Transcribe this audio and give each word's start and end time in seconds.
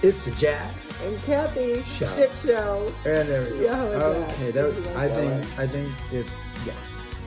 It's 0.00 0.18
the 0.24 0.30
Jack. 0.32 0.72
And 1.02 1.18
Cathy, 1.24 1.82
Show. 1.82 2.06
shit 2.06 2.32
show. 2.32 2.86
And 3.04 3.28
there 3.28 3.42
we 3.42 3.50
go. 3.50 3.56
Yeah, 3.56 3.76
how 3.76 4.06
okay, 4.06 4.50
that, 4.52 4.74
Did 4.74 4.96
I 4.96 5.08
think? 5.08 5.58
I 5.58 5.66
think 5.66 5.92
it. 6.12 6.26
Yeah. 6.64 6.72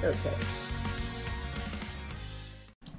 Okay. 0.04 0.36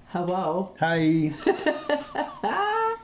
Hello. 0.08 0.74
Hi. 0.79 1.32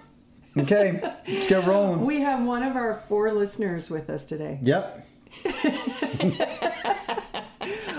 okay, 0.59 1.01
let's 1.27 1.47
get 1.47 1.67
rolling. 1.67 2.05
We 2.05 2.21
have 2.21 2.45
one 2.45 2.63
of 2.63 2.77
our 2.77 3.03
four 3.09 3.33
listeners 3.33 3.89
with 3.89 4.11
us 4.11 4.27
today. 4.27 4.59
Yep. 4.63 5.07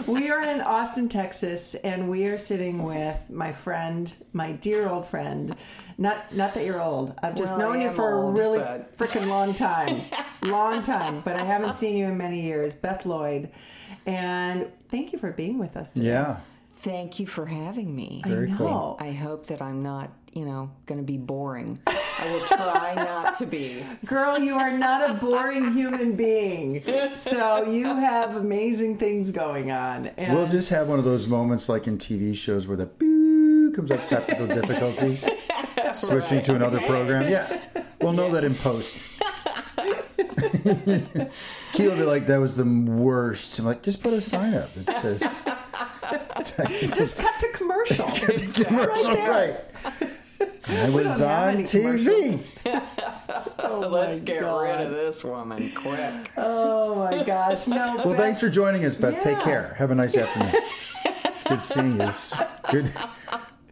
We 0.09 0.31
are 0.31 0.41
in 0.41 0.61
Austin, 0.61 1.07
Texas, 1.07 1.75
and 1.75 2.09
we 2.09 2.25
are 2.25 2.37
sitting 2.37 2.83
with 2.83 3.29
my 3.29 3.51
friend, 3.51 4.11
my 4.33 4.53
dear 4.53 4.89
old 4.89 5.05
friend. 5.05 5.55
Not 5.99 6.33
not 6.35 6.53
that 6.55 6.65
you're 6.65 6.81
old. 6.81 7.13
I've 7.21 7.35
just 7.35 7.55
Well, 7.55 7.71
known 7.73 7.81
you 7.81 7.91
for 7.91 8.15
old, 8.15 8.37
a 8.37 8.41
really 8.41 8.59
but- 8.59 8.97
freaking 8.97 9.27
long 9.27 9.53
time. 9.53 10.01
long 10.43 10.81
time, 10.81 11.21
but 11.21 11.35
I 11.35 11.43
haven't 11.43 11.75
seen 11.75 11.95
you 11.95 12.05
in 12.07 12.17
many 12.17 12.41
years. 12.41 12.73
Beth 12.73 13.05
Lloyd. 13.05 13.51
And 14.07 14.67
thank 14.89 15.13
you 15.13 15.19
for 15.19 15.31
being 15.31 15.59
with 15.59 15.77
us 15.77 15.91
today. 15.91 16.07
Yeah. 16.07 16.37
Thank 16.71 17.19
you 17.19 17.27
for 17.27 17.45
having 17.45 17.93
me. 17.95 18.21
I 18.25 18.29
Very 18.29 18.49
know. 18.49 18.57
cool. 18.57 18.97
I 18.99 19.11
hope 19.11 19.47
that 19.47 19.61
I'm 19.61 19.83
not, 19.83 20.09
you 20.33 20.45
know, 20.45 20.71
going 20.85 20.99
to 20.99 21.05
be 21.05 21.17
boring. 21.17 21.79
I 22.21 22.31
will 22.31 22.57
try 22.57 22.93
not 22.95 23.37
to 23.37 23.45
be. 23.45 23.83
Girl, 24.05 24.37
you 24.39 24.55
are 24.55 24.77
not 24.77 25.09
a 25.09 25.13
boring 25.13 25.71
human 25.73 26.15
being. 26.15 26.83
So 27.15 27.63
you 27.63 27.85
have 27.85 28.35
amazing 28.35 28.97
things 28.97 29.31
going 29.31 29.71
on. 29.71 30.07
And 30.17 30.35
We'll 30.35 30.47
just 30.47 30.69
have 30.69 30.87
one 30.87 30.99
of 30.99 31.05
those 31.05 31.27
moments 31.27 31.69
like 31.69 31.87
in 31.87 31.97
TV 31.97 32.35
shows 32.35 32.67
where 32.67 32.77
the 32.77 32.87
boo 32.87 33.71
comes 33.71 33.91
up 33.91 34.05
technical 34.07 34.47
difficulties, 34.59 35.29
switching 35.93 36.41
to 36.43 36.55
another 36.55 36.79
program. 36.81 37.31
Yeah, 37.31 37.61
we'll 38.01 38.13
know 38.13 38.31
that 38.31 38.43
in 38.43 38.55
post. 38.55 39.03
Will 41.79 41.95
be 41.95 42.03
like, 42.03 42.27
"That 42.27 42.39
was 42.39 42.57
the 42.57 42.65
worst." 42.65 43.57
I'm 43.57 43.65
like, 43.65 43.81
"Just 43.81 44.03
put 44.03 44.13
a 44.13 44.19
sign 44.19 44.53
up. 44.53 44.75
It 44.75 44.89
says." 44.89 45.41
just 46.93 47.19
cut 47.19 47.39
to 47.39 47.47
commercial. 47.53 48.05
commercial, 48.65 49.13
there. 49.15 49.31
right? 49.31 50.08
I 50.69 50.89
was 50.89 51.21
on 51.21 51.57
TV. 51.57 52.39
Oh 53.61 53.79
Let's 53.87 54.19
get 54.21 54.41
God. 54.41 54.61
rid 54.61 54.81
of 54.87 54.91
this 54.93 55.23
woman 55.23 55.71
quick. 55.75 56.31
Oh 56.37 56.95
my 56.95 57.23
gosh. 57.23 57.67
No. 57.67 57.97
Well, 58.05 58.15
thanks 58.15 58.39
for 58.39 58.49
joining 58.49 58.83
us, 58.85 58.95
Beth. 58.95 59.21
Take 59.21 59.39
care. 59.39 59.75
Have 59.77 59.91
a 59.91 59.95
nice 59.95 60.17
afternoon. 60.17 60.53
Good 61.47 61.61
seeing 61.61 61.99
you. 61.99 62.09
Good. 62.71 62.91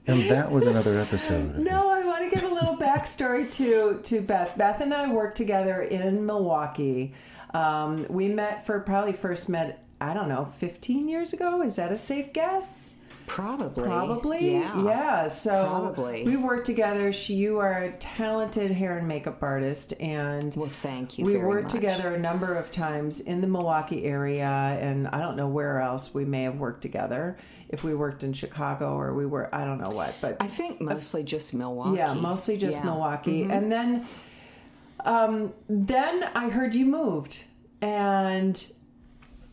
And 0.06 0.30
that 0.30 0.52
was 0.52 0.68
another 0.68 1.00
episode. 1.00 1.58
No, 1.58 1.90
I 1.90 2.06
want 2.06 2.30
to 2.30 2.36
give 2.36 2.50
a 2.50 2.54
little 2.54 2.78
backstory 2.78 3.52
to 3.54 4.00
to 4.04 4.22
Beth. 4.22 4.58
Beth 4.58 4.82
and 4.82 4.94
I 4.94 5.12
worked 5.12 5.38
together 5.38 5.82
in 5.82 6.26
Milwaukee. 6.26 7.14
Um, 7.54 8.06
we 8.10 8.30
met 8.30 8.66
for 8.66 8.80
probably 8.82 9.14
first 9.14 9.50
met 9.50 9.84
I 10.00 10.14
don't 10.14 10.30
know 10.30 10.46
15 10.58 11.10
years 11.10 11.34
ago. 11.34 11.62
Is 11.64 11.76
that 11.78 11.92
a 11.92 11.98
safe 11.98 12.34
guess? 12.34 12.96
Probably. 13.28 13.84
Probably. 13.84 14.52
Yeah. 14.54 14.84
Yeah. 14.84 15.28
So 15.28 15.68
Probably. 15.68 16.24
we 16.24 16.38
worked 16.38 16.66
together. 16.66 17.12
She, 17.12 17.36
you 17.36 17.60
are 17.60 17.84
a 17.84 17.92
talented 17.98 18.72
hair 18.72 18.98
and 18.98 19.08
makeup 19.08 19.44
artist, 19.44 19.94
and 20.00 20.56
Well, 20.56 20.70
thank 20.70 21.20
you 21.20 21.26
We 21.26 21.38
worked 21.38 21.66
much. 21.66 21.74
together 21.74 22.16
a 22.16 22.20
number 22.20 22.56
of 22.56 22.72
times 22.72 23.20
in 23.20 23.42
the 23.42 23.48
Milwaukee 23.48 24.06
area, 24.06 24.48
and 24.48 25.08
I 25.10 25.20
don't 25.20 25.36
know 25.36 25.48
where 25.50 25.82
else 25.82 26.14
we 26.14 26.24
may 26.26 26.44
have 26.44 26.58
worked 26.58 26.82
together. 26.82 27.38
If 27.70 27.84
we 27.84 27.94
worked 27.94 28.24
in 28.24 28.32
Chicago 28.32 28.96
or 28.96 29.14
we 29.14 29.26
were, 29.26 29.54
I 29.54 29.66
don't 29.66 29.82
know 29.82 29.90
what, 29.92 30.16
but 30.22 30.38
I 30.40 30.48
think 30.48 30.80
mostly 30.80 31.22
just 31.24 31.54
Milwaukee. 31.54 31.98
yeah, 31.98 32.14
mostly 32.14 32.58
just 32.58 32.78
Yeah. 32.78 32.86
Mm-hmm. 32.86 32.88
Milwaukee. 32.90 33.44
And 33.44 33.70
then, 33.72 34.08
um, 35.04 35.54
then 35.68 36.24
I 36.34 36.50
heard 36.50 36.74
you 36.74 36.86
moved, 36.86 37.44
and 37.82 38.72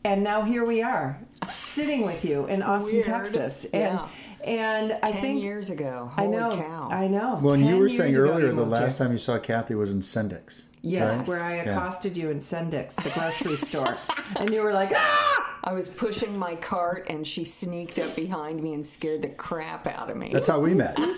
and 0.05 0.23
now 0.23 0.43
here 0.43 0.65
we 0.65 0.81
are, 0.83 1.19
sitting 1.49 2.05
with 2.05 2.25
you 2.25 2.47
in 2.47 2.63
Austin, 2.63 2.97
Weird. 2.97 3.05
Texas, 3.07 3.65
and 3.67 3.99
Yeah. 3.99 4.09
and 4.45 4.93
I 5.03 5.11
Ten 5.11 5.21
think 5.23 5.43
years 5.43 5.71
ago. 5.71 6.11
I 6.17 6.27
know, 6.27 6.57
cow. 6.57 6.89
I 6.91 7.07
know. 7.09 7.39
Well, 7.43 7.55
and 7.55 7.67
you 7.67 7.79
were 7.79 7.89
saying 7.89 8.15
earlier 8.17 8.53
the 8.53 8.65
last 8.65 8.99
here. 8.99 9.07
time 9.07 9.13
you 9.13 9.19
saw 9.19 9.39
Cathy 9.39 9.75
was 9.75 9.91
in 9.93 10.01
Sendik's. 10.01 10.67
Yes, 10.83 11.19
right? 11.21 11.29
where 11.29 11.43
I 11.43 11.57
Yeah. 11.57 11.71
accosted 11.71 12.17
you 12.17 12.31
in 12.31 12.41
Sendik's, 12.41 12.97
the 12.97 13.11
grocery 13.15 13.57
store, 13.57 13.97
and 14.37 14.53
you 14.53 14.61
were 14.63 14.73
like, 14.75 14.93
ah! 14.95 15.41
I 15.67 15.73
was 15.73 15.89
pushing 15.89 16.39
my 16.39 16.57
cart 16.57 17.07
and 17.09 17.27
she 17.27 17.43
sneaked 17.47 17.99
up 17.99 18.15
behind 18.15 18.63
me 18.63 18.75
and 18.75 18.85
scared 18.85 19.23
the 19.23 19.31
crap 19.31 19.87
out 19.87 20.11
of 20.11 20.17
me. 20.19 20.29
That's 20.31 20.47
how 20.47 20.61
we 20.61 20.75
met. 20.75 20.95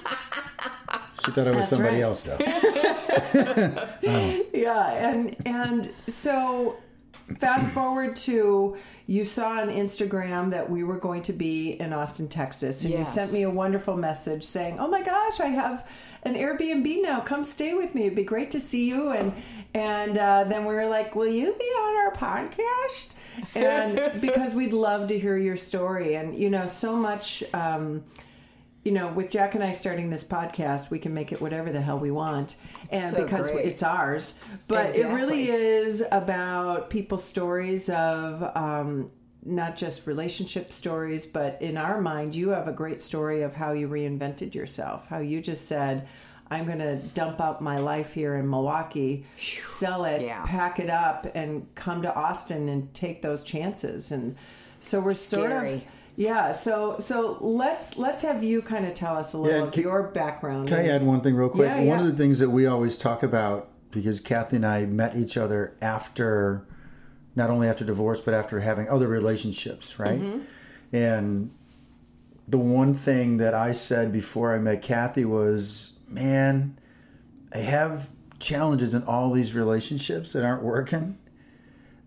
She 1.24 1.32
thought 1.32 1.48
I 1.48 1.50
was 1.50 1.56
That's 1.56 1.68
somebody 1.70 1.96
right. 1.96 2.02
else, 2.02 2.22
though. 2.22 2.36
Yeah, 4.52 5.10
and 5.10 5.36
and 5.44 5.92
so 6.06 6.76
fast 7.38 7.70
forward 7.72 8.16
to 8.16 8.76
you 9.06 9.24
saw 9.24 9.60
on 9.60 9.68
Instagram 9.68 10.50
that 10.50 10.68
we 10.70 10.82
were 10.84 10.98
going 10.98 11.22
to 11.22 11.32
be 11.32 11.72
in 11.72 11.92
Austin, 11.92 12.28
Texas, 12.28 12.84
and 12.84 12.92
Yes. 12.92 12.98
you 13.08 13.12
sent 13.12 13.32
me 13.32 13.42
a 13.42 13.50
wonderful 13.50 13.96
message 13.96 14.44
saying, 14.44 14.78
"Oh 14.80 14.88
my 14.88 15.02
gosh, 15.02 15.40
I 15.40 15.46
have 15.46 15.88
an 16.22 16.34
Airbnb 16.34 17.02
now. 17.02 17.20
Come 17.20 17.44
stay 17.44 17.74
with 17.74 17.94
me. 17.94 18.02
It'd 18.02 18.16
be 18.16 18.22
great 18.24 18.50
to 18.52 18.60
see 18.60 18.88
you." 18.88 19.10
And 19.10 19.32
and 19.74 20.16
uh, 20.18 20.44
then 20.44 20.64
we 20.64 20.74
were 20.74 20.86
like, 20.86 21.14
"Will 21.14 21.26
you 21.28 21.54
be 21.58 21.64
on 21.64 22.06
our 22.06 22.12
podcast?" 22.14 23.10
And 23.54 24.20
because 24.20 24.54
we'd 24.54 24.72
love 24.72 25.08
to 25.08 25.18
hear 25.18 25.36
your 25.36 25.56
story, 25.56 26.14
and 26.14 26.36
you 26.36 26.50
know, 26.50 26.66
so 26.66 26.96
much. 26.96 27.42
Um, 27.52 28.02
you 28.86 28.92
know, 28.92 29.08
with 29.08 29.32
Jack 29.32 29.56
and 29.56 29.64
I 29.64 29.72
starting 29.72 30.10
this 30.10 30.22
podcast, 30.22 30.90
we 30.90 31.00
can 31.00 31.12
make 31.12 31.32
it 31.32 31.40
whatever 31.42 31.72
the 31.72 31.80
hell 31.80 31.98
we 31.98 32.12
want, 32.12 32.54
and 32.90 33.16
So 33.16 33.24
because 33.24 33.50
great. 33.50 33.66
it's 33.66 33.82
ours. 33.82 34.38
But 34.68 34.94
it 34.94 35.08
really 35.08 35.48
is 35.50 36.04
about 36.12 36.88
people's 36.88 37.24
stories 37.24 37.88
of 37.88 38.44
um, 38.56 39.10
not 39.44 39.74
just 39.74 40.06
relationship 40.06 40.72
stories, 40.72 41.26
but 41.26 41.60
in 41.60 41.76
our 41.76 42.00
mind, 42.00 42.36
you 42.36 42.50
have 42.50 42.68
a 42.68 42.72
great 42.72 43.02
story 43.02 43.42
of 43.42 43.54
how 43.56 43.72
you 43.72 43.88
reinvented 43.88 44.54
yourself. 44.54 45.08
How 45.08 45.18
you 45.18 45.40
just 45.40 45.66
said, 45.66 46.06
"I'm 46.48 46.64
going 46.64 46.78
to 46.78 46.94
dump 46.94 47.40
out 47.40 47.60
my 47.60 47.78
life 47.78 48.14
here 48.14 48.36
in 48.36 48.48
Milwaukee, 48.48 49.26
sell 49.58 50.04
it, 50.04 50.22
Yeah. 50.22 50.44
pack 50.46 50.78
it 50.78 50.90
up, 50.90 51.26
and 51.34 51.66
come 51.74 52.02
to 52.02 52.14
Austin 52.14 52.68
and 52.68 52.94
take 52.94 53.20
those 53.22 53.42
chances." 53.42 54.12
And 54.12 54.36
so 54.78 55.00
we're 55.00 55.12
sort 55.12 55.50
of. 55.50 55.82
Yeah, 56.16 56.52
so 56.52 56.96
so 56.98 57.36
let's 57.40 57.98
let's 57.98 58.22
have 58.22 58.42
you 58.42 58.62
kind 58.62 58.86
of 58.86 58.94
tell 58.94 59.16
us 59.16 59.34
a 59.34 59.38
little 59.38 59.58
Yeah, 59.60 59.66
of 59.66 59.72
can- 59.74 59.82
your 59.82 60.02
background. 60.04 60.68
Can 60.68 60.78
I 60.78 60.88
add 60.88 61.02
one 61.04 61.20
thing 61.20 61.34
real 61.34 61.50
quick? 61.50 61.68
Yeah, 61.68 61.76
One 61.78 61.86
yeah. 61.86 62.00
of 62.00 62.06
the 62.06 62.16
things 62.16 62.38
that 62.38 62.50
we 62.50 62.66
always 62.66 62.96
talk 62.96 63.22
about, 63.22 63.68
because 63.90 64.18
Cathy 64.20 64.56
and 64.56 64.66
I 64.66 64.86
met 64.86 65.14
each 65.16 65.36
other 65.36 65.76
after, 65.82 66.66
not 67.34 67.50
only 67.50 67.68
after 67.68 67.84
divorce, 67.84 68.20
but 68.22 68.32
after 68.32 68.60
having 68.60 68.88
other 68.88 69.06
relationships, 69.08 69.98
right? 69.98 70.20
Mm-hmm. 70.20 70.96
And 70.96 71.50
the 72.48 72.58
one 72.58 72.94
thing 72.94 73.36
that 73.36 73.52
I 73.52 73.72
said 73.72 74.10
before 74.10 74.54
I 74.54 74.58
met 74.58 74.80
Cathy 74.80 75.24
was, 75.26 75.98
man, 76.08 76.78
I 77.52 77.58
have 77.58 78.08
challenges 78.38 78.94
in 78.94 79.02
all 79.04 79.32
these 79.32 79.52
relationships 79.54 80.32
that 80.32 80.44
aren't 80.44 80.62
working. 80.62 81.18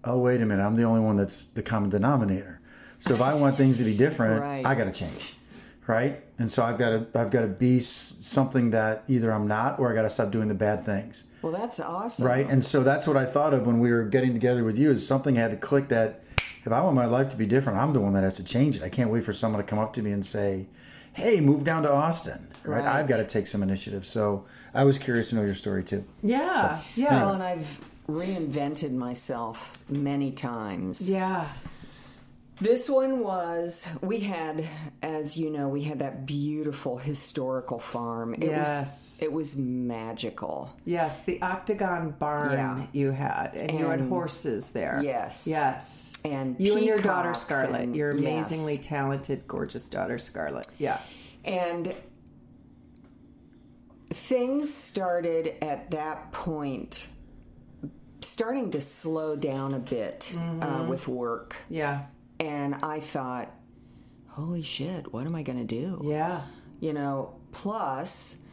Oh, 0.03 0.17
wait 0.19 0.41
a 0.41 0.45
minute. 0.45 0.63
I'm 0.63 0.75
the 0.77 0.83
only 0.83 1.01
one 1.01 1.17
that's 1.17 1.43
the 1.43 1.61
common 1.61 1.89
denominator. 1.89 2.58
So 2.99 3.13
if 3.13 3.21
I 3.21 3.33
want 3.33 3.57
things 3.57 3.77
to 3.79 3.83
be 3.85 3.95
different, 3.95 4.41
Right. 4.41 4.65
I 4.65 4.75
got 4.75 4.85
to 4.85 4.91
change. 4.91 5.35
Right. 5.87 6.21
And 6.37 6.51
so 6.51 6.63
I've 6.63 6.77
got 6.77 6.89
to, 6.89 7.19
I've 7.19 7.31
got 7.31 7.41
to 7.41 7.47
be 7.47 7.79
something 7.79 8.69
that 8.71 9.03
either 9.07 9.31
I'm 9.33 9.47
not 9.47 9.79
or 9.79 9.91
I 9.91 9.95
got 9.95 10.03
to 10.03 10.09
stop 10.09 10.29
doing 10.31 10.47
the 10.47 10.53
bad 10.53 10.83
things. 10.83 11.23
Well, 11.41 11.51
that's 11.51 11.79
awesome. 11.79 12.25
Right. 12.27 12.47
And 12.47 12.63
so 12.63 12.83
that's 12.83 13.07
what 13.07 13.17
I 13.17 13.25
thought 13.25 13.53
of 13.55 13.65
when 13.65 13.79
we 13.79 13.91
were 13.91 14.03
getting 14.03 14.33
together 14.33 14.63
with 14.63 14.77
you 14.77 14.91
is 14.91 15.05
something 15.07 15.35
had 15.35 15.49
to 15.51 15.57
click 15.57 15.87
that 15.87 16.23
if 16.65 16.71
I 16.71 16.81
want 16.81 16.95
my 16.95 17.05
life 17.05 17.29
to 17.29 17.37
be 17.37 17.45
different, 17.47 17.79
I'm 17.79 17.93
the 17.93 18.01
one 18.01 18.13
that 18.13 18.23
has 18.23 18.35
to 18.37 18.43
change 18.43 18.75
it. 18.75 18.83
I 18.83 18.89
can't 18.89 19.09
wait 19.09 19.23
for 19.23 19.33
someone 19.33 19.59
to 19.61 19.67
come 19.67 19.79
up 19.79 19.93
to 19.93 20.01
me 20.03 20.11
and 20.11 20.23
say, 20.25 20.67
Hey, 21.13 21.39
move 21.41 21.63
down 21.63 21.83
to 21.83 21.91
Austin. 21.91 22.47
Right. 22.63 22.83
Right. 22.83 22.85
I've 22.85 23.07
got 23.07 23.17
to 23.17 23.25
take 23.25 23.47
some 23.47 23.63
initiative. 23.63 24.05
So 24.05 24.45
I 24.75 24.83
was 24.83 24.99
curious 24.99 25.29
to 25.29 25.35
know 25.37 25.43
your 25.43 25.55
story 25.55 25.83
too. 25.83 26.03
Yeah, 26.21 26.81
yeah, 26.95 27.15
Well, 27.23 27.33
and 27.33 27.41
I've 27.41 27.79
reinvented 28.07 28.91
myself 28.91 29.73
many 29.89 30.31
times. 30.31 31.09
yeah. 31.09 31.47
This 32.61 32.89
one 32.89 33.21
was 33.23 33.87
we 34.01 34.19
had, 34.19 34.67
as 35.01 35.37
you 35.37 35.49
know, 35.49 35.69
we 35.69 35.83
had 35.83 35.99
that 35.99 36.25
beautiful 36.25 36.97
historical 36.97 37.79
farm. 37.79 38.33
It 38.33 38.43
Yes. 38.43 38.67
was 38.67 39.19
it 39.21 39.31
was 39.31 39.57
magical. 39.57 40.69
Yes, 40.83 41.23
the 41.23 41.41
octagon 41.41 42.11
barn 42.19 42.51
Yeah. 42.53 42.85
you 42.91 43.11
had, 43.11 43.55
and, 43.55 43.79
you 43.79 43.85
had 43.85 44.01
horses 44.01 44.71
there. 44.71 44.99
Yes. 45.01 45.47
yes, 45.47 46.17
And 46.25 46.57
you 46.59 46.75
and 46.75 46.85
your 46.85 46.99
daughter 46.99 47.33
Scarlett, 47.33 47.81
and- 47.81 47.95
your 47.95 48.11
yes. 48.11 48.19
amazingly 48.19 48.77
talented, 48.77 49.47
gorgeous 49.47 49.87
daughter 49.87 50.17
Scarlett. 50.17 50.67
Yeah, 50.77 50.99
And 51.45 51.93
things 54.11 54.73
started 54.73 55.53
at 55.63 55.91
that 55.91 56.31
point 56.33 57.07
starting 58.21 58.69
to 58.71 58.81
slow 58.81 59.35
down 59.35 59.73
a 59.73 59.79
bit 59.79 60.33
uh, 60.61 60.85
with 60.89 61.07
work. 61.07 61.55
yeah, 61.69 62.05
And 62.39 62.75
I 62.83 62.99
thought, 62.99 63.51
holy 64.27 64.61
shit, 64.61 65.11
what 65.11 65.25
am 65.25 65.35
I 65.35 65.43
going 65.43 65.59
to 65.59 65.65
do? 65.65 65.99
yeah, 66.03 66.41
You 66.79 66.93
know, 66.93 67.35
plus 67.51 68.43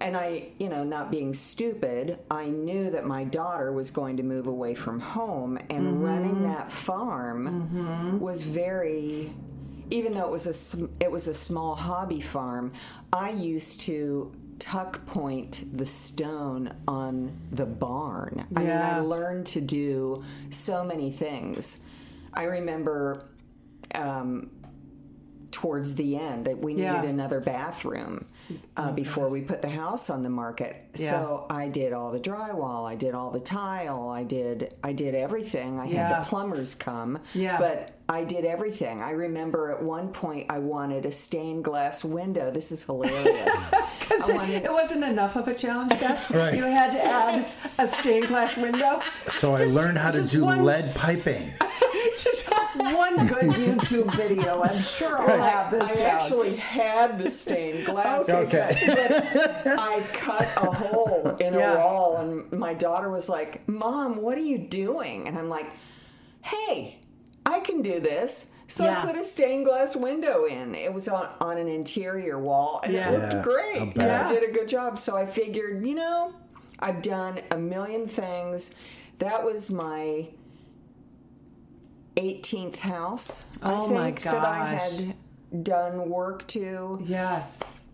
and 0.00 0.16
I, 0.16 0.48
you 0.58 0.68
know, 0.68 0.84
not 0.84 1.10
being 1.10 1.32
stupid, 1.32 2.18
I 2.30 2.46
knew 2.46 2.90
that 2.90 3.06
my 3.06 3.24
daughter 3.24 3.72
was 3.72 3.90
going 3.90 4.18
to 4.18 4.22
move 4.22 4.46
away 4.46 4.74
from 4.74 5.00
home, 5.00 5.56
and 5.70 5.86
mm-hmm. 5.86 6.02
running 6.02 6.42
that 6.42 6.70
farm 6.70 7.70
mm-hmm. 7.72 8.18
was 8.18 8.42
very. 8.42 9.32
Even 9.88 10.14
though 10.14 10.24
it 10.24 10.32
was 10.32 10.74
a 10.82 10.88
it 11.00 11.10
was 11.10 11.28
a 11.28 11.34
small 11.34 11.76
hobby 11.76 12.20
farm, 12.20 12.72
I 13.12 13.30
used 13.30 13.80
to 13.82 14.32
tuck 14.58 15.06
point 15.06 15.64
the 15.76 15.86
stone 15.86 16.74
on 16.88 17.32
the 17.52 17.66
barn. 17.66 18.46
I 18.56 18.60
mean, 18.60 18.70
I 18.70 18.98
learned 18.98 19.46
to 19.48 19.60
do 19.60 20.24
so 20.50 20.82
many 20.82 21.10
things. 21.10 21.84
I 22.36 22.44
remember 22.44 23.28
um, 23.94 24.50
towards 25.50 25.94
the 25.94 26.16
end 26.16 26.44
that 26.46 26.58
we 26.58 26.74
needed 26.74 26.84
Yeah. 26.84 27.02
another 27.04 27.40
bathroom 27.40 28.26
uh, 28.76 28.92
before 28.92 29.28
we 29.30 29.40
put 29.40 29.62
the 29.62 29.70
house 29.70 30.10
on 30.10 30.22
the 30.22 30.28
market. 30.28 30.84
Yeah. 30.94 31.10
So 31.10 31.46
I 31.48 31.68
did 31.68 31.92
all 31.94 32.10
the 32.12 32.20
drywall, 32.20 32.86
I 32.88 32.94
did 32.94 33.14
all 33.14 33.30
the 33.30 33.40
tile, 33.40 34.08
I 34.10 34.22
did 34.22 34.74
I 34.84 34.92
did 34.92 35.14
everything. 35.14 35.80
I 35.80 35.86
Yeah. 35.86 36.08
had 36.08 36.22
the 36.24 36.28
plumbers 36.28 36.74
come, 36.74 37.18
Yeah. 37.34 37.58
but 37.58 37.92
I 38.08 38.22
did 38.24 38.44
everything. 38.44 39.02
I 39.02 39.10
remember 39.12 39.70
at 39.72 39.82
one 39.82 40.08
point 40.12 40.46
I 40.50 40.58
wanted 40.58 41.06
a 41.06 41.12
stained 41.12 41.64
glass 41.64 42.04
window. 42.04 42.50
This 42.50 42.70
is 42.70 42.84
hilarious. 42.84 43.66
Because 44.06 44.28
it, 44.28 44.36
wanted- 44.36 44.64
it 44.64 44.72
wasn't 44.72 45.02
enough 45.04 45.34
of 45.34 45.48
a 45.48 45.54
challenge, 45.54 45.90
Beth. 45.90 46.30
Right. 46.34 46.54
You 46.54 46.62
had 46.62 46.92
to 46.92 47.04
add 47.04 47.46
a 47.78 47.88
stained 47.88 48.28
glass 48.28 48.56
window. 48.56 49.00
So 49.26 49.54
I 49.54 49.64
learned 49.64 49.98
how 49.98 50.12
to 50.12 50.22
do 50.22 50.44
one- 50.44 50.64
lead 50.64 50.94
piping. 50.94 51.52
Just 52.18 52.48
one 52.50 53.26
good 53.26 53.50
YouTube 53.50 54.14
video. 54.16 54.62
I'm 54.62 54.80
sure 54.82 55.18
I'll 55.18 55.42
have 55.42 55.70
this 55.70 55.82
I 55.82 55.94
down. 56.08 56.16
actually 56.16 56.56
had 56.56 57.18
the 57.18 57.28
stained 57.30 57.84
glass. 57.86 58.28
Okay. 58.28 58.74
But 58.86 59.78
I 59.78 60.00
cut 60.12 60.48
a 60.56 60.70
hole 60.72 61.36
in 61.40 61.54
Yeah. 61.54 61.74
a 61.74 61.78
wall, 61.78 62.16
and 62.16 62.50
my 62.52 62.74
daughter 62.74 63.10
was 63.10 63.28
like, 63.28 63.66
"Mom, 63.68 64.16
what 64.22 64.36
are 64.38 64.42
you 64.42 64.58
doing?" 64.58 65.28
And 65.28 65.38
I'm 65.38 65.48
like, 65.48 65.66
"Hey, 66.42 66.98
I 67.44 67.60
can 67.60 67.82
do 67.82 68.00
this." 68.00 68.50
So 68.68 68.84
Yeah. 68.84 69.02
I 69.02 69.06
put 69.06 69.16
a 69.16 69.22
stained 69.22 69.64
glass 69.66 69.94
window 69.94 70.46
in. 70.46 70.74
It 70.74 70.92
was 70.92 71.06
on, 71.08 71.28
on 71.40 71.56
an 71.58 71.68
interior 71.68 72.38
wall, 72.38 72.80
and 72.82 72.92
Yeah. 72.94 73.10
it 73.10 73.34
looked 73.34 73.44
great. 73.44 73.76
And. 73.96 74.02
I 74.02 74.28
did 74.28 74.42
a 74.42 74.52
good 74.52 74.68
job. 74.68 74.98
So 74.98 75.16
I 75.16 75.24
figured, 75.26 75.86
you 75.86 75.94
know, 75.94 76.32
I've 76.80 77.00
done 77.02 77.40
a 77.52 77.56
million 77.56 78.08
things. 78.08 78.74
That 79.18 79.44
was 79.44 79.70
my 79.70 80.26
18th 82.16 82.80
house. 82.80 83.44
Oh 83.62 83.90
I 83.90 83.92
my 83.92 84.04
think 84.06 84.22
that 84.22 84.44
I 84.44 84.74
had 84.74 85.16
done 85.62 86.08
work 86.08 86.46
to. 86.48 86.98
Yes. 87.04 87.84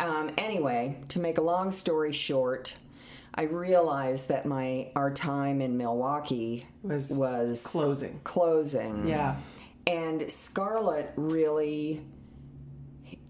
Um, 0.00 0.30
anyway, 0.38 1.00
to 1.08 1.18
make 1.18 1.38
a 1.38 1.42
long 1.42 1.70
story 1.70 2.12
short, 2.12 2.76
I 3.34 3.42
realized 3.42 4.28
that 4.28 4.46
my 4.46 4.88
our 4.96 5.12
time 5.12 5.60
in 5.60 5.76
Milwaukee 5.76 6.66
Was 6.82 7.10
was 7.10 7.64
closing. 7.66 8.20
Closing. 8.24 9.06
Yeah. 9.06 9.36
And 9.86 10.30
Scarlett 10.30 11.12
really 11.16 12.02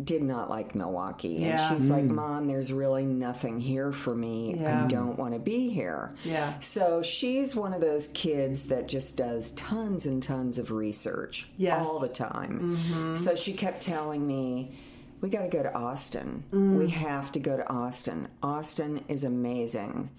did 0.03 0.23
not 0.23 0.49
like 0.49 0.77
Milwaukee. 0.77 1.39
Yeah. 1.41 1.71
And 1.73 1.81
she's 1.81 1.91
like, 1.91 2.05
Mom, 2.05 2.47
there's 2.47 2.73
really 2.73 3.05
nothing 3.05 3.59
here 3.59 3.91
for 3.93 4.15
me. 4.15 4.55
Yeah. 4.59 4.85
I 4.85 4.87
don't 4.87 5.19
want 5.19 5.33
to 5.35 5.41
be 5.41 5.71
here. 5.71 6.15
Yeah. 6.25 6.59
So 6.61 7.03
she's 7.03 7.57
one 7.57 7.75
of 7.75 7.81
those 7.81 8.07
kids 8.09 8.69
that 8.69 8.87
just 8.87 9.17
does 9.17 9.51
tons 9.53 10.07
and 10.07 10.23
tons 10.23 10.59
of 10.59 10.71
research 10.71 11.49
Yes. 11.57 11.85
all 11.85 11.99
the 11.99 12.09
time. 12.09 13.17
So 13.17 13.35
she 13.35 13.53
kept 13.53 13.83
telling 13.83 14.25
me, 14.25 14.79
we 15.21 15.31
got 15.31 15.43
to 15.43 15.49
go 15.49 15.65
to 15.65 15.75
Austin. 15.75 16.45
Mm. 16.53 16.79
We 16.79 16.91
have 16.91 17.33
to 17.33 17.41
go 17.41 17.57
to 17.57 17.69
Austin. 17.69 18.29
Austin 18.41 19.05
is 19.09 19.25
amazing. 19.25 20.11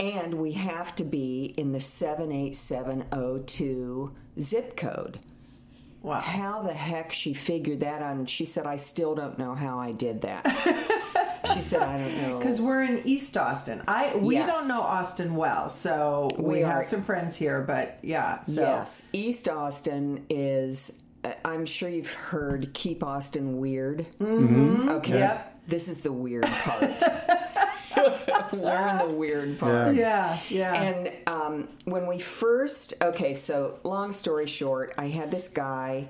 And 0.00 0.34
we 0.34 0.52
have 0.52 0.96
to 0.96 1.04
be 1.04 1.54
in 1.56 1.70
the 1.72 1.80
78702 1.80 4.12
zip 4.40 4.76
code. 4.76 5.20
Wow. 6.02 6.20
How 6.20 6.62
the 6.62 6.72
heck 6.72 7.12
she 7.12 7.34
figured 7.34 7.80
that 7.80 8.00
out? 8.02 8.16
And 8.16 8.28
she 8.28 8.44
said, 8.46 8.66
I 8.66 8.76
still 8.76 9.14
don't 9.14 9.38
know 9.38 9.54
how 9.54 9.78
I 9.78 9.92
did 9.92 10.22
that. 10.22 10.46
she 11.54 11.60
said, 11.60 11.82
I 11.82 11.98
don't 11.98 12.22
know. 12.22 12.38
Because 12.38 12.60
we're 12.60 12.82
in 12.84 13.02
East 13.04 13.36
Austin. 13.36 13.82
I 13.86 14.16
we 14.16 14.36
Yes. 14.36 14.48
don't 14.56 14.68
know 14.68 14.80
Austin 14.80 15.34
well, 15.36 15.68
so 15.68 16.30
we, 16.38 16.54
We 16.54 16.60
have 16.60 16.70
are- 16.76 16.84
some 16.84 17.02
friends 17.02 17.36
here. 17.36 17.60
But 17.60 17.98
yeah, 18.02 18.40
so 18.42 18.62
Yes, 18.62 19.08
East 19.12 19.48
Austin 19.48 20.24
is. 20.30 21.02
uh, 21.22 21.32
I'm 21.44 21.66
sure 21.66 21.88
you've 21.90 22.12
heard 22.12 22.72
"Keep 22.72 23.04
Austin 23.04 23.58
Weird." 23.58 24.06
Mm-hmm. 24.20 24.88
Okay. 24.88 25.18
Yep. 25.18 25.46
This 25.68 25.88
is 25.88 26.00
the 26.00 26.12
weird 26.12 26.44
part. 26.46 26.82
We're 28.52 28.88
in 28.88 29.08
the 29.08 29.14
weird 29.16 29.58
part. 29.58 29.94
yeah, 29.94 30.38
yeah, 30.48 30.74
And 30.74 31.12
um, 31.26 31.68
when 31.84 32.06
we 32.06 32.18
first, 32.18 32.94
okay, 33.02 33.34
so 33.34 33.78
long 33.84 34.12
story 34.12 34.46
short, 34.46 34.94
I 34.98 35.08
had 35.08 35.30
this 35.30 35.48
guy 35.48 36.08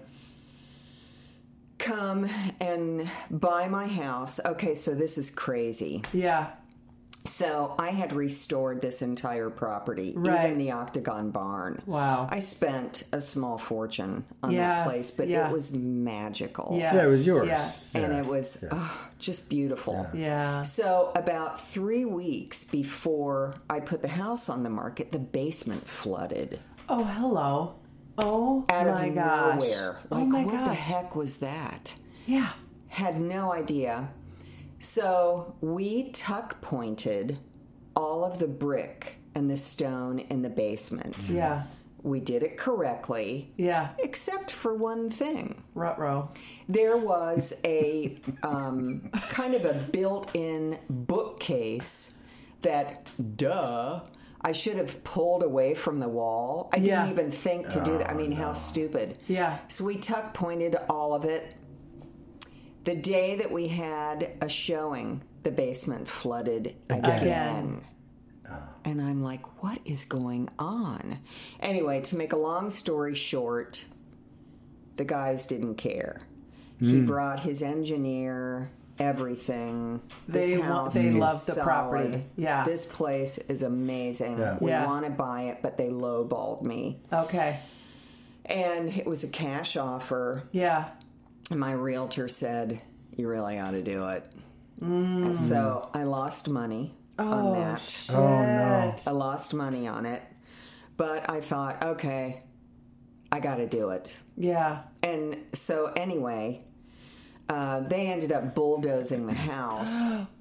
come 1.79 2.29
and 2.61 3.09
buy 3.31 3.69
my 3.69 3.87
house. 3.87 4.39
Okay, 4.45 4.75
so 4.75 4.95
this 4.95 5.19
is 5.19 5.31
crazy. 5.31 6.03
yeah. 6.13 6.51
So 7.25 7.75
I 7.79 7.91
had 7.91 8.13
restored 8.13 8.81
this 8.81 9.03
entire 9.03 9.51
property, 9.51 10.15
Right. 10.17 10.47
even 10.47 10.59
the 10.59 10.73
Octagon 10.73 11.31
Barn. 11.31 11.83
Wow. 11.87 12.29
I 12.31 12.39
spent 12.39 13.05
a 13.13 13.21
small 13.21 13.59
fortune 13.59 14.25
on 14.43 14.51
Yes, 14.53 14.61
that 14.61 14.85
place, 14.91 15.11
but 15.11 15.29
yeah. 15.29 15.49
it 15.49 15.53
was 15.53 15.77
magical. 15.77 16.77
Yes, 16.79 16.95
Yeah, 16.95 17.03
it 17.05 17.07
was 17.07 17.27
yours. 17.27 17.47
Yes. 17.47 17.95
And 17.95 18.13
it 18.13 18.27
was 18.27 18.65
oh, 18.71 19.09
just 19.19 19.49
beautiful. 19.51 20.07
Yeah. 20.15 20.63
So, 20.63 21.13
about 21.15 21.61
three 21.61 22.05
weeks 22.07 22.65
before 22.65 23.55
I 23.69 23.81
put 23.81 24.01
the 24.03 24.09
house 24.09 24.49
on 24.49 24.63
the 24.63 24.71
market, 24.71 25.13
the 25.13 25.19
basement 25.19 25.87
flooded 25.87 26.59
Oh, 26.89 27.05
hello. 27.05 27.75
Oh 28.19 28.65
out 28.69 28.87
my 28.87 29.07
of 29.07 29.15
gosh. 29.15 29.61
nowhere. 29.63 29.99
Oh 30.11 30.17
like, 30.17 30.23
oh 30.25 30.27
my 30.27 30.45
what 30.45 30.55
gosh. 30.55 30.67
the 30.69 30.75
heck 30.75 31.17
was 31.17 31.37
that? 31.39 31.95
Yeah. 32.27 32.51
Had 32.89 33.21
no 33.21 33.53
idea. 33.53 34.09
So, 34.81 35.55
we 35.61 36.11
tuck 36.11 36.61
pointed 36.63 37.39
all 37.95 38.25
of 38.25 38.39
the 38.39 38.47
brick 38.49 39.19
and 39.35 39.51
the 39.51 39.57
stone 39.57 40.19
in 40.19 40.43
the 40.43 40.49
basement. 40.49 41.29
Yeah. 41.29 41.65
We 42.03 42.19
did 42.19 42.43
it 42.43 42.57
correctly, 42.57 43.53
Yeah. 43.59 43.91
except 43.99 44.51
for 44.51 44.75
one 44.75 45.11
thing. 45.11 45.63
Rutro. 45.75 46.31
There 46.67 46.97
was 46.97 47.61
a 47.63 48.17
um, 48.43 49.11
kind 49.29 49.55
of 49.55 49.67
a 49.67 49.75
built-in 49.75 50.79
bookcase 50.89 52.19
that, 52.63 53.07
duh, 53.37 54.01
I 54.41 54.53
should 54.53 54.77
have 54.77 55.05
pulled 55.05 55.43
away 55.43 55.75
from 55.75 55.99
the 55.99 56.09
wall. 56.09 56.71
I 56.73 56.79
didn't 56.79 57.11
even 57.11 57.31
think 57.31 57.69
to 57.69 57.85
do 57.85 57.99
that. 57.99 58.09
I 58.09 58.15
mean, 58.15 58.33
how 58.33 58.55
stupid. 58.55 59.19
Yeah. 59.29 59.59
So 59.69 59.85
we 59.85 59.97
tuck 59.97 60.33
pointed 60.33 60.77
all 60.89 61.13
of 61.13 61.27
it. 61.27 61.55
The 62.85 62.95
day 62.95 63.37
that 63.37 63.51
we 63.51 63.69
had 63.69 64.33
a 64.41 64.49
showing, 64.49 65.23
the 65.43 65.51
basement 65.51 66.09
flooded 66.09 66.77
again. 66.89 67.21
Again. 67.23 67.85
Oh. 68.51 68.59
And 68.85 69.01
I'm 69.03 69.23
like, 69.23 69.63
what 69.63 69.79
is 69.85 70.05
going 70.05 70.49
on? 70.59 71.19
Anyway, 71.61 72.01
to 72.03 72.17
make 72.17 72.33
a 72.33 72.39
long 72.39 72.71
story 72.71 73.15
short, 73.15 73.85
the 74.97 75.05
guys 75.05 75.47
didn't 75.47 75.77
care. 75.77 76.23
He 76.79 76.99
hmm. 76.99 77.07
brought 77.07 77.41
his 77.41 77.63
engineer, 77.63 78.71
everything. 78.99 80.01
This 80.27 80.47
They 80.47 80.59
wa- 80.59 80.65
house 80.65 80.95
they 80.95 81.09
is 81.09 81.15
love 81.15 81.47
the 81.47 81.53
solid. 81.53 81.65
property. 81.65 82.25
Yeah. 82.37 82.65
This 82.65 82.87
place 82.87 83.39
is 83.39 83.63
amazing. 83.63 84.39
Yeah. 84.39 84.59
We 84.61 84.71
Yeah. 84.71 84.87
want 84.87 85.05
to 85.05 85.11
buy 85.11 85.45
it, 85.45 85.59
but 85.63 85.77
they 85.77 85.89
lowballed 85.89 86.63
me. 86.63 87.01
Okay. 87.13 87.59
And 88.47 88.89
it 88.91 89.07
was 89.07 89.23
a 89.25 89.29
cash 89.29 89.77
offer. 89.77 90.45
Yeah. 90.53 90.89
And 91.51 91.59
my 91.59 91.73
realtor 91.73 92.29
said, 92.29 92.81
You 93.17 93.29
really 93.29 93.59
ought 93.59 93.73
to 93.73 93.83
do 93.83 94.07
it. 94.09 94.25
Mm. 94.81 95.27
And 95.27 95.41
so 95.41 95.91
I 95.93 96.05
lost 96.05 96.49
money 96.49 96.95
on 97.19 97.53
that. 97.55 97.81
Shit. 97.81 98.15
Oh, 98.15 98.43
no. 98.47 98.95
I 99.07 99.11
lost 99.11 99.53
money 99.53 99.87
on 99.87 100.07
it. 100.07 100.23
But 100.97 101.29
I 101.29 101.41
thought, 101.41 101.83
okay, 101.85 102.43
I 103.33 103.41
got 103.41 103.57
to 103.57 103.67
do 103.67 103.91
it. 103.91 104.17
Yeah. 104.37 104.83
And 105.03 105.37
so, 105.53 105.93
anyway, 105.97 106.63
uh, 107.49 107.81
they 107.81 108.07
ended 108.07 108.33
up 108.33 108.55
bulldozing 108.55 109.27
the 109.27 109.35
house. 109.35 109.91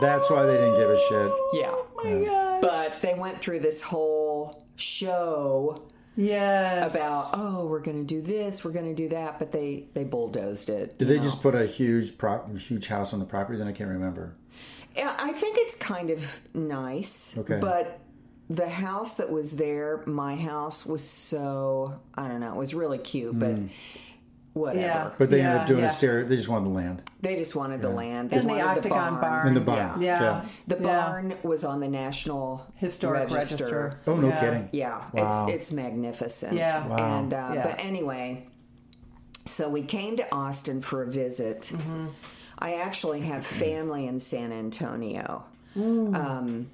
That's 0.00 0.30
why 0.30 0.44
they 0.46 0.56
didn't 0.56 0.76
give 0.76 0.90
a 0.90 0.96
shit. 0.96 1.32
yeah. 1.52 1.70
Oh 1.70 1.86
my 2.02 2.24
gosh. 2.24 2.60
But 2.60 2.98
they 3.02 3.14
went 3.14 3.38
through 3.38 3.60
this 3.60 3.80
whole 3.80 4.66
show 4.76 5.86
yes. 6.16 6.94
about, 6.94 7.30
oh, 7.34 7.66
we're 7.66 7.80
going 7.80 8.06
to 8.06 8.14
do 8.14 8.20
this, 8.20 8.64
we're 8.64 8.72
going 8.72 8.86
to 8.86 8.94
do 8.94 9.08
that. 9.10 9.38
But 9.38 9.52
they, 9.52 9.86
they 9.94 10.04
bulldozed 10.04 10.70
it. 10.70 10.98
Did 10.98 11.08
they 11.08 11.16
know. 11.16 11.22
just 11.22 11.42
put 11.42 11.54
a 11.54 11.66
huge 11.66 12.18
prop, 12.18 12.50
huge 12.56 12.86
house 12.86 13.12
on 13.12 13.20
the 13.20 13.26
property? 13.26 13.58
Then 13.58 13.68
I 13.68 13.72
can't 13.72 13.90
remember. 13.90 14.34
I 14.96 15.32
think 15.32 15.56
it's 15.58 15.74
kind 15.74 16.10
of 16.10 16.40
nice. 16.54 17.36
Okay. 17.36 17.58
But 17.58 18.00
the 18.48 18.68
house 18.68 19.14
that 19.14 19.30
was 19.30 19.56
there, 19.56 20.02
my 20.06 20.36
house, 20.36 20.86
was 20.86 21.02
so 21.02 22.00
I 22.14 22.28
don't 22.28 22.40
know. 22.40 22.52
It 22.52 22.56
was 22.56 22.74
really 22.74 22.98
cute, 22.98 23.38
but 23.38 23.52
hmm. 23.52 23.66
Whatever. 24.54 24.80
Yeah. 24.80 25.10
But 25.18 25.30
they 25.30 25.40
ended 25.42 25.60
up 25.60 25.66
doing 25.66 25.80
yeah. 25.80 25.86
a 25.86 25.90
stair. 25.92 26.24
They 26.24 26.36
just 26.36 26.48
wanted 26.48 26.66
the 26.66 26.70
land 26.74 27.02
They 27.20 27.36
just 27.36 27.54
wanted 27.54 27.82
the 27.82 27.90
land. 27.90 28.30
They 28.30 28.36
And 28.38 28.44
the 28.48 28.54
wanted 28.54 28.64
octagon 28.78 29.20
barn. 29.20 29.48
and 29.48 29.56
the 29.56 29.60
barn. 29.60 30.00
Yeah. 30.00 30.20
Yeah. 30.22 30.44
The 30.68 30.76
Yeah. 30.76 30.82
barn 31.08 31.34
was 31.42 31.64
on 31.64 31.80
the 31.80 31.88
National 31.88 32.64
Historic 32.76 33.30
Register. 33.30 33.98
Oh, 34.06 34.16
no 34.16 34.28
Yeah. 34.28 34.40
kidding. 34.40 34.68
Yeah, 34.72 35.02
Wow. 35.12 35.46
it's 35.46 35.54
it's 35.54 35.72
magnificent. 35.72 36.54
Yeah. 36.56 36.86
Wow. 36.86 37.18
And 37.18 37.34
uh, 37.34 37.50
Yeah. 37.54 37.62
but 37.66 37.84
anyway, 37.84 38.46
so 39.44 39.68
we 39.68 39.82
came 39.82 40.16
to 40.16 40.34
Austin 40.34 40.80
for 40.80 41.02
a 41.02 41.06
visit. 41.06 41.70
Mm-hmm. 41.74 42.06
I 42.58 42.74
actually 42.74 43.20
have 43.22 43.44
family 43.44 44.06
in 44.06 44.18
San 44.18 44.52
Antonio, 44.52 45.44
Mm. 45.76 46.14
um, 46.14 46.66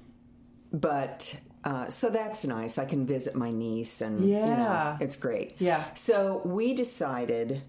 but 0.71 1.35
uh, 1.63 1.89
so 1.89 2.09
that's 2.09 2.45
nice. 2.45 2.77
I 2.77 2.85
can 2.85 3.05
visit 3.05 3.35
my 3.35 3.51
niece, 3.51 4.01
and 4.01 4.19
you 4.27 4.35
know, 4.39 4.39
Yeah. 4.47 4.97
it's 4.99 5.15
great. 5.15 5.55
Yeah. 5.59 5.83
So 5.93 6.41
we 6.43 6.73
decided 6.73 7.61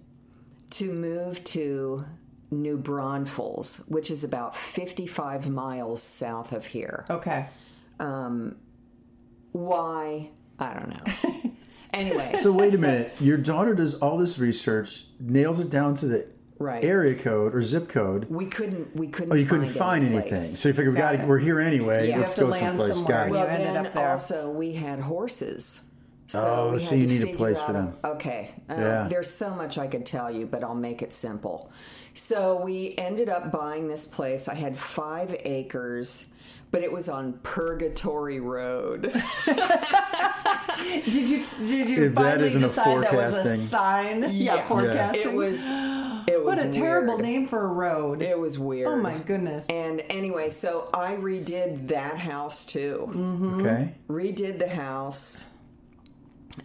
to 0.71 0.93
move 0.93 1.43
to 1.45 2.05
New 2.51 2.77
Braunfels, 2.79 3.79
which 3.89 4.11
is 4.11 4.25
about 4.25 4.57
55 4.57 5.49
miles 5.51 6.03
south 6.03 6.53
of 6.53 6.67
here. 6.67 7.05
Okay. 7.11 7.47
Why? 9.53 10.31
I 10.59 10.75
don't 10.75 10.89
know. 10.89 11.51
anyway, 11.93 12.33
So 12.37 12.53
wait 12.53 12.75
a 12.75 12.79
minute. 12.79 13.13
Your 13.21 13.37
daughter 13.37 13.75
does 13.75 13.95
all 13.97 14.17
this 14.19 14.39
research, 14.39 15.07
nails 15.21 15.61
it 15.61 15.71
down 15.71 15.95
to 15.97 16.07
the 16.07 16.29
Right. 16.63 16.85
area 16.85 17.15
code 17.15 17.55
or 17.55 17.63
zip 17.63 17.89
code. 17.89 18.27
we 18.31 18.47
couldn't. 18.47 18.95
We 18.95 19.09
couldn't. 19.09 19.33
Oh, 19.33 19.37
you 19.37 19.47
couldn't 19.47 19.67
find 19.67 19.77
find 19.79 20.05
any 20.07 20.15
anything. 20.17 20.31
place. 20.39 20.59
So 20.59 20.69
you 20.69 20.75
figure 20.75 20.91
we 20.93 20.97
got 20.97 21.15
Got 21.17 21.25
it. 21.25 21.29
we're 21.29 21.39
here 21.39 21.59
anyway. 21.61 22.09
Yeah. 22.09 22.19
Let's 22.19 22.31
have 22.33 22.37
to 22.37 22.41
go 22.43 22.49
land 22.49 22.65
someplace. 22.79 22.95
somewhere. 22.97 23.17
Got 23.17 23.27
it. 23.27 23.31
Well, 23.33 23.41
You 23.45 23.47
ended 23.51 23.69
then 23.75 23.87
up 23.87 23.93
there. 23.93 24.09
also 24.11 24.51
we 24.51 24.73
had 24.73 25.01
horses. 25.01 25.83
Oh, 26.35 26.79
so 26.79 26.95
you 26.95 27.07
need 27.07 27.19
a 27.23 27.25
figure 27.27 27.37
place 27.37 27.61
for 27.61 27.73
out- 27.73 27.73
them. 27.73 27.95
Okay. 28.05 28.51
Uh, 28.71 28.75
Yeah. 28.79 29.07
There's 29.11 29.29
so 29.29 29.51
much 29.51 29.77
I 29.77 29.87
could 29.87 30.07
tell 30.07 30.31
you, 30.31 30.47
but 30.47 30.65
I'll 30.65 30.75
make 30.75 31.03
it 31.03 31.13
simple. 31.13 31.71
So 32.15 32.57
we 32.63 32.95
ended 32.97 33.29
up 33.29 33.51
buying 33.53 33.87
this 33.89 34.07
place. 34.07 34.49
I 34.49 34.55
had 34.55 34.79
five 34.79 35.37
acres, 35.45 36.27
but 36.71 36.83
it 36.83 36.91
was 36.91 37.09
on 37.11 37.35
Purgatory 37.43 38.41
Road. 38.41 39.13
Did 41.05 41.29
you 41.29 41.45
did 41.67 41.89
you 41.89 42.05
If 42.07 42.15
finally 42.15 42.47
isn't 42.49 42.61
decide 42.63 43.03
that 43.05 43.15
was 43.15 43.37
a 43.39 43.57
sign? 43.57 44.27
Yeah, 44.33 44.67
forecasting. 44.67 45.23
it 45.23 45.33
was. 45.33 45.61
It 46.27 46.39
was 46.45 46.59
what 46.59 46.67
a 46.67 46.71
terrible 46.71 47.19
name 47.19 47.47
for 47.47 47.65
a 47.65 47.69
road. 47.73 48.23
It 48.23 48.39
was 48.39 48.59
weird. 48.59 48.89
oh 48.89 48.97
my 48.97 49.19
goodness. 49.19 49.69
And 49.71 50.03
anyway, 50.11 50.51
so 50.51 50.89
I 50.95 51.15
redid 51.17 51.89
that 51.89 52.19
house 52.19 52.65
too. 52.67 53.07
Mm-hmm. 53.11 53.61
Okay. 53.61 53.95
redid 54.09 54.59
the 54.59 54.69
house. 54.69 55.49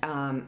Um, 0.03 0.47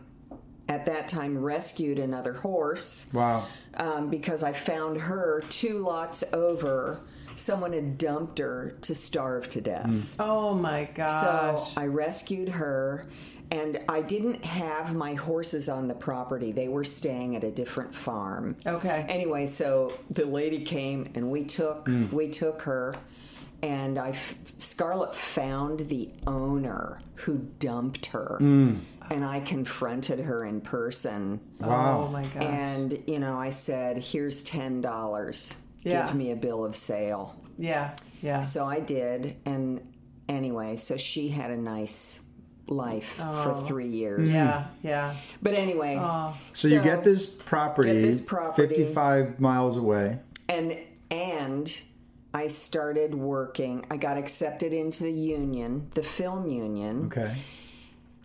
at 0.67 0.85
that 0.85 1.09
time, 1.09 1.37
rescued 1.37 1.97
another 1.97 2.33
horse 2.33 3.07
Wow. 3.11 3.45
um, 3.75 4.09
because 4.09 4.43
I 4.43 4.53
found 4.53 4.97
her 4.97 5.41
two 5.49 5.79
lots 5.79 6.23
over. 6.33 7.01
Someone 7.35 7.71
had 7.73 7.97
dumped 7.97 8.37
her 8.39 8.75
to 8.81 8.93
starve 8.93 9.49
to 9.51 9.61
death. 9.61 10.15
oh 10.19 10.53
my 10.53 10.83
gosh. 10.93 11.09
So 11.09 11.25
gosh. 11.55 11.77
I 11.77 11.85
rescued 11.87 12.49
her, 12.49 13.07
and 13.51 13.79
I 13.89 14.01
didn't 14.01 14.45
have 14.45 14.95
my 14.95 15.15
horses 15.15 15.69
on 15.69 15.87
the 15.87 15.95
property. 15.95 16.51
They 16.51 16.67
were 16.67 16.83
staying 16.83 17.35
at 17.35 17.43
a 17.43 17.51
different 17.51 17.93
farm. 17.93 18.55
Okay. 18.65 19.05
Anyway, 19.09 19.47
so 19.47 19.93
the 20.11 20.25
lady 20.25 20.63
came, 20.63 21.09
and 21.15 21.31
we 21.31 21.43
took 21.43 21.87
hmm. 21.87 22.13
we 22.15 22.29
took 22.29 22.61
her, 22.63 22.95
and 23.61 23.97
I 23.97 24.09
f- 24.09 24.35
Scarlett 24.59 25.15
found 25.15 25.81
the 25.81 26.11
owner 26.27 27.01
who 27.15 27.37
dumped 27.59 28.07
her, 28.07 28.35
hmm. 28.39 28.77
and 29.09 29.25
I 29.25 29.39
confronted 29.39 30.19
her 30.19 30.45
in 30.45 30.61
person. 30.61 31.39
Wow. 31.59 32.05
Oh 32.05 32.11
my 32.11 32.23
gosh. 32.23 32.43
And 32.43 33.03
you 33.07 33.19
know, 33.19 33.39
I 33.39 33.49
said, 33.49 33.97
"Here's 33.97 34.43
ten 34.43 34.81
dollars. 34.81 35.55
Yeah. 35.81 36.05
Give 36.05 36.15
me 36.15 36.31
a 36.31 36.35
bill 36.35 36.63
of 36.65 36.75
sale." 36.75 37.35
yeah. 37.57 37.95
Yeah. 38.21 38.41
So 38.41 38.65
I 38.65 38.81
did, 38.81 39.37
and 39.45 39.81
anyway, 40.27 40.75
so 40.75 40.97
she 40.97 41.29
had 41.29 41.51
a 41.51 41.57
nice 41.57 42.19
life 42.69 43.13
for 43.15 43.51
oh. 43.51 43.63
three 43.67 43.88
years. 43.88 44.31
yeah. 44.31 44.65
Yeah. 44.83 45.15
But 45.41 45.53
anyway, 45.53 45.97
oh. 45.99 46.35
So, 46.53 46.67
you 46.67 46.81
get 46.81 47.03
this 47.03 47.33
property, 47.33 47.93
Get 47.93 48.01
this 48.01 48.21
property. 48.21 48.75
55 48.75 49.39
miles 49.39 49.77
away. 49.77 50.19
and 50.47 50.77
and 51.11 51.81
I 52.33 52.47
started 52.47 53.15
working. 53.15 53.85
I 53.89 53.97
got 53.97 54.17
accepted 54.17 54.73
into 54.73 55.03
the 55.03 55.11
union, 55.11 55.89
the 55.95 56.03
film 56.03 56.47
union. 56.47 57.05
Okay. 57.07 57.35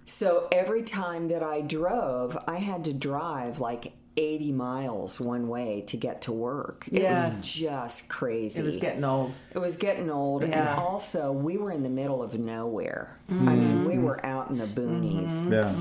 So 0.06 0.48
every 0.52 0.82
time 0.82 1.28
that 1.28 1.42
I 1.42 1.62
drove, 1.62 2.36
I 2.46 2.56
had 2.58 2.84
to 2.84 2.92
drive 2.92 3.60
like 3.60 3.94
80 4.16 4.52
miles 4.52 5.18
one 5.20 5.48
way 5.48 5.82
to 5.88 5.96
get 5.96 6.22
to 6.22 6.32
work. 6.32 6.86
It 6.90 7.02
was 7.02 7.52
just 7.52 8.08
crazy. 8.08 8.60
It 8.60 8.64
was 8.64 8.76
getting 8.76 9.04
old. 9.04 9.36
It 9.52 9.58
was 9.58 9.76
getting 9.76 10.10
old, 10.10 10.44
and 10.44 10.68
also 10.68 11.32
we 11.32 11.56
were 11.56 11.72
in 11.72 11.82
the 11.82 11.88
middle 11.88 12.22
of 12.22 12.38
nowhere. 12.38 13.18
I 13.28 13.32
Mm-hmm. 13.32 13.46
mean, 13.58 13.84
we 13.86 13.98
were 13.98 14.24
out 14.24 14.50
in 14.50 14.56
the 14.58 14.66
boonies. 14.66 15.50
Yeah. 15.50 15.74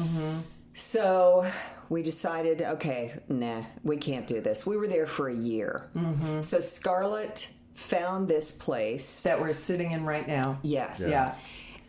So 0.73 1.45
we 1.89 2.01
decided, 2.01 2.61
okay, 2.61 3.13
nah, 3.29 3.63
we 3.83 3.97
can't 3.97 4.25
do 4.25 4.41
this. 4.41 4.65
We 4.65 4.77
were 4.77 4.87
there 4.87 5.05
for 5.05 5.29
a 5.29 5.35
year. 5.35 5.87
Mm-hmm. 5.95 6.41
So 6.41 6.59
Scarlett 6.59 7.51
found 7.75 8.27
this 8.27 8.51
place. 8.51 9.23
That 9.23 9.39
we're 9.39 9.53
sitting 9.53 9.91
in 9.91 10.03
right 10.05 10.27
now. 10.27 10.59
Yes. 10.63 11.03
Yeah. 11.07 11.35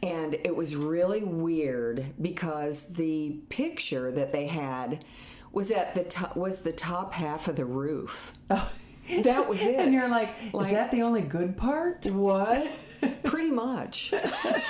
And 0.03 0.35
it 0.35 0.55
was 0.55 0.77
really 0.77 1.25
weird 1.25 2.05
because 2.21 2.85
the 2.93 3.39
picture 3.49 4.13
that 4.13 4.33
they 4.33 4.47
had 4.47 5.03
was 5.55 5.71
at 5.71 5.95
the 5.95 6.03
top 6.05 6.37
was 6.37 6.61
the 6.61 6.73
top 6.73 7.13
half 7.13 7.49
of 7.49 7.57
the 7.57 7.65
roof. 7.65 8.37
Oh. 8.51 8.71
That 9.23 9.49
was 9.49 9.61
it. 9.67 9.77
And 9.79 9.93
you're 9.95 10.09
like, 10.09 10.31
Like- 10.53 10.67
is 10.67 10.73
that 10.73 10.91
the 10.91 11.03
only 11.03 11.23
good 11.23 11.57
part? 11.57 12.07
What? 12.07 12.67
Pretty 13.23 13.51
much. 13.51 14.13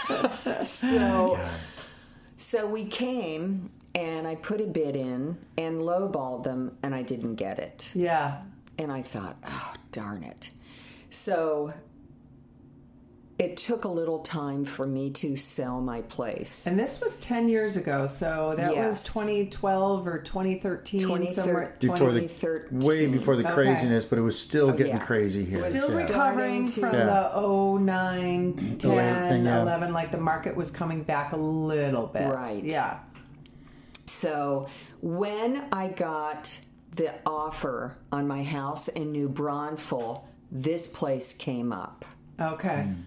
so, 0.65 1.39
so 2.37 2.67
we 2.67 2.85
came 2.85 3.71
and 3.95 4.27
I 4.27 4.35
put 4.35 4.61
a 4.61 4.67
bid 4.67 4.97
in 4.97 5.39
and 5.57 5.81
lowballed 5.81 6.43
them, 6.43 6.77
and 6.83 6.93
I 6.95 7.03
didn't 7.03 7.37
get 7.37 7.61
it. 7.61 7.93
Yeah. 7.95 8.43
And 8.77 8.91
I 8.91 9.03
thought, 9.03 9.37
oh 9.47 9.75
darn 9.93 10.25
it. 10.25 10.51
So 11.11 11.73
it 13.37 13.57
took 13.57 13.85
a 13.85 13.89
little 13.89 14.21
time 14.21 14.65
for 14.65 14.87
me 14.87 15.11
to 15.11 15.37
sell 15.37 15.81
my 15.81 16.03
place. 16.03 16.69
And 16.69 16.79
this 16.79 17.01
was 17.01 17.17
10 17.17 17.49
years 17.49 17.77
ago. 17.77 18.07
So 18.07 18.55
that 18.57 18.77
was 18.77 19.03
2012 19.05 20.07
or 20.07 20.19
2013. 20.19 21.01
2013. 21.01 21.35
somewhere. 21.35 21.75
Before 21.81 22.13
the 22.13 22.87
way 22.87 23.07
before 23.09 23.35
the 23.35 23.43
Okay. 23.45 23.53
craziness, 23.53 24.05
but 24.05 24.19
it 24.19 24.23
was 24.23 24.39
still 24.39 24.71
oh, 24.71 24.73
getting 24.73 24.97
yeah. 24.97 25.05
crazy 25.05 25.45
here. 25.45 25.69
Still 25.69 25.91
yeah. 25.91 26.03
recovering 26.03 26.69
from 26.69 26.93
to- 26.93 26.97
the 26.97 27.31
09, 27.35 28.77
10, 28.79 29.29
thing, 29.29 29.45
yeah. 29.47 29.63
11. 29.63 29.93
Like 29.93 30.13
the 30.13 30.19
market 30.19 30.55
was 30.55 30.71
coming 30.71 31.03
back 31.03 31.33
a 31.33 31.37
little 31.37 32.07
bit. 32.07 32.33
Right. 32.33 32.63
Yeah. 32.63 32.99
So 34.07 34.69
when 35.01 35.65
I 35.73 35.89
got 35.89 36.57
the 36.95 37.15
offer 37.27 37.99
on 38.13 38.29
my 38.29 38.45
house 38.45 38.87
in 38.87 39.11
New 39.11 39.29
Braunfels, 39.29 40.21
this 40.53 40.87
place 40.87 41.33
came 41.33 41.73
up. 41.73 42.05
Okay. 42.41 42.87
Mm. 42.89 43.03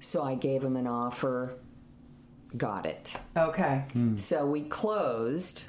So 0.00 0.22
I 0.22 0.34
gave 0.34 0.62
him 0.62 0.76
an 0.76 0.86
offer, 0.86 1.54
got 2.56 2.86
it. 2.86 3.14
Okay. 3.36 3.84
So 4.16 4.46
we 4.46 4.62
closed, 4.62 5.68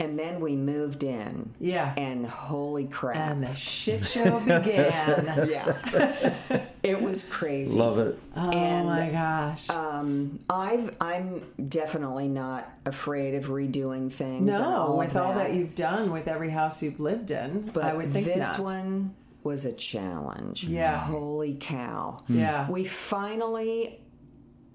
and 0.00 0.18
then 0.18 0.40
we 0.40 0.56
moved 0.56 1.04
in. 1.04 1.54
Yeah. 1.60 1.94
And 1.96 2.26
holy 2.26 2.86
crap. 2.86 3.14
And 3.16 3.42
the 3.44 3.54
shit 3.54 4.04
show 4.04 4.40
began. 4.40 4.64
yeah. 5.48 6.34
it 6.82 7.00
was 7.00 7.28
crazy. 7.28 7.78
Love 7.78 7.98
it. 7.98 8.18
oh 8.36 8.50
And, 8.50 8.86
my 8.88 9.10
gosh. 9.10 9.70
Um, 9.70 10.40
I've, 10.50 10.96
I'm 11.00 11.44
definitely 11.68 12.26
not 12.28 12.68
afraid 12.84 13.34
of 13.36 13.44
redoing 13.44 14.12
things. 14.12 14.46
no, 14.46 14.64
all 14.64 14.98
with 14.98 15.14
of 15.14 15.22
all 15.24 15.34
that 15.34 15.54
you've 15.54 15.76
done 15.76 16.10
with 16.10 16.26
every 16.26 16.50
house 16.50 16.82
you've 16.82 16.98
lived 17.00 17.30
in, 17.30 17.70
But 17.72 17.84
I 17.84 17.94
would 17.94 18.10
think 18.10 18.26
this 18.26 18.58
not. 18.58 18.64
one 18.64 19.14
was 19.44 19.64
a 19.64 19.72
challenge. 19.72 20.64
Yeah. 20.64 20.98
Holy 20.98 21.56
cow. 21.58 22.22
Yeah. 22.28 22.70
We 22.70 22.84
finally 22.84 23.98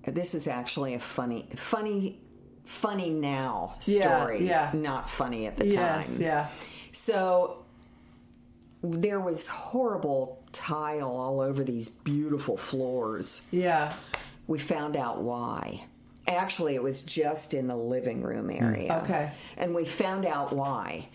this 0.05 0.33
is 0.35 0.47
actually 0.47 0.93
a 0.93 0.99
funny 0.99 1.49
funny 1.55 2.21
funny 2.65 3.09
now 3.09 3.75
Yeah, 3.85 4.19
story. 4.19 4.45
yeah. 4.47 4.71
Not 4.73 5.09
funny 5.09 5.47
at 5.47 5.57
the 5.57 5.67
yes. 5.67 6.13
time. 6.13 6.21
Yeah. 6.21 6.47
So 6.91 7.65
there 8.83 9.19
was 9.19 9.47
horrible 9.47 10.43
tile 10.51 11.09
all 11.11 11.39
over 11.41 11.63
these 11.63 11.89
beautiful 11.89 12.57
floors. 12.57 13.45
Yeah. 13.51 13.93
We 14.47 14.59
found 14.59 14.95
out 14.95 15.21
why. 15.21 15.83
Actually, 16.27 16.75
it 16.75 16.83
was 16.83 17.01
just 17.01 17.53
in 17.53 17.67
the 17.67 17.75
living 17.75 18.21
room 18.21 18.49
area. 18.49 18.89
Mm. 18.91 19.03
Okay. 19.03 19.31
And 19.57 19.73
we 19.73 19.85
found 19.85 20.25
out 20.25 20.51
why. 20.53 21.07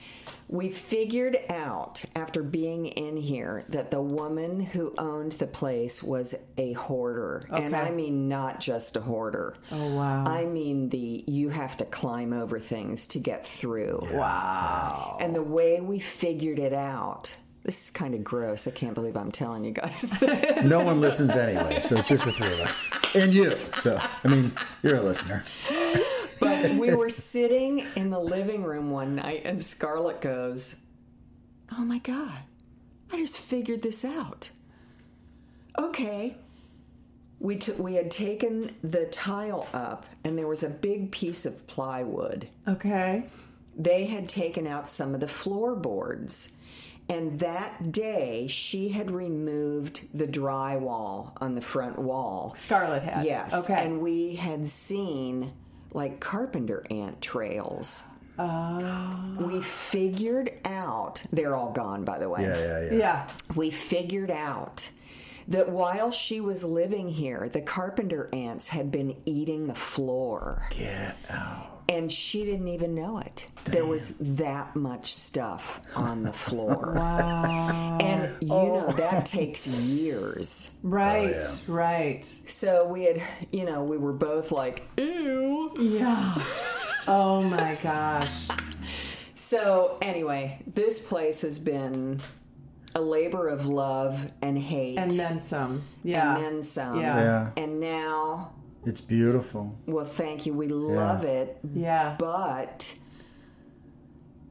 We 0.53 0.69
figured 0.69 1.39
out 1.49 2.05
after 2.15 2.43
being 2.43 2.85
in 2.85 3.17
here 3.17 3.65
that 3.71 3.91
the 3.91 4.03
woman 4.03 4.61
who 4.61 4.95
owned 4.99 5.33
the 5.33 5.47
place 5.47 6.03
was 6.03 6.35
a 6.59 6.75
hoarder. 6.75 7.47
And 7.51 7.75
I 7.75 7.91
mean 7.91 8.29
not 8.29 8.61
just 8.61 8.95
a 8.97 9.01
hoarder. 9.01 9.57
Oh, 9.71 9.95
wow. 9.95 10.25
I 10.27 10.45
mean 10.45 10.91
the 10.91 11.25
you 11.27 11.49
have 11.49 11.79
to 11.79 11.87
climb 11.87 12.35
over 12.35 12.61
things 12.61 13.07
to 13.09 13.19
get 13.19 13.47
through. 13.47 14.07
Wow. 14.13 15.17
And 15.23 15.35
the 15.35 15.43
way 15.43 15.81
we 15.81 15.99
figured 15.99 16.59
it 16.59 16.75
out, 16.75 17.35
this 17.63 17.85
is 17.85 17.91
kind 17.91 18.15
of 18.15 18.23
gross. 18.23 18.69
I 18.69 18.73
can't 18.73 18.95
believe 18.95 19.17
I'm 19.17 19.33
telling 19.33 19.65
you 19.65 19.73
guys. 19.73 20.13
No 20.65 20.81
one 20.85 21.01
listens 21.01 21.35
anyway, 21.35 21.81
so 21.81 21.97
it's 21.97 22.09
just 22.09 22.27
the 22.27 22.33
three 22.33 22.53
of 22.53 22.61
us 22.61 23.15
and 23.15 23.33
you. 23.33 23.57
So 23.77 23.99
I 24.23 24.29
mean, 24.29 24.53
you're 24.83 24.97
a 24.97 25.03
listener. 25.03 25.45
We 26.79 26.95
were 26.95 27.11
sitting 27.11 27.85
in 27.97 28.11
the 28.11 28.19
living 28.19 28.63
room 28.63 28.91
one 28.91 29.17
night, 29.17 29.43
and 29.45 29.63
Scarlett 29.63 30.21
goes, 30.21 30.81
Oh 31.71 31.85
my 31.85 31.99
God, 31.99 32.39
I 33.13 33.17
just 33.17 33.39
figured 33.39 33.83
this 33.83 34.05
out. 34.05 34.51
Okay. 35.79 36.37
We, 37.41 37.57
took 37.57 37.79
we 37.79 37.95
had 37.95 38.11
taken 38.11 38.75
the 38.83 39.07
tile 39.07 39.67
up, 39.73 40.07
and 40.23 40.39
there 40.39 40.47
was 40.47 40.63
a 40.63 40.69
big 40.69 41.11
piece 41.11 41.45
of 41.45 41.67
plywood. 41.67 42.49
Okay. 42.69 43.25
They 43.77 44.07
had 44.07 44.29
taken 44.29 44.67
out 44.67 44.89
some 44.89 45.15
of 45.15 45.21
the 45.21 45.29
floorboards. 45.29 46.53
And 47.09 47.41
that 47.41 47.91
day, 47.91 48.47
she 48.47 48.91
had 48.91 49.11
removed 49.11 50.07
the 50.15 50.27
drywall 50.27 51.33
on 51.41 51.55
the 51.55 51.61
front 51.61 51.99
wall. 51.99 52.53
Scarlett 52.55 53.03
had. 53.03 53.27
Yes. 53.27 53.53
Okay. 53.53 53.75
And 53.75 54.01
we 54.01 54.37
had 54.37 54.69
seen 54.69 55.53
like 55.93 56.21
carpenter 56.21 56.85
ant 56.91 57.21
trails. 57.21 58.05
Oh. 58.39 59.37
We 59.39 59.61
figured 59.61 60.53
out, 60.65 61.23
they're 61.33 61.55
all 61.55 61.71
gone, 61.73 62.05
by 62.05 62.19
the 62.19 62.29
way. 62.29 62.43
Yeah, 62.43 62.59
yeah, 62.59 62.81
yeah. 62.85 62.99
yeah. 62.99 63.29
We 63.55 63.71
figured 63.71 64.31
out 64.31 64.89
that 65.49 65.69
while 65.69 66.11
she 66.11 66.41
was 66.41 66.65
living 66.65 67.09
here, 67.09 67.49
the 67.49 67.61
carpenter 67.61 68.29
ants 68.33 68.69
had 68.69 68.91
been 68.91 69.17
eating 69.25 69.67
the 69.67 69.75
floor. 69.75 70.67
Get 70.71 71.17
out. 71.29 71.72
And 71.89 72.11
she 72.11 72.45
didn't 72.45 72.69
even 72.69 72.95
know 72.95 73.19
it. 73.19 73.49
There 73.65 73.85
was 73.87 74.15
that 74.19 74.75
much 74.75 75.13
stuff 75.15 75.81
on 75.95 76.23
the 76.23 76.33
floor. 76.45 76.95
Wow. 76.97 77.99
And 78.01 78.35
you 78.41 78.53
Oh. 78.55 78.81
know, 78.81 78.93
that 78.93 79.27
takes 79.27 79.67
years. 79.69 80.71
Right. 80.83 81.37
Oh, 81.37 81.39
yeah. 81.41 81.57
Right. 81.67 82.25
So 82.47 82.87
we 82.87 83.05
had, 83.05 83.23
you 83.51 83.65
know, 83.65 83.83
we 83.85 83.99
were 83.99 84.13
both 84.13 84.53
like, 84.53 84.89
ew. 84.97 85.73
Yeah. 85.79 86.35
Oh 87.09 87.43
my 87.43 87.77
gosh. 87.83 88.47
So 89.35 89.99
anyway, 90.01 90.61
this 90.73 91.01
place 91.01 91.41
has 91.43 91.59
been 91.59 92.21
a 92.95 93.01
labor 93.01 93.49
of 93.49 93.67
love 93.67 94.31
and 94.41 94.57
hate. 94.57 94.99
And 94.99 95.11
then 95.11 95.41
some. 95.41 95.83
Yeah. 96.05 96.37
And 96.37 96.45
then 96.45 96.63
some. 96.63 97.01
Yeah. 97.01 97.17
Yeah, 97.17 97.51
And 97.57 97.81
now, 97.81 98.53
it's 98.85 99.01
beautiful. 99.01 99.77
well, 99.87 100.05
thank 100.05 100.47
you. 100.47 100.55
We 100.55 100.69
love 100.69 101.25
it. 101.25 101.59
yeah. 101.75 102.17
But 102.19 102.95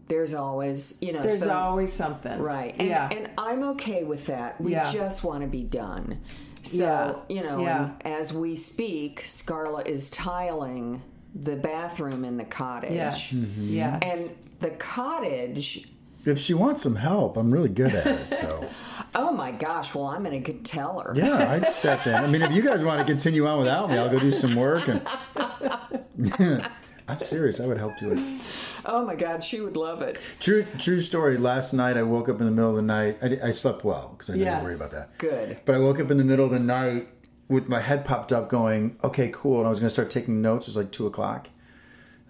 there's 0.07 0.33
always, 0.33 0.97
you 1.01 1.13
know, 1.13 1.21
There's 1.21 1.43
some- 1.43 1.51
always 1.57 1.91
something. 1.93 2.39
Right. 2.41 2.75
And, 2.77 2.87
yeah. 2.89 3.09
and 3.11 3.29
I'm 3.37 3.63
okay 3.69 4.03
with 4.03 4.25
that. 4.27 4.59
We 4.59 4.73
Yeah. 4.73 4.91
just 4.91 5.23
want 5.23 5.41
to 5.41 5.47
be 5.47 5.63
done. 5.63 6.19
So, 6.63 7.23
Yeah. 7.29 7.35
you 7.35 7.43
know, 7.43 7.59
Yeah. 7.61 7.91
as 8.03 8.33
we 8.33 8.55
speak, 8.57 9.21
Scarlett 9.25 9.87
is 9.87 10.09
tiling 10.09 11.01
the 11.33 11.55
bathroom 11.55 12.25
in 12.25 12.35
the 12.37 12.43
cottage. 12.43 12.91
yes. 12.91 13.31
Mm-hmm. 13.31 13.67
Yes. 13.69 14.03
And 14.03 14.29
the 14.59 14.71
cottage, 14.71 15.89
If 16.25 16.37
she 16.39 16.53
wants 16.53 16.81
some 16.81 16.95
help, 16.95 17.37
I'm 17.37 17.51
really 17.51 17.69
good 17.69 17.93
at 17.95 18.05
it. 18.05 18.31
So 18.31 18.67
oh 19.15 19.31
my 19.33 19.51
gosh, 19.51 19.95
well, 19.95 20.05
I'm 20.05 20.23
going 20.23 20.43
to 20.43 20.53
tell 20.53 20.99
her. 20.99 21.13
yeah, 21.15 21.51
I'd 21.51 21.67
step 21.67 22.05
in. 22.07 22.13
I 22.15 22.27
mean, 22.27 22.41
if 22.41 22.51
you 22.51 22.61
guys 22.61 22.83
want 22.83 22.99
to 22.99 23.05
continue 23.11 23.47
on 23.47 23.59
without 23.59 23.89
me, 23.89 23.97
I'll 23.97 24.09
go 24.09 24.19
do 24.19 24.31
some 24.31 24.55
work. 24.55 24.87
And 24.87 25.01
I'm 27.07 27.19
serious. 27.19 27.59
I 27.59 27.65
would 27.67 27.77
help 27.77 27.97
do 27.97 28.11
it. 28.11 28.41
Oh 28.85 29.05
my 29.05 29.15
God, 29.15 29.43
she 29.43 29.59
would 29.61 29.75
love 29.77 30.01
it. 30.01 30.19
True, 30.39 30.65
true 30.77 30.99
story. 30.99 31.37
Last 31.37 31.73
night, 31.73 31.97
I 31.97 32.03
woke 32.03 32.29
up 32.29 32.39
in 32.39 32.45
the 32.45 32.51
middle 32.51 32.69
of 32.71 32.75
the 32.75 32.81
night. 32.81 33.17
I, 33.21 33.47
I 33.47 33.51
slept 33.51 33.83
well 33.83 34.09
because 34.17 34.29
I 34.29 34.33
didn't 34.33 34.47
Yeah. 34.47 34.63
worry 34.63 34.75
about 34.75 34.91
that. 34.91 35.17
Good. 35.17 35.59
But 35.65 35.75
I 35.75 35.79
woke 35.79 35.99
up 35.99 36.09
in 36.11 36.17
the 36.17 36.23
middle 36.23 36.45
of 36.45 36.51
the 36.51 36.59
night 36.59 37.07
with 37.47 37.67
my 37.67 37.81
head 37.81 38.05
popped 38.05 38.31
up, 38.31 38.47
going, 38.49 38.97
"Okay, 39.03 39.29
cool." 39.33 39.57
And 39.59 39.67
I 39.67 39.69
was 39.69 39.79
going 39.79 39.87
to 39.89 39.93
start 39.93 40.09
taking 40.09 40.41
notes. 40.41 40.67
It 40.67 40.71
was 40.71 40.77
like 40.77 40.91
two 40.91 41.05
o'clock. 41.05 41.49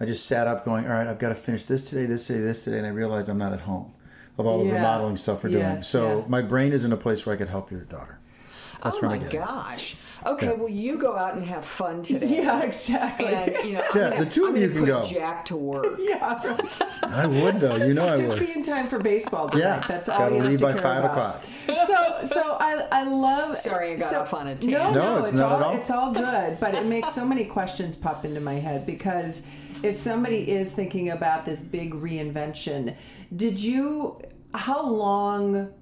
I 0.02 0.06
just 0.06 0.26
sat 0.26 0.46
up, 0.46 0.64
going, 0.64 0.84
"All 0.86 0.92
right, 0.92 1.06
I've 1.06 1.18
got 1.18 1.28
to 1.30 1.34
finish 1.34 1.64
this 1.64 1.88
today, 1.88 2.06
this 2.06 2.26
today, 2.26 2.40
this 2.40 2.64
today," 2.64 2.78
and 2.78 2.86
I 2.86 2.90
realized 2.90 3.28
I'm 3.28 3.38
not 3.38 3.52
at 3.52 3.60
home 3.60 3.92
of 4.38 4.46
all 4.46 4.58
the 4.60 4.66
Yeah. 4.66 4.74
remodeling 4.76 5.16
stuff 5.16 5.44
we're 5.44 5.50
doing. 5.50 5.62
Yes, 5.62 5.88
so 5.88 6.18
yeah. 6.18 6.24
my 6.28 6.42
brain 6.42 6.72
is 6.72 6.84
in 6.84 6.92
a 6.92 6.96
place 6.96 7.24
where 7.24 7.34
I 7.34 7.38
could 7.38 7.48
help 7.48 7.70
your 7.70 7.82
daughter. 7.82 8.18
That's 8.82 8.96
oh 9.00 9.06
my 9.06 9.12
I 9.14 9.16
it. 9.18 9.30
gosh. 9.30 9.94
Okay, 10.26 10.52
well, 10.54 10.68
you 10.68 10.98
go 10.98 11.16
out 11.16 11.34
and 11.34 11.44
have 11.46 11.64
fun 11.64 12.02
today. 12.08 12.42
yeah, 12.42 12.62
exactly. 12.62 13.26
And, 13.26 13.54
you 13.64 13.72
know, 13.74 13.84
Yeah, 13.94 14.10
gonna- 14.10 14.24
the 14.24 14.30
two 14.30 14.46
I'm 14.46 14.56
of 14.56 14.60
you 14.62 14.68
can 14.70 14.78
put 14.80 14.86
go. 14.86 15.04
Jack 15.04 15.44
to 15.46 15.56
work. 15.56 15.94
yeah. 16.00 16.34
Right. 16.44 16.82
I 17.04 17.26
would 17.26 17.60
though. 17.60 17.76
You 17.76 17.94
know 17.94 18.08
I 18.08 18.16
Just 18.16 18.34
would. 18.34 18.38
Just 18.40 18.52
be 18.52 18.58
in 18.58 18.64
time 18.64 18.88
for 18.88 18.98
baseball 18.98 19.48
tonight. 19.50 19.64
Yeah, 19.64 19.84
That's 19.86 20.08
all 20.08 20.18
gotta 20.18 20.34
you 20.34 20.40
have 20.40 20.50
leave 20.50 20.58
to 20.60 20.64
by 20.64 20.72
care 20.72 20.82
five 20.82 21.04
about. 21.04 21.44
o'clock. 21.46 21.86
so 21.86 22.18
so 22.34 22.56
I 22.58 22.86
I 22.90 23.02
love. 23.04 23.56
Sorry, 23.56 23.92
I 23.92 23.96
got 23.96 24.10
so- 24.10 24.20
off 24.22 24.34
on 24.34 24.48
a 24.48 24.54
No, 24.54 24.60
tangent. 24.60 24.72
no, 24.72 24.90
No, 24.94 25.16
it's, 25.18 25.28
it's 25.30 25.38
not 25.38 25.52
all, 25.52 25.60
at 25.60 25.66
all. 25.66 25.74
it's 25.76 25.90
all 25.90 26.12
good. 26.12 26.58
But 26.58 26.74
it 26.74 26.86
makes 26.86 27.12
so 27.12 27.24
many 27.24 27.44
questions 27.44 27.94
pop 27.94 28.24
into 28.24 28.40
my 28.40 28.54
head 28.54 28.84
because 28.86 29.42
if 29.82 29.94
somebody 29.94 30.50
is 30.50 30.70
thinking 30.70 31.10
about 31.10 31.44
this 31.44 31.60
big 31.62 31.94
reinvention, 31.94 32.96
did 33.34 33.58
you? 33.60 34.20
How 34.54 34.86
long? 34.86 35.72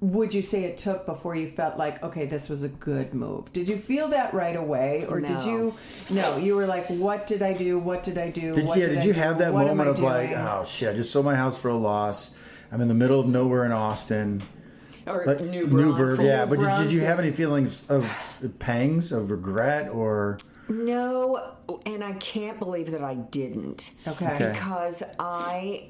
Would 0.00 0.32
you 0.32 0.42
say 0.42 0.62
it 0.62 0.76
took 0.78 1.06
before 1.06 1.34
you 1.34 1.48
felt 1.48 1.76
like 1.76 2.00
okay, 2.04 2.24
this 2.24 2.48
was 2.48 2.62
a 2.62 2.68
good 2.68 3.14
move? 3.14 3.52
Did 3.52 3.68
you 3.68 3.76
feel 3.76 4.06
that 4.08 4.32
right 4.32 4.54
away, 4.54 5.06
or 5.08 5.20
did 5.20 5.42
you? 5.42 5.74
No, 6.08 6.36
you 6.36 6.54
were 6.54 6.66
like, 6.66 6.86
"What 6.86 7.26
did 7.26 7.42
I 7.42 7.52
do? 7.52 7.80
What 7.80 8.04
did 8.04 8.16
I 8.16 8.30
do? 8.30 8.54
Did, 8.54 8.66
what 8.66 8.78
yeah, 8.78 8.84
did, 8.84 8.90
did 8.94 9.02
I 9.02 9.06
you 9.06 9.12
do? 9.14 9.20
have 9.20 9.38
that 9.38 9.52
What 9.52 9.66
moment 9.66 9.88
I 9.88 9.92
of 9.92 10.00
like, 10.00 10.30
oh 10.30 10.64
shit, 10.64 10.90
I 10.90 10.92
just 10.94 11.12
sold 11.12 11.24
my 11.26 11.34
house 11.34 11.58
for 11.58 11.68
a 11.70 11.76
loss. 11.76 12.38
I'm 12.70 12.80
in 12.80 12.86
the 12.86 12.94
middle 12.94 13.18
of 13.18 13.26
nowhere 13.26 13.64
in 13.64 13.72
Austin. 13.72 14.42
Or 15.06 15.24
Like, 15.26 15.40
New 15.40 15.66
Newburgh, 15.66 16.20
yeah. 16.20 16.44
But 16.44 16.58
did, 16.58 16.84
did 16.84 16.92
you 16.92 17.00
have 17.00 17.18
any 17.18 17.30
feelings 17.32 17.90
of 17.90 18.06
pangs, 18.58 19.10
of 19.10 19.30
regret, 19.30 19.88
or 19.88 20.38
No, 20.68 21.54
and 21.86 22.04
I 22.04 22.12
can't 22.14 22.58
believe 22.58 22.90
that 22.90 23.02
I 23.02 23.14
didn't. 23.14 23.92
Okay. 24.06 24.26
Okay. 24.26 24.52
Because 24.52 25.02
I 25.18 25.88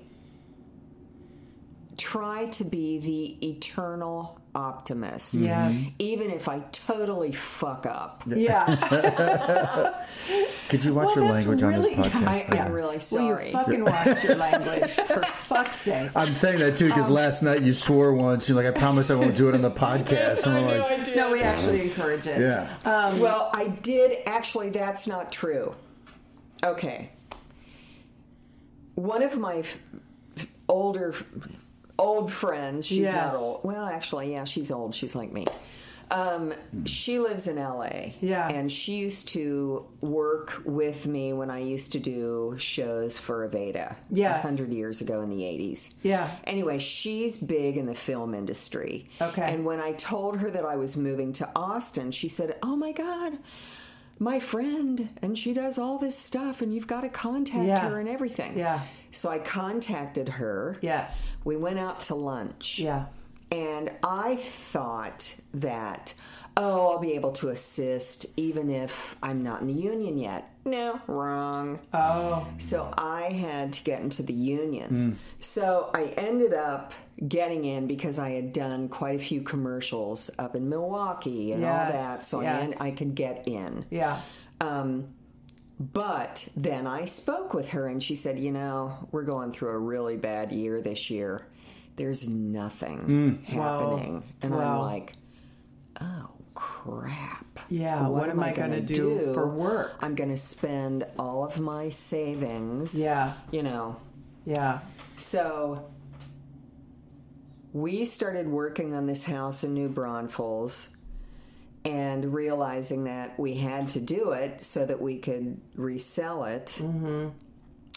try 1.96 2.46
to 2.46 2.64
be 2.64 2.98
the 2.98 3.48
eternal 3.48 4.37
optimist. 4.58 5.34
Yes. 5.34 5.94
Even 6.00 6.30
if 6.30 6.48
I 6.48 6.60
totally 6.72 7.30
fuck 7.32 7.86
up. 7.86 8.24
Yeah. 8.26 8.66
could 10.68 10.82
you 10.82 10.94
watch 10.94 11.08
Well, 11.14 11.24
your 11.26 11.32
that's 11.32 11.46
language 11.46 11.62
on 11.62 11.72
this 11.74 11.86
podcast? 11.86 12.26
I, 12.26 12.38
Brandon? 12.48 12.58
I'm 12.66 12.72
really 12.72 12.96
Will 12.96 13.00
sorry. 13.00 13.46
you 13.46 13.52
fucking 13.52 13.84
watch 13.84 14.24
your 14.24 14.34
language 14.34 14.90
for 14.90 15.22
fuck's 15.22 15.76
sake? 15.76 16.10
I'm 16.16 16.34
saying 16.34 16.58
that 16.58 16.76
too 16.76 16.86
Um, 16.86 16.90
because 16.90 17.08
last 17.08 17.42
night 17.42 17.62
you 17.62 17.72
swore 17.72 18.12
once. 18.12 18.48
You're 18.48 18.60
like, 18.62 18.66
I 18.66 18.76
promise 18.78 19.10
I 19.10 19.14
won't 19.14 19.36
do 19.36 19.48
it 19.48 19.54
on 19.54 19.62
the 19.62 19.70
podcast. 19.86 20.46
And 20.46 20.66
we're 20.66 20.80
like. 20.80 21.14
No, 21.14 21.30
we 21.30 21.42
actually 21.42 21.82
encourage 21.82 22.26
it. 22.26 22.40
yeah. 22.40 22.74
Um, 22.84 23.20
well, 23.20 23.50
I 23.54 23.68
did. 23.68 24.18
Actually, 24.26 24.70
that's 24.70 25.06
not 25.06 25.30
true. 25.30 25.74
Okay. 26.64 27.10
One 28.96 29.22
of 29.22 29.38
my 29.38 29.58
f- 29.58 29.78
f- 30.36 30.46
older, 30.68 31.14
old 31.98 32.32
friends, 32.32 32.86
she's 32.86 33.00
Yes. 33.00 33.32
not 33.32 33.34
old. 33.40 33.60
Well, 33.64 33.86
actually, 33.86 34.32
yeah, 34.32 34.44
she's 34.44 34.70
old. 34.70 34.94
She's 34.94 35.14
like 35.14 35.32
me. 35.32 35.46
Um, 36.10 36.54
she 36.86 37.18
lives 37.18 37.46
in 37.48 37.58
LA. 37.58 38.12
Yeah. 38.22 38.48
And 38.48 38.72
she 38.72 38.94
used 38.96 39.28
to 39.28 39.84
work 40.00 40.62
with 40.64 41.06
me 41.06 41.34
when 41.34 41.50
I 41.50 41.58
used 41.58 41.92
to 41.92 41.98
do 41.98 42.54
shows 42.58 43.18
for 43.18 43.46
Aveda. 43.46 43.94
Yes. 44.10 44.42
100 44.42 44.72
years 44.72 45.02
ago 45.02 45.20
in 45.20 45.28
the 45.28 45.42
80s. 45.42 45.92
Yeah. 46.02 46.30
Anyway, 46.44 46.78
she's 46.78 47.36
big 47.36 47.76
in 47.76 47.84
the 47.84 47.94
film 47.94 48.32
industry. 48.34 49.10
Okay. 49.20 49.52
And 49.52 49.66
when 49.66 49.80
I 49.80 49.92
told 49.92 50.38
her 50.38 50.50
that 50.50 50.64
I 50.64 50.76
was 50.76 50.96
moving 50.96 51.32
to 51.34 51.48
Austin, 51.54 52.10
she 52.10 52.28
said, 52.28 52.56
Oh 52.62 52.74
my 52.74 52.92
God, 52.92 53.34
my 54.18 54.38
friend, 54.38 55.08
and 55.22 55.36
she 55.38 55.52
does 55.54 55.78
all 55.78 55.98
this 55.98 56.18
stuff, 56.18 56.60
and 56.62 56.74
you've 56.74 56.86
got 56.86 57.02
to 57.02 57.08
contact 57.08 57.66
Yeah. 57.66 57.88
her 57.88 58.00
and 58.00 58.08
everything. 58.08 58.58
Yeah. 58.58 58.80
So 59.12 59.28
I 59.28 59.38
contacted 59.38 60.28
her. 60.28 60.76
Yes. 60.80 61.32
We 61.44 61.56
went 61.56 61.78
out 61.78 62.02
to 62.04 62.14
lunch. 62.14 62.78
Yeah. 62.78 63.06
And 63.50 63.90
I 64.02 64.36
thought 64.36 65.34
that, 65.54 66.12
oh, 66.58 66.90
I'll 66.90 66.98
be 66.98 67.12
able 67.12 67.30
to 67.32 67.48
assist 67.50 68.26
even 68.36 68.68
if 68.68 69.16
I'm 69.22 69.42
not 69.42 69.60
in 69.60 69.68
the 69.68 69.72
union 69.72 70.18
yet. 70.18 70.50
No, 70.64 71.00
wrong. 71.06 71.78
Oh. 71.94 72.46
So 72.58 72.92
I 72.98 73.32
had 73.32 73.72
to 73.74 73.84
get 73.84 74.02
into 74.02 74.22
the 74.22 74.34
union. 74.34 75.18
So 75.40 75.90
I 75.94 76.06
ended 76.16 76.52
up 76.52 76.92
getting 77.26 77.64
in 77.64 77.86
because 77.86 78.18
I 78.18 78.30
had 78.30 78.52
done 78.52 78.88
quite 78.88 79.14
a 79.14 79.22
few 79.22 79.40
commercials 79.40 80.30
up 80.38 80.54
in 80.56 80.68
Milwaukee 80.68 81.52
and 81.52 81.64
all 81.64 81.70
that. 81.70 82.18
So 82.18 82.40
I, 82.40 82.42
yes. 82.42 82.80
I 82.80 82.90
could 82.90 83.14
get 83.14 83.46
in. 83.48 83.86
Yeah. 83.90 84.20
Um, 84.60 85.14
But 85.80 86.48
then 86.56 86.86
I 86.88 87.04
spoke 87.04 87.54
with 87.54 87.70
her 87.70 87.86
and 87.86 88.02
she 88.02 88.16
said, 88.16 88.36
You 88.38 88.50
know, 88.50 89.08
we're 89.12 89.22
going 89.22 89.52
through 89.52 89.70
a 89.70 89.78
really 89.78 90.16
bad 90.16 90.50
year 90.50 90.80
this 90.82 91.08
year. 91.08 91.46
There's 91.96 92.28
nothing 92.28 93.44
happening. 93.46 94.24
And 94.42 94.54
I'm 94.54 94.80
like, 94.80 95.12
Oh, 96.00 96.30
crap. 96.88 97.60
Yeah, 97.68 98.08
what 98.08 98.30
am 98.30 98.40
I 98.40 98.52
gonna 98.52 98.80
do 98.80 99.32
for 99.34 99.46
work? 99.46 99.96
I'm 100.00 100.14
going 100.14 100.30
to 100.30 100.36
spend 100.36 101.04
all 101.18 101.44
of 101.44 101.58
my 101.60 101.88
savings. 101.88 102.94
Yeah. 102.98 103.34
You 103.50 103.62
know, 103.62 103.96
Yeah. 104.46 104.80
so 105.18 105.90
we 107.72 108.04
started 108.04 108.48
working 108.48 108.94
on 108.94 109.06
this 109.06 109.24
house 109.24 109.64
in 109.64 109.74
New 109.74 109.88
Braunfels 109.88 110.88
and 111.84 112.32
realizing 112.32 113.04
that 113.04 113.38
we 113.38 113.54
had 113.54 113.88
to 113.90 114.00
do 114.00 114.32
it 114.32 114.62
so 114.62 114.84
that 114.86 115.00
we 115.00 115.18
could 115.18 115.60
resell 115.74 116.44
it. 116.44 116.78
Mm-hmm. 116.80 117.28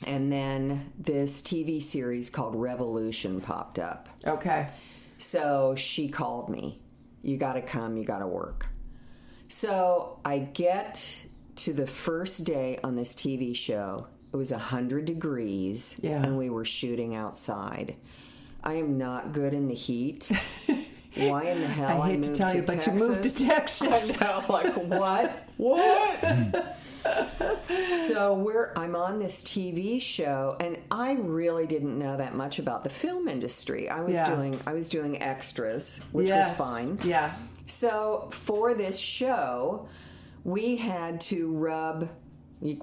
And 0.06 0.32
then 0.32 0.92
this 0.98 1.42
TV 1.42 1.82
series 1.82 2.30
called 2.30 2.56
Revolution 2.56 3.40
popped 3.42 3.80
up. 3.80 4.10
Okay. 4.26 4.68
So 5.18 5.76
she 5.76 6.10
called 6.10 6.50
me. 6.50 6.82
You 7.22 7.38
got 7.38 7.54
to 7.54 7.62
come, 7.62 7.98
you 7.98 8.04
got 8.04 8.20
to 8.20 8.28
work. 8.28 8.66
So 9.52 10.18
I 10.24 10.40
get 10.40 11.24
to 11.58 11.74
the 11.74 11.86
first 11.86 12.46
day 12.46 12.80
on 12.84 12.96
this 12.96 13.14
TV 13.14 13.54
show. 13.56 14.08
It 14.34 14.38
was 14.38 14.52
100 14.52 15.04
degrees 15.06 15.98
Yeah. 16.02 16.24
and 16.24 16.38
we 16.38 16.50
were 16.50 16.64
shooting 16.64 17.16
outside. 17.16 17.96
I 18.64 18.76
am 18.76 18.98
not 18.98 19.34
good 19.34 19.54
in 19.54 19.68
the 19.68 19.74
heat. 19.76 20.32
Why 21.18 21.44
in 21.44 21.60
the 21.60 21.68
hell 21.68 22.02
I 22.02 22.12
hate 22.12 22.24
to 22.24 22.30
moved 22.30 22.36
tell 22.36 22.56
you, 22.56 22.62
but 22.62 22.88
you 22.88 22.94
moved 22.94 23.24
to 23.24 23.46
Texas. 23.46 24.12
I 24.22 24.26
know, 24.26 24.46
like 24.50 24.74
what? 24.88 25.48
What? 25.62 26.78
so 28.08 28.34
we're 28.36 28.72
I'm 28.76 28.96
on 28.96 29.20
this 29.20 29.44
TV 29.44 30.02
show 30.02 30.56
and 30.60 30.78
I 30.90 31.14
really 31.14 31.68
didn't 31.68 32.00
know 32.00 32.18
that 32.18 32.34
much 32.36 32.58
about 32.58 32.84
the 32.84 32.90
film 32.90 33.28
industry. 33.28 33.90
I 33.90 34.02
was 34.02 34.14
Yeah. 34.14 34.34
doing 34.34 34.60
I 34.66 34.74
was 34.74 34.90
doing 34.90 35.22
extras, 35.22 36.00
which 36.14 36.30
Yes. 36.30 36.48
was 36.50 36.58
fine. 36.58 36.98
Yeah. 37.04 37.34
So 37.72 38.30
for 38.32 38.74
this 38.74 38.98
show, 39.00 39.88
we 40.44 40.76
had 40.78 41.22
to 41.22 41.52
rub 41.52 42.10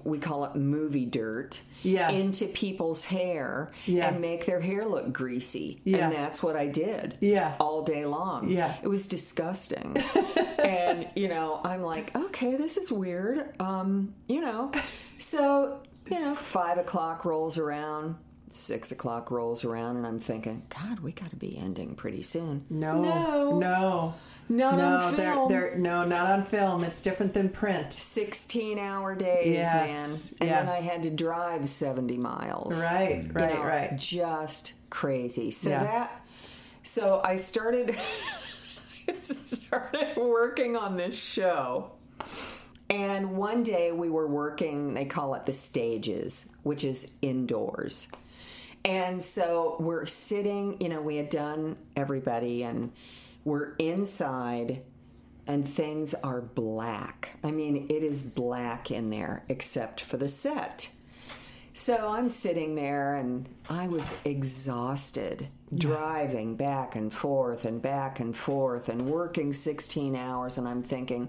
we 0.03 0.19
call 0.19 0.45
it 0.45 0.57
movie 0.57 1.07
dirt 1.07 1.61
Yeah. 1.85 2.11
into 2.11 2.47
people's 2.47 3.05
hair 3.05 3.71
Yeah. 3.87 4.09
and 4.09 4.21
make 4.21 4.45
their 4.45 4.61
hair 4.61 4.85
look 4.85 5.13
greasy. 5.13 5.81
Yeah. 5.85 5.99
And 6.09 6.13
that's 6.13 6.43
what 6.43 6.57
I 6.57 6.67
did. 6.67 7.17
Yeah. 7.21 7.55
All 7.61 7.83
day 7.83 8.05
long. 8.05 8.49
Yeah. 8.49 8.75
It 8.83 8.89
was 8.89 9.07
disgusting. 9.07 9.97
and, 10.59 11.09
you 11.15 11.29
know, 11.29 11.61
I'm 11.63 11.83
like, 11.83 12.13
okay, 12.17 12.57
this 12.57 12.77
is 12.77 12.91
weird. 12.91 13.55
Um, 13.61 14.15
you 14.27 14.41
know. 14.41 14.73
So, 15.21 15.81
you 16.11 16.19
know, 16.19 16.35
five 16.35 16.79
o'clock 16.79 17.25
rolls 17.25 17.57
around, 17.57 18.17
six 18.51 18.91
o'clock 18.91 19.31
rolls 19.31 19.65
around, 19.65 19.97
and 19.99 20.07
I'm 20.09 20.19
thinking, 20.19 20.65
God, 20.71 20.99
we 21.01 21.13
gotta 21.13 21.37
be 21.37 21.57
ending 21.57 21.95
pretty 21.95 22.23
soon. 22.25 22.65
No. 22.69 23.01
No. 23.01 23.59
No. 23.61 24.15
Not 24.51 24.77
no, 24.79 24.97
on 24.97 25.17
they're, 25.17 25.49
they're 25.49 25.77
no, 25.77 26.05
not 26.05 26.27
on 26.31 26.43
film. 26.43 26.83
It's 26.83 27.03
different 27.03 27.35
than 27.35 27.51
print. 27.51 27.93
16 27.93 28.79
hour 28.79 29.15
days, 29.15 29.49
Yes, 29.57 29.91
man. 29.91 30.11
And 30.41 30.51
yeah. 30.51 30.63
then 30.65 30.73
I 30.75 30.81
had 30.81 31.03
to 31.03 31.11
drive 31.11 31.69
70 31.69 32.17
miles. 32.17 32.81
Right, 32.81 33.25
You 33.25 33.33
right, 33.33 33.55
know, 33.55 33.63
right. 33.63 33.97
Just 33.97 34.73
crazy. 34.89 35.51
So 35.51 35.69
Yeah. 35.69 35.83
that, 35.83 36.27
so 36.83 37.21
I 37.23 37.37
started, 37.37 37.95
started 39.23 40.17
working 40.17 40.77
on 40.77 40.97
this 40.97 41.19
show. 41.23 41.91
And 42.91 43.37
one 43.37 43.63
day 43.63 43.93
we 43.93 44.09
were 44.09 44.27
working, 44.27 44.95
they 44.95 45.05
call 45.05 45.35
it 45.35 45.45
the 45.45 45.53
stages, 45.53 46.55
which 46.63 46.85
is 46.85 47.13
indoors. 47.21 48.09
And 48.85 49.23
so 49.23 49.77
we're 49.79 50.07
sitting, 50.07 50.81
you 50.81 50.89
know, 50.89 51.03
we 51.03 51.17
had 51.17 51.29
done 51.29 51.77
everybody 51.97 52.63
and 52.63 52.91
we're 53.49 53.75
inside 53.79 54.83
and 55.47 55.67
things 55.67 56.13
are 56.15 56.43
black. 56.43 57.39
I 57.43 57.51
mean, 57.51 57.87
it 57.89 58.03
is 58.03 58.23
black 58.23 58.91
in 58.91 59.09
there 59.09 59.45
except 59.49 60.01
for 60.01 60.19
the 60.19 60.29
set. 60.29 60.91
So 61.73 62.09
I'm 62.09 62.29
sitting 62.29 62.75
there 62.75 63.15
and 63.15 63.49
I 63.71 63.89
was 63.89 64.15
exhausted 64.25 65.49
driving 65.75 66.57
back 66.57 66.97
and 66.97 67.13
forth 67.13 67.65
and 67.65 67.81
back 67.81 68.21
and 68.21 68.37
forth 68.37 68.89
and 68.89 69.03
working 69.03 69.53
16 69.53 70.15
hours. 70.15 70.59
And 70.59 70.69
I'm 70.69 70.83
thinking, 70.83 71.29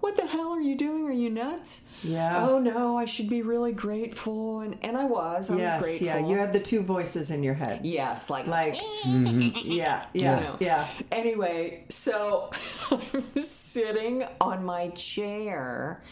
what 0.00 0.16
the 0.16 0.26
hell 0.26 0.52
are 0.52 0.60
you 0.60 0.76
doing? 0.76 1.06
Are 1.06 1.12
you 1.12 1.30
nuts? 1.30 1.84
Yeah. 2.02 2.46
Oh 2.46 2.58
no, 2.58 2.96
I 2.96 3.06
should 3.06 3.28
be 3.28 3.42
really 3.42 3.72
grateful. 3.72 4.60
And, 4.60 4.76
and 4.82 4.96
I 4.96 5.04
was. 5.04 5.50
I 5.50 5.56
yes. 5.56 5.80
was 5.80 5.86
grateful. 5.86 6.06
Yeah. 6.06 6.26
You 6.26 6.36
had 6.36 6.52
the 6.52 6.60
two 6.60 6.82
voices 6.82 7.30
in 7.30 7.42
your 7.42 7.54
head. 7.54 7.80
Yes, 7.84 8.30
like, 8.30 8.46
Like. 8.46 8.76
Eh. 8.76 8.82
Mm-hmm. 9.06 9.58
Yeah. 9.64 10.04
Yeah. 10.12 10.40
know. 10.40 10.56
Yeah. 10.60 10.88
Anyway, 11.10 11.84
so 11.88 12.50
I'm 12.90 13.42
sitting 13.42 14.24
on 14.40 14.64
my 14.64 14.88
chair 14.90 16.02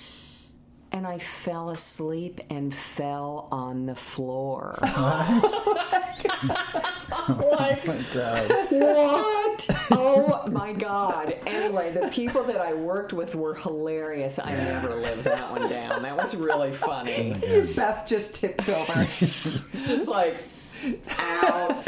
and 0.95 1.07
I 1.09 1.19
fell 1.19 1.71
asleep 1.71 2.41
and 2.51 2.73
fell 2.73 3.49
on 3.51 3.87
the 3.87 3.95
floor. 3.97 4.79
What? 4.95 5.67
like, 5.67 6.27
oh 7.29 7.79
My 7.87 8.05
God. 8.15 8.51
what? 8.71 9.67
Oh 9.91 10.49
my 10.51 10.73
God. 10.73 11.35
Anyway, 11.47 11.93
the 11.93 12.09
people 12.09 12.43
that 12.45 12.61
I 12.61 12.75
worked 12.75 13.13
with 13.13 13.35
were 13.35 13.55
hilarious. 13.55 14.39
I 14.39 14.51
never 14.55 14.95
lived 14.95 15.25
that 15.25 15.51
one 15.51 15.69
down. 15.69 16.03
That 16.03 16.17
was 16.17 16.35
really 16.37 16.73
funny. 16.73 17.35
Oh 17.47 17.73
Beth 17.75 18.07
just 18.07 18.35
tips 18.37 18.69
over. 18.69 19.07
It's 19.21 19.89
just 19.89 20.09
like 20.09 20.37
out. 21.19 21.87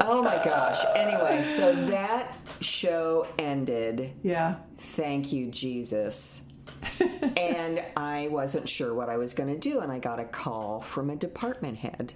Oh 0.00 0.22
my 0.22 0.40
gosh. 0.44 0.78
Anyway, 0.94 1.42
so 1.42 1.74
that 1.86 2.36
show 2.60 3.26
ended. 3.38 4.12
yeah. 4.22 4.56
Thank 4.78 5.32
you, 5.32 5.50
Jesus. 5.50 6.46
and 7.36 7.82
I 7.96 8.28
wasn't 8.28 8.68
sure 8.68 8.94
what 8.94 9.08
I 9.08 9.16
was 9.16 9.34
going 9.34 9.52
to 9.52 9.58
do, 9.58 9.80
and 9.80 9.90
I 9.90 9.98
got 9.98 10.20
a 10.20 10.24
call 10.24 10.80
from 10.80 11.10
a 11.10 11.16
department 11.16 11.78
head, 11.78 12.12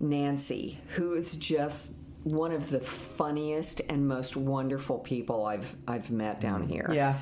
Nancy, 0.00 0.78
who 0.90 1.14
is 1.14 1.36
just 1.36 1.92
one 2.26 2.50
of 2.50 2.70
the 2.70 2.80
funniest 2.80 3.80
and 3.88 4.08
most 4.08 4.36
wonderful 4.36 4.98
people 4.98 5.46
I've 5.46 5.76
I've 5.86 6.10
met 6.10 6.40
down 6.40 6.66
mm. 6.66 6.70
here. 6.70 6.90
Yeah. 6.92 7.18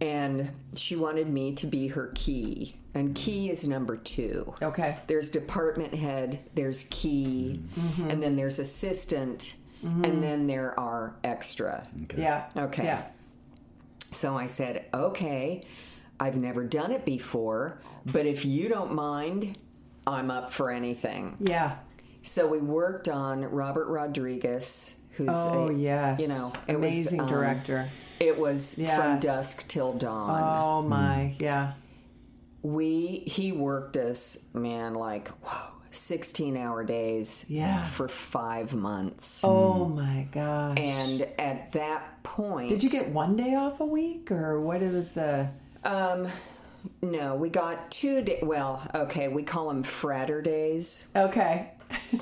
And 0.00 0.50
she 0.74 0.96
wanted 0.96 1.28
me 1.28 1.54
to 1.56 1.66
be 1.66 1.88
her 1.88 2.12
key. 2.14 2.76
And 2.94 3.14
key 3.14 3.50
is 3.50 3.66
number 3.66 3.96
2. 3.96 4.54
Okay. 4.62 4.96
There's 5.06 5.28
department 5.28 5.92
head, 5.92 6.38
there's 6.54 6.86
key, 6.90 7.60
mm-hmm. 7.78 8.08
and 8.08 8.22
then 8.22 8.36
there's 8.36 8.58
assistant, 8.58 9.56
mm-hmm. 9.84 10.04
and 10.04 10.22
then 10.22 10.46
there 10.46 10.78
are 10.78 11.16
extra. 11.24 11.86
Yeah. 12.16 12.48
Okay. 12.56 12.84
Yeah. 12.84 13.02
So 14.10 14.36
I 14.36 14.46
said, 14.46 14.86
okay, 14.94 15.62
I've 16.18 16.36
never 16.36 16.64
done 16.64 16.92
it 16.92 17.04
before, 17.04 17.80
but 18.06 18.26
if 18.26 18.44
you 18.44 18.68
don't 18.68 18.92
mind, 18.92 19.58
I'm 20.06 20.30
up 20.30 20.52
for 20.52 20.70
anything. 20.70 21.36
Yeah. 21.40 21.76
So 22.22 22.46
we 22.46 22.58
worked 22.58 23.08
on 23.08 23.44
Robert 23.44 23.86
Rodriguez, 23.88 25.00
who's 25.12 25.28
Oh 25.30 25.68
a, 25.68 25.72
yes. 25.72 26.20
you 26.20 26.28
know, 26.28 26.52
it 26.66 26.78
was, 26.78 26.92
amazing 26.92 27.20
um, 27.20 27.26
director. 27.26 27.88
It 28.20 28.38
was 28.38 28.74
from 28.74 29.20
dusk 29.20 29.68
till 29.68 29.92
dawn. 29.92 30.42
Oh 30.42 30.82
my. 30.82 31.34
Yeah. 31.38 31.72
We 32.62 33.22
he 33.26 33.52
worked 33.52 33.96
us, 33.96 34.46
man, 34.52 34.94
like 34.94 35.28
whoa, 35.28 35.77
sixteen 35.90 36.56
hour 36.56 36.84
days. 36.84 37.44
Yeah. 37.48 37.84
for 37.86 38.08
five 38.08 38.74
months. 38.74 39.42
Oh 39.44 39.86
my 39.86 40.26
gosh. 40.32 40.78
And 40.78 41.22
at 41.38 41.72
that 41.72 42.22
point, 42.22 42.68
Did 42.68 42.82
you 42.82 42.90
get 42.90 43.08
one 43.08 43.36
day 43.36 43.54
off 43.54 43.80
a 43.80 43.86
week, 43.86 44.30
or 44.30 44.60
what 44.60 44.80
was 44.82 45.10
the? 45.10 45.48
Um, 45.84 46.28
no, 47.02 47.34
we 47.34 47.48
got 47.48 47.90
two 47.90 48.22
day. 48.22 48.40
Well, 48.42 48.86
okay, 48.94 49.28
we 49.28 49.42
call 49.42 49.68
them 49.68 49.82
Fraturdays. 49.82 51.08
Okay. 51.16 51.70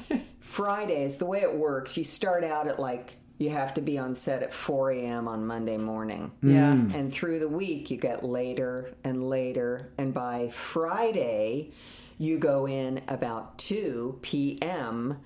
Fridays, 0.41 1.17
the 1.19 1.27
way 1.27 1.41
it 1.43 1.55
works, 1.55 1.97
you 1.97 2.05
start 2.05 2.45
out 2.45 2.67
at 2.69 2.79
like 2.79 3.15
you 3.39 3.51
have 3.51 3.75
to 3.75 3.83
be 3.83 3.99
on 3.99 4.15
set 4.15 4.43
at 4.43 4.55
4 4.55 4.93
a.m. 4.93 5.29
on 5.29 5.47
Monday 5.47 5.77
morning. 5.77 6.33
Yeah. 6.43 6.73
And 6.73 7.13
through 7.13 7.41
the 7.41 7.49
week, 7.49 7.91
you 7.91 7.99
get 7.99 8.25
later 8.25 8.95
and 9.05 9.29
later. 9.29 9.93
And 9.99 10.15
by 10.15 10.49
Friday, 10.49 11.73
you 12.19 12.39
go 12.39 12.67
in 12.67 13.03
about 13.09 13.59
2 13.59 14.19
p.m. 14.23 15.19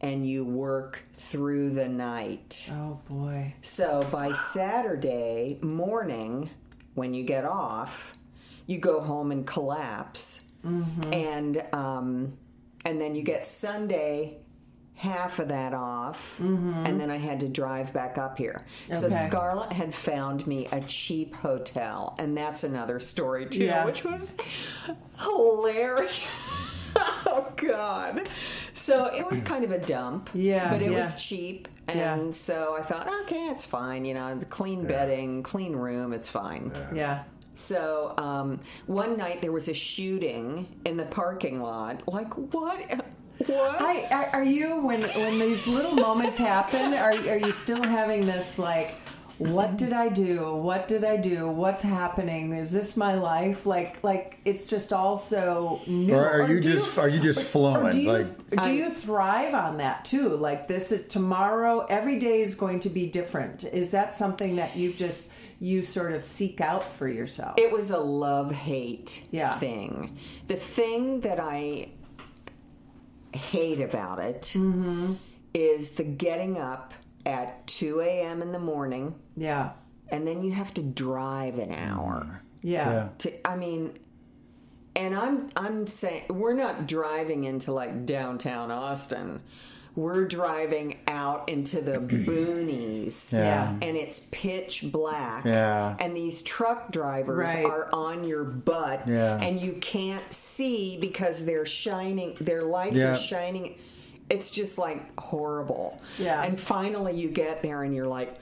and 0.00 0.28
you 0.28 0.44
work 0.44 1.02
through 1.12 1.70
the 1.70 1.88
night. 1.88 2.70
Oh 2.72 3.00
boy. 3.08 3.54
So 3.62 4.06
by 4.10 4.32
Saturday 4.32 5.58
morning, 5.60 6.50
when 6.94 7.14
you 7.14 7.24
get 7.24 7.44
off, 7.44 8.14
you 8.66 8.78
go 8.78 9.00
home 9.00 9.32
and 9.32 9.46
collapse, 9.46 10.46
and 11.12 11.62
um, 11.72 12.36
and 12.84 13.00
then 13.00 13.14
you 13.14 13.22
get 13.22 13.46
Sunday 13.46 14.38
half 14.98 15.38
of 15.38 15.46
that 15.46 15.72
off, 15.72 16.38
and 16.40 17.00
then 17.00 17.08
I 17.08 17.16
had 17.18 17.38
to 17.40 17.48
drive 17.48 17.92
back 17.92 18.18
up 18.18 18.36
here. 18.36 18.64
So 18.92 19.08
Mm-hmm. 19.08 19.28
Scarlett 19.28 19.72
had 19.72 19.94
found 19.94 20.44
me 20.46 20.66
a 20.72 20.80
cheap 20.80 21.36
hotel, 21.36 22.16
and 22.18 22.36
that's 22.36 22.64
another 22.64 22.98
story 22.98 23.46
too, 23.46 23.64
Yeah. 23.66 23.84
which 23.84 24.02
was 24.04 24.36
hilarious. 25.20 26.18
oh 26.96 27.52
God! 27.56 28.28
So 28.72 29.06
it 29.06 29.24
was 29.24 29.40
kind 29.42 29.62
of 29.64 29.70
a 29.70 29.78
dump, 29.78 30.30
Yeah, 30.34 30.70
but 30.70 30.82
it 30.82 30.90
yeah. 30.90 30.96
was 30.98 31.24
cheap, 31.24 31.68
and 31.86 31.98
Yeah. 32.26 32.30
so 32.32 32.74
I 32.76 32.82
thought, 32.82 33.08
okay, 33.22 33.46
it's 33.48 33.64
fine. 33.64 34.04
You 34.04 34.14
know, 34.14 34.34
the 34.36 34.46
clean 34.46 34.84
bedding, 34.84 35.42
clean 35.44 35.74
room, 35.76 36.12
it's 36.12 36.28
fine. 36.28 36.72
Yeah. 36.92 37.22
So 37.54 38.14
um, 38.18 38.60
one 38.86 39.16
night 39.16 39.40
there 39.42 39.52
was 39.52 39.68
a 39.68 39.74
shooting 39.74 40.66
in 40.84 40.96
the 40.96 41.04
parking 41.04 41.60
lot. 41.60 42.02
Like 42.08 42.32
what? 42.52 43.04
What? 43.46 43.80
I, 43.80 44.02
I 44.10 44.30
are 44.32 44.44
you 44.44 44.76
when 44.80 45.02
when 45.02 45.38
these 45.38 45.66
little 45.66 45.94
moments 45.94 46.38
happen? 46.38 46.94
Are 46.94 47.10
are 47.10 47.38
you 47.38 47.52
still 47.52 47.82
having 47.82 48.26
this 48.26 48.58
like? 48.58 48.94
What 49.38 49.76
did 49.76 49.92
I 49.92 50.08
do? 50.08 50.52
What 50.56 50.88
did 50.88 51.04
I 51.04 51.16
do? 51.16 51.48
What's 51.48 51.80
happening? 51.80 52.52
Is 52.52 52.72
this 52.72 52.96
my 52.96 53.14
life? 53.14 53.66
Like 53.66 54.02
like 54.02 54.38
it's 54.44 54.66
just 54.66 54.92
all 54.92 55.16
so 55.16 55.80
new. 55.86 56.12
Or 56.12 56.28
are 56.28 56.48
you 56.50 56.58
do 56.60 56.72
just 56.72 56.98
are 56.98 57.08
you 57.08 57.20
just 57.20 57.42
flowing? 57.42 57.92
do 57.92 58.02
you, 58.02 58.12
like 58.12 58.64
do 58.64 58.72
you 58.72 58.90
thrive 58.90 59.54
on 59.54 59.76
that 59.76 60.04
too? 60.04 60.30
Like 60.30 60.66
this 60.66 60.92
tomorrow, 61.08 61.86
every 61.88 62.18
day 62.18 62.42
is 62.42 62.56
going 62.56 62.80
to 62.80 62.88
be 62.90 63.06
different. 63.06 63.62
Is 63.62 63.92
that 63.92 64.18
something 64.18 64.56
that 64.56 64.74
you 64.74 64.92
just 64.92 65.30
you 65.60 65.82
sort 65.82 66.12
of 66.12 66.24
seek 66.24 66.60
out 66.60 66.82
for 66.82 67.06
yourself? 67.06 67.54
It 67.58 67.70
was 67.70 67.92
a 67.92 67.98
love 67.98 68.50
hate 68.50 69.24
Yeah. 69.30 69.54
thing. 69.54 70.18
The 70.48 70.56
thing 70.56 71.20
that 71.20 71.38
I 71.38 71.90
hate 73.32 73.80
about 73.80 74.18
it 74.18 74.46
is 74.54 74.54
Mm-hmm. 74.62 75.96
the 75.96 76.04
getting 76.16 76.58
up 76.58 76.94
at 77.26 77.66
2 77.66 78.00
a.m. 78.00 78.42
in 78.42 78.52
the 78.52 78.58
morning 78.58 79.14
yeah, 79.36 79.70
and 80.08 80.26
then 80.26 80.42
you 80.42 80.52
have 80.52 80.72
to 80.74 80.82
drive 80.82 81.58
an 81.58 81.72
hour. 81.72 82.42
yeah, 82.62 82.90
yeah. 82.90 83.08
To, 83.18 83.48
I 83.48 83.56
mean, 83.56 83.92
and 84.96 85.14
I'm 85.14 85.50
I'm 85.56 85.86
saying 85.86 86.24
we're 86.30 86.54
not 86.54 86.86
driving 86.86 87.44
into 87.44 87.72
like 87.72 88.06
downtown 88.06 88.70
Austin. 88.70 89.40
We're 89.98 90.28
driving 90.28 90.98
out 91.08 91.48
into 91.48 91.80
the 91.80 91.94
boonies. 91.98 93.32
Yeah. 93.32 93.74
And 93.82 93.96
it's 93.96 94.28
pitch 94.30 94.84
black. 94.92 95.44
Yeah. 95.44 95.96
And 95.98 96.16
these 96.16 96.40
truck 96.42 96.92
drivers 96.92 97.48
Right. 97.52 97.64
are 97.64 97.92
on 97.92 98.22
your 98.22 98.44
butt. 98.44 99.08
Yeah. 99.08 99.40
And 99.40 99.60
you 99.60 99.72
can't 99.80 100.32
see 100.32 100.98
because 100.98 101.44
they're 101.44 101.66
shining, 101.66 102.36
their 102.40 102.62
lights 102.62 102.94
Yeah. 102.94 103.10
are 103.10 103.16
shining. 103.16 103.74
It's 104.30 104.52
just 104.52 104.78
like 104.78 105.18
horrible. 105.18 106.00
Yeah. 106.16 106.44
And 106.44 106.60
finally 106.60 107.16
you 107.20 107.28
get 107.28 107.62
there 107.62 107.82
and 107.82 107.92
you're 107.92 108.06
like, 108.06 108.36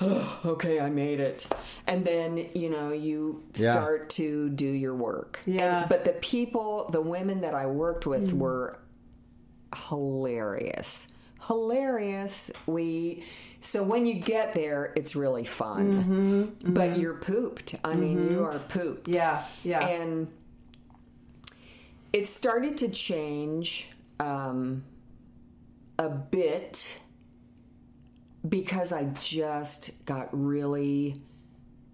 oh, 0.00 0.38
okay, 0.46 0.80
I 0.80 0.88
made 0.88 1.20
it. 1.20 1.46
And 1.86 2.06
then, 2.06 2.48
you 2.54 2.70
know, 2.70 2.92
you 2.92 3.42
Yeah. 3.54 3.72
start 3.72 4.08
to 4.10 4.48
do 4.48 4.64
your 4.66 4.94
work. 4.94 5.40
Yeah. 5.44 5.80
And- 5.82 5.88
but 5.90 6.06
the 6.06 6.12
people, 6.12 6.88
the 6.90 7.02
women 7.02 7.42
that 7.42 7.52
I 7.54 7.66
worked 7.66 8.06
with 8.06 8.28
mm-hmm. 8.28 8.38
were 8.38 8.78
hilarious. 9.74 11.08
Hilarious. 11.46 12.50
We 12.66 13.24
so 13.60 13.82
when 13.82 14.06
you 14.06 14.14
get 14.14 14.54
there, 14.54 14.92
it's 14.96 15.14
really 15.16 15.44
fun. 15.44 15.92
Mm-hmm, 15.92 16.42
mm-hmm. 16.42 16.74
But 16.74 16.98
you're 16.98 17.14
pooped. 17.14 17.74
I 17.84 17.94
mean, 17.94 18.18
mm-hmm. 18.18 18.34
you 18.34 18.44
are 18.44 18.58
pooped. 18.58 19.08
yeah, 19.08 19.44
yeah. 19.62 19.86
And 19.86 20.28
it 22.12 22.28
started 22.28 22.78
to 22.78 22.88
change 22.88 23.90
um, 24.20 24.84
a 25.98 26.08
bit 26.08 27.00
because 28.48 28.92
I 28.92 29.04
just 29.20 30.04
got 30.06 30.28
really 30.32 31.20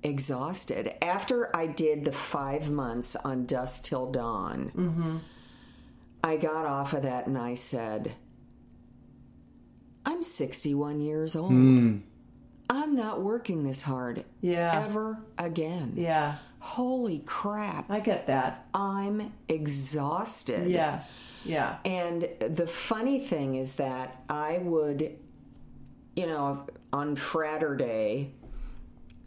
exhausted. 0.03 0.93
After 1.03 1.55
I 1.57 1.67
did 1.67 2.05
the 2.05 2.13
five 2.13 2.71
months 2.71 3.17
on 3.17 3.47
Dusk 3.47 3.85
Till 3.85 4.11
Dawn, 4.11 4.71
I 6.25 6.37
got 6.37 6.67
off 6.67 6.93
of 6.93 7.03
that 7.03 7.27
and 7.27 7.37
I 7.37 7.55
said, 7.55 8.13
I'm 10.05 10.23
61 10.23 11.01
years 11.01 11.37
old. 11.37 11.51
Hmm. 11.51 11.99
I'm 12.71 12.95
not 12.97 13.21
working 13.23 13.65
this 13.65 13.83
hard 13.83 14.25
Yeah. 14.41 14.85
ever 14.87 15.19
again. 15.39 15.93
yeah, 15.97 16.37
Holy 16.59 17.19
crap. 17.27 17.91
I 17.91 17.99
get 18.01 18.29
that. 18.29 18.67
I'm 18.73 19.33
exhausted. 19.49 20.71
Yes, 20.71 21.33
yeah, 21.45 21.79
And 21.85 22.29
the 22.41 22.67
funny 22.69 23.19
thing 23.19 23.57
is 23.57 23.75
that 23.75 24.23
I 24.31 24.59
would, 24.59 25.17
you 26.17 26.27
know, 26.27 26.67
on 26.93 27.17
Fraturday, 27.17 28.31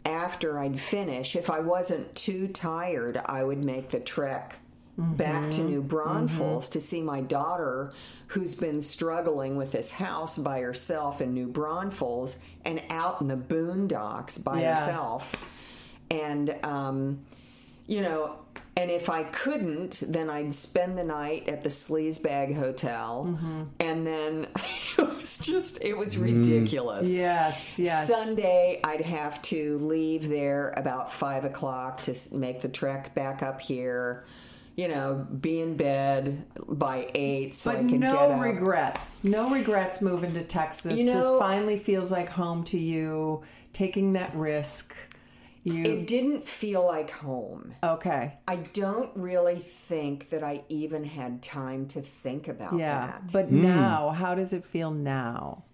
after 0.06 0.58
I'd 0.58 0.80
finish, 0.80 1.36
if 1.36 1.50
I 1.50 1.60
wasn't 1.60 2.14
too 2.14 2.48
tired, 2.48 3.20
I 3.26 3.44
would 3.44 3.62
make 3.62 3.90
the 3.90 4.00
trek 4.00 4.56
back 4.96 5.50
to 5.52 5.58
mm-hmm. 5.58 5.68
New 5.68 5.82
Braunfels 5.82 6.66
mm-hmm. 6.66 6.72
to 6.72 6.80
see 6.80 7.02
my 7.02 7.20
daughter, 7.20 7.92
who's 8.28 8.54
been 8.54 8.80
struggling 8.80 9.56
with 9.56 9.72
this 9.72 9.92
house 9.92 10.38
by 10.38 10.60
herself 10.60 11.20
in 11.20 11.34
New 11.34 11.46
Braunfels 11.46 12.40
and 12.64 12.82
out 12.90 13.20
in 13.20 13.28
the 13.28 13.36
boondocks 13.36 14.42
by 14.42 14.62
Yeah. 14.62 14.76
herself. 14.76 15.34
And, 16.10 16.56
um, 16.64 17.20
you 17.86 18.00
know, 18.00 18.36
and 18.78 18.90
if 18.90 19.08
I 19.08 19.24
couldn't, 19.24 20.02
then 20.06 20.28
I'd 20.28 20.52
spend 20.52 20.98
the 20.98 21.04
night 21.04 21.48
at 21.48 21.62
the 21.62 21.70
Sleazebag 21.70 22.54
Hotel. 22.54 23.26
Mm-hmm. 23.28 23.62
And 23.80 24.06
then 24.06 24.46
it 24.98 25.16
was 25.16 25.38
just, 25.38 25.82
it 25.82 25.96
was 25.96 26.14
mm. 26.14 26.22
ridiculous. 26.22 27.10
yes, 27.10 27.78
yes. 27.78 28.06
Sunday, 28.08 28.80
I'd 28.84 29.00
have 29.00 29.40
to 29.42 29.78
leave 29.78 30.28
there 30.28 30.74
about 30.76 31.10
five 31.10 31.44
o'clock 31.44 32.02
to 32.02 32.14
make 32.32 32.60
the 32.60 32.68
trek 32.68 33.14
back 33.14 33.42
up 33.42 33.60
here. 33.60 34.24
You 34.76 34.88
know, 34.88 35.26
be 35.40 35.60
in 35.60 35.74
bed 35.76 36.44
by 36.68 37.08
eight 37.14 37.54
so 37.54 37.70
But 37.72 37.78
I 37.80 37.82
could 37.88 37.98
no 37.98 38.12
get 38.12 38.30
up. 38.32 38.40
regrets. 38.42 39.24
No 39.24 39.50
regrets 39.50 40.02
moving 40.02 40.34
to 40.34 40.42
Texas. 40.42 40.98
You 40.98 41.06
this 41.06 41.28
finally 41.38 41.78
feels 41.78 42.12
like 42.12 42.28
home 42.28 42.62
to 42.64 42.78
you. 42.78 43.42
Taking 43.72 44.12
that 44.14 44.34
risk. 44.36 44.94
You 45.64 45.82
It 45.82 46.06
didn't 46.06 46.44
feel 46.44 46.84
like 46.84 47.10
home. 47.10 47.74
okay? 47.82 48.38
I 48.46 48.56
don't 48.56 49.10
really 49.16 49.56
think 49.56 50.28
that 50.28 50.44
I 50.44 50.62
even 50.68 51.04
had 51.04 51.42
time 51.42 51.86
to 51.88 52.02
think 52.02 52.46
about 52.48 52.78
Yeah. 52.78 53.06
that. 53.06 53.32
But 53.32 53.46
hmm. 53.46 53.62
now, 53.62 54.10
how 54.10 54.34
does 54.34 54.52
it 54.52 54.64
feel 54.64 54.90
now? 54.90 55.64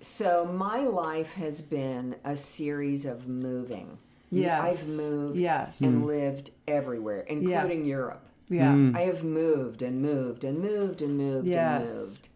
So 0.00 0.44
my 0.44 0.78
life 0.80 1.34
has 1.34 1.60
been 1.60 2.14
a 2.24 2.36
series 2.36 3.04
of 3.04 3.26
moving. 3.28 3.98
Yes. 4.30 4.62
I've 4.62 4.96
moved 4.96 5.38
Yes. 5.38 5.80
and 5.80 5.96
hmm. 6.02 6.04
lived 6.04 6.52
everywhere, 6.68 7.20
including 7.22 7.84
Europe. 7.84 8.24
Yeah. 8.50 8.72
Mm. 8.72 8.96
I 8.96 9.00
have 9.02 9.24
moved 9.24 9.82
and 9.82 10.00
moved 10.02 10.44
and 10.44 10.58
moved 10.60 11.02
and 11.02 11.16
moved 11.18 11.46
and 11.46 11.54
Yes. 11.54 11.92
moved. 11.92 12.28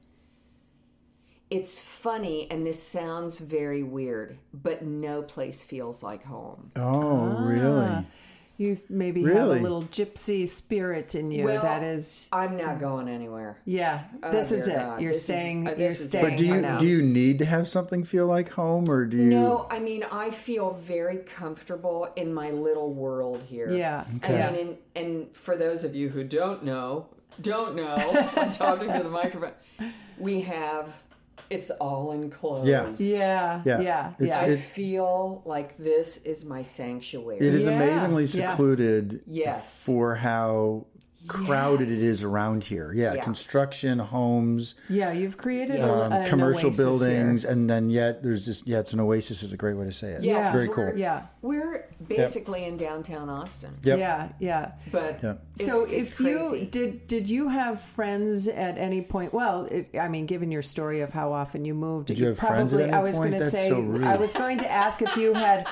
It's 1.50 1.78
funny, 1.78 2.50
and 2.50 2.66
this 2.66 2.82
sounds 2.82 3.38
very 3.38 3.82
weird, 3.82 4.38
but 4.54 4.82
no 4.82 5.22
place 5.22 5.62
feels 5.62 6.02
like 6.02 6.24
home. 6.24 6.70
oh, 6.76 7.44
really? 7.44 7.86
Ah. 7.88 8.04
You 8.62 8.76
maybe 8.88 9.22
have 9.24 9.34
Really? 9.34 9.58
a 9.58 9.62
little 9.62 9.82
gypsy 9.84 10.46
spirit 10.48 11.14
in 11.16 11.30
you. 11.32 11.44
Well, 11.44 11.62
that 11.62 11.82
is, 11.82 12.28
I'm 12.32 12.56
not 12.56 12.78
going 12.78 13.08
anywhere. 13.08 13.58
yeah. 13.64 14.04
This 14.30 14.52
Oh, 14.52 14.54
is 14.54 14.66
dear 14.66 14.74
it. 14.76 14.78
God. 14.78 15.00
You're 15.00 15.10
This 15.10 15.18
is- 15.18 15.24
staying. 15.24 15.66
uh, 15.68 15.70
you're 15.76 15.88
is 15.88 16.00
it. 16.00 16.08
staying. 16.10 16.24
But 16.24 16.36
do 16.36 16.46
you 16.46 16.54
for 16.54 16.60
now. 16.60 16.78
do 16.78 16.86
you 16.86 17.02
need 17.02 17.38
to 17.40 17.44
have 17.44 17.68
something 17.68 18.04
feel 18.04 18.26
like 18.26 18.50
home, 18.50 18.88
or 18.88 19.04
do 19.04 19.16
you? 19.16 19.24
No, 19.24 19.66
I 19.70 19.78
mean 19.80 20.04
I 20.12 20.30
feel 20.30 20.70
very 20.74 21.16
comfortable 21.18 22.08
in 22.16 22.32
my 22.32 22.50
little 22.52 22.92
world 22.92 23.42
here. 23.46 23.70
Yeah. 23.72 24.04
Okay. 24.18 24.42
I 24.42 24.50
mean, 24.52 24.60
and, 24.94 25.06
and 25.06 25.36
for 25.36 25.56
those 25.56 25.82
of 25.84 25.94
you 25.96 26.08
who 26.10 26.22
don't 26.22 26.64
know, 26.64 27.06
don't 27.40 27.74
know, 27.74 27.96
I'm 28.36 28.52
talking 28.52 28.92
to 28.92 29.02
the 29.02 29.10
microphone. 29.22 29.52
We 30.18 30.42
have 30.42 31.02
it's 31.52 31.70
all 31.70 32.12
enclosed. 32.12 32.66
Yeah. 32.68 32.92
Yeah. 32.98 33.62
Yeah. 33.64 33.80
Yeah. 33.80 34.12
It's- 34.18 34.42
Yeah. 34.42 34.52
I 34.54 34.56
feel 34.56 35.42
like 35.44 35.76
this 35.78 36.18
is 36.24 36.44
my 36.44 36.62
sanctuary. 36.62 37.38
It 37.46 37.54
is 37.54 37.66
Yeah, 37.66 37.72
amazingly 37.76 38.24
yeah. 38.24 38.50
secluded 38.50 39.20
Yes. 39.26 39.84
for 39.84 40.14
how 40.14 40.86
crowded 41.28 41.88
it 41.88 41.94
Yes. 41.94 42.02
is 42.02 42.22
around 42.22 42.64
here. 42.64 42.92
Yeah, 42.92 43.14
Yeah. 43.14 43.22
construction, 43.24 43.98
homes, 43.98 44.74
yeah. 44.88 45.12
You've 45.12 45.36
created 45.36 45.80
a, 45.80 45.92
um, 46.04 46.12
an 46.12 46.28
commercial 46.28 46.68
oasis 46.68 46.76
here. 46.78 46.86
buildings, 46.86 47.44
and 47.44 47.68
then 47.70 47.90
yet 47.90 48.22
there's 48.22 48.44
just 48.44 48.66
yeah, 48.66 48.80
it's 48.80 48.92
an 48.92 49.00
oasis 49.00 49.42
is 49.42 49.52
a 49.52 49.56
great 49.56 49.74
way 49.76 49.84
to 49.84 49.92
say 49.92 50.12
it. 50.12 50.22
Yeah, 50.22 50.52
very 50.52 50.68
cool. 50.68 50.92
Yeah. 50.96 51.22
We're 51.42 51.86
basically 52.06 52.64
in 52.64 52.76
downtown 52.76 53.28
Austin, 53.28 53.70
Yep. 53.82 53.98
Yeah. 53.98 54.28
Yeah. 54.38 54.72
but 54.90 55.22
Yep. 55.22 55.42
it's, 55.54 55.66
so 55.66 55.84
it's 55.84 56.10
if 56.10 56.16
crazy. 56.16 56.60
you 56.60 56.66
did 56.66 57.06
did 57.08 57.28
you 57.28 57.48
have 57.48 57.80
friends 57.80 58.48
at 58.48 58.76
any 58.78 59.02
point 59.02 59.32
well 59.32 59.66
it, 59.70 59.88
i 60.00 60.08
mean 60.08 60.26
given 60.26 60.50
your 60.50 60.62
story 60.62 61.00
of 61.00 61.12
how 61.12 61.32
often 61.32 61.64
you 61.64 61.74
moved 61.74 62.08
Did 62.08 62.18
you 62.18 62.26
have 62.28 62.38
friends 62.38 62.72
at 62.72 62.76
probably 62.78 62.92
any 62.92 62.92
i 62.98 63.02
was 63.02 63.18
going 63.18 63.32
to 63.32 63.50
say 63.50 63.68
so 63.68 63.80
rude. 63.80 64.04
i 64.04 64.16
was 64.16 64.32
going 64.32 64.58
to 64.58 64.70
ask 64.70 65.00
if 65.02 65.16
you 65.16 65.32
had 65.34 65.68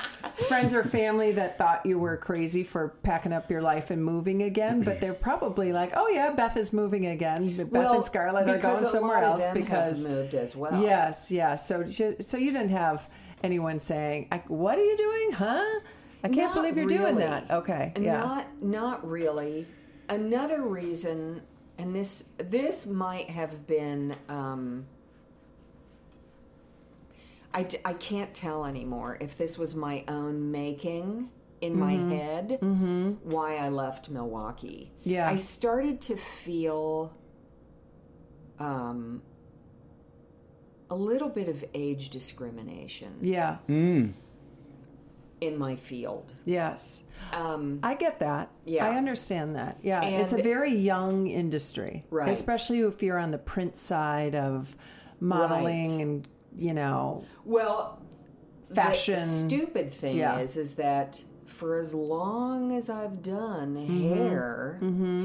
friends 0.47 0.73
or 0.73 0.83
family 0.83 1.31
that 1.33 1.57
thought 1.57 1.85
you 1.85 1.99
were 1.99 2.15
crazy 2.17 2.63
for 2.63 2.89
packing 3.03 3.33
up 3.33 3.49
your 3.51 3.61
life 3.61 3.91
and 3.91 4.03
moving 4.03 4.43
again 4.43 4.81
but 4.81 4.99
they're 5.01 5.13
probably 5.13 5.40
probably 5.41 5.73
like, 5.73 5.93
oh 5.95 6.07
yeah, 6.07 6.31
Beth 6.31 6.55
is 6.55 6.71
moving 6.71 7.07
again. 7.07 7.57
Beth 7.57 7.71
Well, 7.71 7.95
and 7.95 8.05
Scarlett 8.05 8.47
are 8.47 8.59
going 8.59 8.87
somewhere 8.87 9.23
else 9.23 9.43
because 9.53 10.05
moved 10.05 10.35
as 10.35 10.55
well. 10.55 10.81
Yes, 10.81 11.31
yeah. 11.31 11.55
So 11.55 11.85
so 11.87 12.37
you 12.37 12.51
didn't 12.51 12.69
have 12.69 13.09
anyone 13.43 13.79
saying, 13.79 14.27
"I- 14.31 14.43
"What 14.47 14.77
are 14.77 14.83
you 14.83 14.95
doing, 14.95 15.31
huh?" 15.33 15.79
I 16.23 16.27
can't 16.27 16.37
Not 16.37 16.55
believe 16.55 16.77
you're 16.77 16.85
doing 16.85 17.15
that. 17.15 17.49
Okay, 17.49 17.91
yeah, 17.99 18.17
Not 18.21 18.61
not 18.61 19.07
really. 19.09 19.65
Another 20.09 20.61
reason, 20.61 21.41
and 21.79 21.95
this 21.95 22.33
this 22.37 22.85
might 22.85 23.29
have 23.31 23.65
been. 23.65 24.15
Um, 24.29 24.85
I, 27.53 27.67
I 27.83 27.93
can't 27.93 28.33
tell 28.33 28.63
anymore 28.65 29.17
if 29.19 29.37
this 29.37 29.57
was 29.57 29.75
my 29.75 30.05
own 30.07 30.51
making 30.51 31.29
in 31.61 31.79
my 31.79 31.93
Mm-hmm. 31.93 32.11
head 32.11 33.17
why 33.23 33.57
I 33.57 33.69
left 33.69 34.09
Milwaukee. 34.09 34.91
Yeah. 35.03 35.29
I 35.29 35.35
started 35.35 36.01
to 36.01 36.15
feel 36.17 37.13
um, 38.59 39.21
a 40.89 40.95
little 40.95 41.29
bit 41.29 41.47
of 41.47 41.63
age 41.73 42.09
discrimination 42.09 43.13
yeah, 43.21 43.57
in 43.67 44.13
my 45.57 45.75
field. 45.75 46.33
yes. 46.45 47.03
Um, 47.33 47.79
I 47.83 47.93
get 47.95 48.19
that. 48.19 48.49
Yeah. 48.65 48.85
I 48.85 48.95
understand 48.97 49.55
that. 49.55 49.77
Yeah, 49.81 50.03
it's 50.03 50.33
a 50.33 50.41
very 50.41 50.73
young 50.73 51.27
industry, 51.27 52.05
Right. 52.09 52.29
Especially 52.29 52.79
if 52.81 53.01
you're 53.01 53.17
on 53.19 53.31
the 53.31 53.37
print 53.39 53.77
side 53.77 54.35
of 54.35 54.75
modeling 55.19 55.97
Right. 55.97 56.01
and 56.05 56.27
you 56.57 56.73
know, 56.73 57.23
Well, 57.45 58.01
Fashion. 58.75 59.15
The 59.15 59.21
stupid 59.21 59.91
thing 59.93 60.17
Yeah. 60.17 60.39
is, 60.39 60.57
is 60.57 60.75
that 60.75 61.21
for 61.61 61.77
as 61.77 61.93
long 61.93 62.75
as 62.75 62.89
I've 62.89 63.21
done 63.21 63.75
Mm-hmm. 63.75 64.13
hair, 64.15 64.79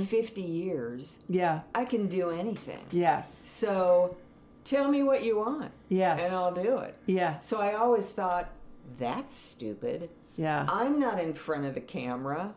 fifty 0.07 0.43
years, 0.43 1.21
yeah, 1.31 1.61
I 1.75 1.87
can 1.87 2.09
do 2.09 2.29
anything. 2.29 2.85
yes, 2.91 3.33
So, 3.49 4.19
tell 4.65 4.87
me 4.89 5.03
what 5.03 5.25
you 5.25 5.39
want, 5.39 5.73
yes, 5.89 6.21
and 6.23 6.35
I'll 6.35 6.53
do 6.55 6.77
it. 6.81 6.95
yeah, 7.07 7.39
So 7.41 7.59
I 7.59 7.73
always 7.77 8.13
thought 8.13 8.51
that's 8.99 9.35
stupid. 9.35 10.11
yeah, 10.37 10.67
I'm 10.69 11.01
not 11.01 11.19
in 11.19 11.33
front 11.33 11.65
of 11.65 11.73
the 11.75 11.81
camera. 11.81 12.55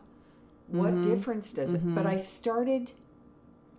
What 0.68 0.92
Mm-hmm. 0.92 1.10
difference 1.14 1.54
does 1.54 1.72
it? 1.72 1.80
But 1.82 2.04
I 2.06 2.16
started 2.16 2.90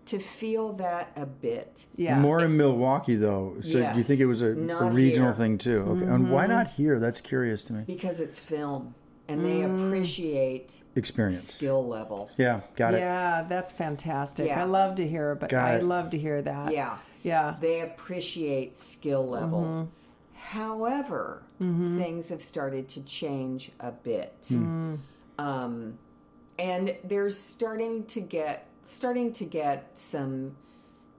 to 0.08 0.18
feel 0.18 0.74
that 0.74 1.12
a 1.16 1.28
bit. 1.28 1.86
yeah. 1.96 2.20
More 2.20 2.44
in 2.44 2.58
Milwaukee, 2.58 3.16
though. 3.18 3.58
So 3.62 3.80
do 3.92 3.98
you 3.98 4.04
think 4.04 4.20
it 4.20 4.26
was 4.26 4.42
a, 4.42 4.48
a 4.48 4.90
regional 4.90 5.28
here. 5.30 5.34
thing 5.42 5.58
too? 5.60 5.82
Okay. 5.92 6.06
And 6.06 6.24
Mm-hmm. 6.24 6.32
why 6.32 6.48
not 6.48 6.72
here? 6.72 7.00
That's 7.00 7.22
curious 7.22 7.64
to 7.66 7.74
me. 7.74 7.84
Because 7.86 8.20
it's 8.20 8.40
film 8.40 8.96
and 9.32 9.46
they 9.46 9.60
Mm. 9.62 9.88
appreciate 9.88 10.82
Experience. 10.96 11.42
skill 11.54 11.86
level. 11.88 12.30
Yeah, 12.38 12.62
got 12.76 12.94
it. 12.94 13.00
Yeah, 13.00 13.44
that's 13.48 13.72
fantastic. 13.72 14.48
Yeah. 14.48 14.62
I 14.62 14.66
love 14.66 14.96
to 14.96 15.08
hear, 15.08 15.36
but 15.36 15.50
Got 15.50 15.68
I 15.70 15.76
it. 15.76 15.84
love 15.84 16.10
to 16.12 16.18
hear 16.18 16.42
that. 16.42 16.74
Yeah. 16.74 16.98
yeah, 17.24 17.56
They 17.60 17.82
appreciate 17.82 18.78
skill 18.78 19.28
level. 19.28 19.62
Mm-hmm. 19.62 19.90
However, 20.60 21.44
things 21.60 22.30
have 22.30 22.42
started 22.42 22.88
to 22.90 23.04
change 23.04 23.72
a 23.80 23.92
bit. 23.92 24.34
Mm. 24.52 24.98
Um, 25.38 25.98
and 26.60 26.96
there's 27.04 27.38
starting 27.40 28.06
to 28.06 28.20
get 28.22 28.68
starting 28.84 29.32
to 29.34 29.46
get 29.46 29.88
some 29.94 30.56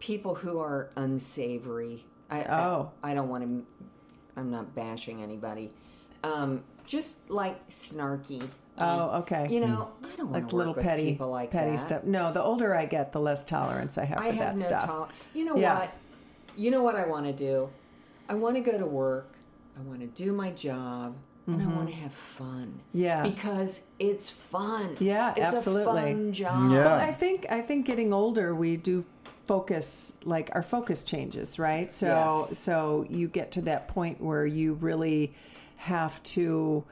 people 0.00 0.34
who 0.34 0.58
are 0.58 0.90
unsavory. 0.96 2.04
I, 2.30 2.42
Oh. 2.44 2.90
I, 3.02 3.12
I 3.12 3.14
don't 3.14 3.28
want 3.28 3.44
to. 3.44 3.66
I'm 4.36 4.50
not 4.50 4.74
bashing 4.74 5.22
anybody. 5.22 5.70
Um, 6.24 6.62
just 6.86 7.30
like 7.30 7.68
snarky. 7.68 8.42
Oh, 8.78 9.18
okay. 9.20 9.48
You 9.50 9.60
know, 9.60 9.90
I 10.02 10.16
don't 10.16 10.30
want 10.30 10.32
like 10.32 10.48
to 10.48 10.56
little 10.56 10.72
work 10.72 10.76
with 10.78 10.86
petty, 10.86 11.10
people 11.12 11.30
like 11.30 11.50
petty 11.50 11.72
that. 11.72 11.80
stuff. 11.80 12.04
No, 12.04 12.32
the 12.32 12.42
older 12.42 12.74
I 12.74 12.86
get, 12.86 13.12
the 13.12 13.20
less 13.20 13.44
tolerance 13.44 13.98
I 13.98 14.04
have 14.04 14.18
for 14.18 14.24
I 14.24 14.32
that 14.32 14.56
no 14.56 14.66
stuff. 14.66 14.84
tolerance. 14.86 15.12
You 15.34 15.44
know 15.44 15.56
Yeah. 15.56 15.78
what? 15.78 15.92
You 16.56 16.70
know 16.70 16.82
what 16.82 16.96
I 16.96 17.06
want 17.06 17.26
to 17.26 17.32
do? 17.32 17.68
I 18.28 18.34
want 18.34 18.56
to 18.56 18.60
go 18.62 18.78
to 18.78 18.86
work. 18.86 19.34
I 19.78 19.82
want 19.82 20.00
to 20.00 20.06
do 20.06 20.32
my 20.32 20.50
job. 20.50 21.14
And 21.48 21.60
I 21.60 21.66
want 21.66 21.88
to 21.88 21.94
have 21.94 22.12
fun. 22.12 22.66
Mm-hmm. 22.94 22.98
Yeah. 23.02 23.22
Because 23.24 23.82
it's 23.98 24.28
fun. 24.30 24.96
Yeah, 25.00 25.34
it's 25.36 25.52
absolutely. 25.52 25.82
a 26.00 26.14
fun 26.14 26.32
job. 26.32 26.70
Yeah. 26.70 26.94
I 26.94 27.10
think 27.12 27.46
I 27.50 27.60
think 27.60 27.84
getting 27.84 28.12
older, 28.12 28.54
we 28.54 28.76
do 28.76 29.04
focus 29.44 30.20
like 30.24 30.50
our 30.54 30.62
focus 30.62 31.02
changes, 31.02 31.58
right? 31.58 31.90
So 31.90 32.06
Yes. 32.06 32.58
so 32.58 33.04
you 33.08 33.26
get 33.26 33.50
to 33.52 33.62
that 33.62 33.88
point 33.88 34.20
where 34.20 34.46
you 34.46 34.74
really 34.74 35.34
have 35.82 36.22
to 36.22 36.84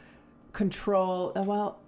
control. 0.53 1.33
Well, 1.37 1.79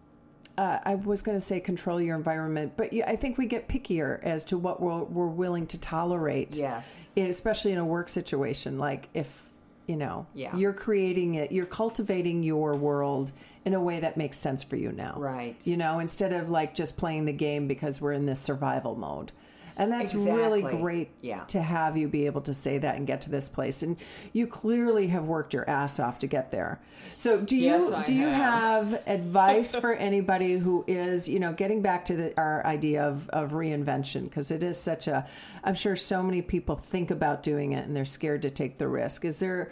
uh, 0.57 0.79
I 0.85 0.95
was 0.95 1.21
going 1.23 1.37
to 1.37 1.41
say 1.41 1.59
control 1.59 2.01
your 2.01 2.17
environment, 2.17 2.75
but 2.77 2.93
yeah, 2.93 3.09
I 3.11 3.17
think 3.17 3.39
we 3.39 3.47
get 3.47 3.69
pickier 3.69 4.23
as 4.23 4.45
to 4.47 4.59
what 4.59 4.81
we're, 4.81 5.03
we're 5.03 5.27
willing 5.27 5.67
to 5.69 5.79
tolerate. 5.79 6.57
Yes. 6.57 7.11
especially 7.17 7.73
in 7.73 7.79
a 7.79 7.85
work 7.85 8.09
situation. 8.09 8.79
Like 8.79 9.09
if 9.15 9.49
you 9.89 9.97
know 9.97 10.27
Yeah. 10.35 10.55
you're 10.57 10.73
creating 10.73 11.35
it, 11.35 11.51
you're 11.51 11.67
cultivating 11.67 12.45
your 12.45 12.77
world 12.77 13.33
in 13.65 13.75
a 13.75 13.81
way 13.81 13.99
that 13.99 14.17
makes 14.17 14.37
sense 14.39 14.63
for 14.63 14.77
you 14.77 14.93
now. 14.93 15.15
Right. 15.17 15.57
You 15.65 15.77
know, 15.77 15.99
instead 15.99 16.33
of 16.33 16.51
like 16.51 16.73
just 16.75 16.97
playing 16.97 17.25
the 17.25 17.33
game 17.33 17.67
because 17.67 18.01
we're 18.01 18.13
in 18.13 18.27
this 18.27 18.39
survival 18.41 18.95
mode. 18.95 19.33
And 19.77 19.91
that's 19.91 20.15
really 20.15 20.63
great 20.63 21.11
Yeah. 21.21 21.45
to 21.45 21.63
have 21.63 21.97
you 21.97 22.09
be 22.09 22.27
able 22.27 22.41
to 22.43 22.55
say 22.55 22.79
that 22.79 22.97
and 22.97 23.07
get 23.07 23.23
to 23.23 23.31
this 23.31 23.49
place. 23.49 23.83
And 23.83 23.97
you 24.33 24.47
clearly 24.47 25.09
have 25.09 25.25
worked 25.25 25.55
your 25.55 25.69
ass 25.69 25.99
off 25.99 26.19
to 26.21 26.27
get 26.27 26.51
there. 26.51 26.81
So 27.17 27.41
do 27.41 27.57
you 27.57 27.95
I 27.95 28.05
do 28.05 28.15
you 28.15 28.29
have. 28.29 28.91
have 28.91 29.03
advice 29.07 29.75
for 29.75 29.93
anybody 29.93 30.57
who 30.57 30.85
is, 30.87 31.29
you 31.29 31.39
know, 31.41 31.53
getting 31.53 31.83
back 31.83 32.05
to 32.07 32.17
the, 32.17 32.37
our 32.39 32.65
idea 32.67 33.03
of, 33.03 33.29
of 33.31 33.53
reinvention 33.53 34.25
because 34.25 34.51
it 34.51 34.63
is 34.63 34.79
such 34.79 35.07
a 35.09 35.27
I'm 35.65 35.75
sure 35.75 35.97
so 35.97 36.23
many 36.23 36.43
people 36.43 36.77
think 36.77 37.11
about 37.11 37.43
doing 37.43 37.73
it 37.73 37.87
and 37.87 37.97
they're 37.97 38.05
scared 38.05 38.43
to 38.43 38.51
take 38.51 38.79
the 38.79 38.89
risk. 38.89 39.25
Is 39.25 39.39
there 39.39 39.71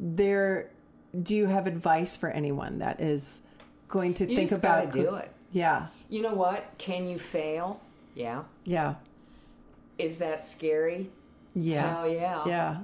there 0.00 0.70
do 1.22 1.36
you 1.36 1.46
have 1.46 1.66
advice 1.66 2.16
for 2.16 2.30
anyone 2.30 2.78
that 2.78 3.00
is 3.00 3.42
going 3.88 4.14
to 4.14 4.28
You 4.28 4.36
think 4.36 4.48
just 4.48 4.60
about 4.60 4.92
do 4.92 5.14
it. 5.16 5.30
Yeah. 5.52 5.88
You 6.08 6.22
know 6.22 6.34
what? 6.34 6.64
Can 6.78 7.06
you 7.06 7.18
fail? 7.18 7.80
Yeah. 8.14 8.44
Yeah. 8.64 8.94
Is 9.98 10.18
that 10.18 10.44
scary? 10.44 11.10
Yeah. 11.54 11.96
Hell 11.96 12.08
yeah. 12.08 12.42
Yeah. 12.46 12.76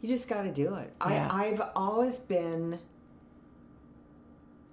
You 0.00 0.08
just 0.08 0.28
got 0.28 0.42
to 0.42 0.52
do 0.52 0.74
it. 0.76 0.92
Yeah. 1.08 1.28
I, 1.30 1.46
I've 1.46 1.62
always 1.74 2.18
been, 2.18 2.78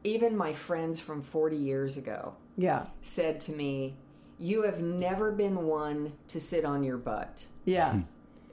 even 0.03 0.35
my 0.37 0.53
friends 0.53 0.99
from 0.99 1.21
40 1.21 1.55
years 1.55 1.97
ago 1.97 2.33
Yeah. 2.57 2.85
said 3.01 3.39
to 3.41 3.51
me, 3.51 3.95
You 4.37 4.63
have 4.63 4.81
never 4.81 5.31
been 5.31 5.65
one 5.65 6.13
to 6.27 6.39
sit 6.39 6.65
on 6.65 6.83
your 6.83 6.97
butt. 6.97 7.45
Yeah. 7.65 7.91
Hmm. 7.93 8.01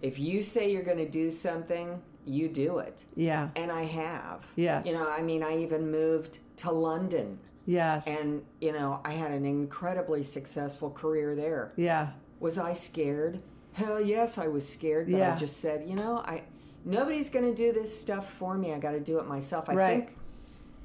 If 0.00 0.18
you 0.18 0.42
say 0.42 0.72
you're 0.72 0.82
going 0.82 0.98
to 0.98 1.08
do 1.08 1.30
something, 1.30 2.00
you 2.24 2.48
do 2.48 2.78
it. 2.78 3.04
Yeah. 3.16 3.48
And 3.56 3.70
I 3.70 3.82
have. 3.84 4.44
Yes. 4.56 4.86
You 4.86 4.94
know, 4.94 5.08
I 5.10 5.22
mean, 5.22 5.42
I 5.42 5.58
even 5.58 5.90
moved 5.90 6.38
to 6.58 6.70
London. 6.70 7.38
Yes. 7.66 8.06
And, 8.08 8.42
you 8.60 8.72
know, 8.72 9.00
I 9.04 9.12
had 9.12 9.30
an 9.30 9.44
incredibly 9.44 10.22
successful 10.22 10.90
career 10.90 11.34
there. 11.36 11.72
yeah. 11.76 12.08
Was 12.42 12.58
I 12.58 12.72
scared? 12.72 13.40
Hell 13.72 14.00
yes, 14.00 14.36
I 14.36 14.48
was 14.48 14.68
scared. 14.68 15.06
But 15.06 15.16
Yeah. 15.16 15.32
I 15.32 15.36
just 15.36 15.58
said, 15.58 15.88
you 15.88 15.94
know, 15.94 16.18
I 16.18 16.42
nobody's 16.84 17.30
going 17.30 17.44
to 17.44 17.54
do 17.54 17.72
this 17.72 17.96
stuff 17.98 18.28
for 18.34 18.58
me. 18.58 18.72
I 18.74 18.78
got 18.80 18.90
to 18.90 19.00
do 19.00 19.20
it 19.20 19.26
myself. 19.28 19.68
I 19.70 19.74
Right. 19.74 20.06
think 20.08 20.18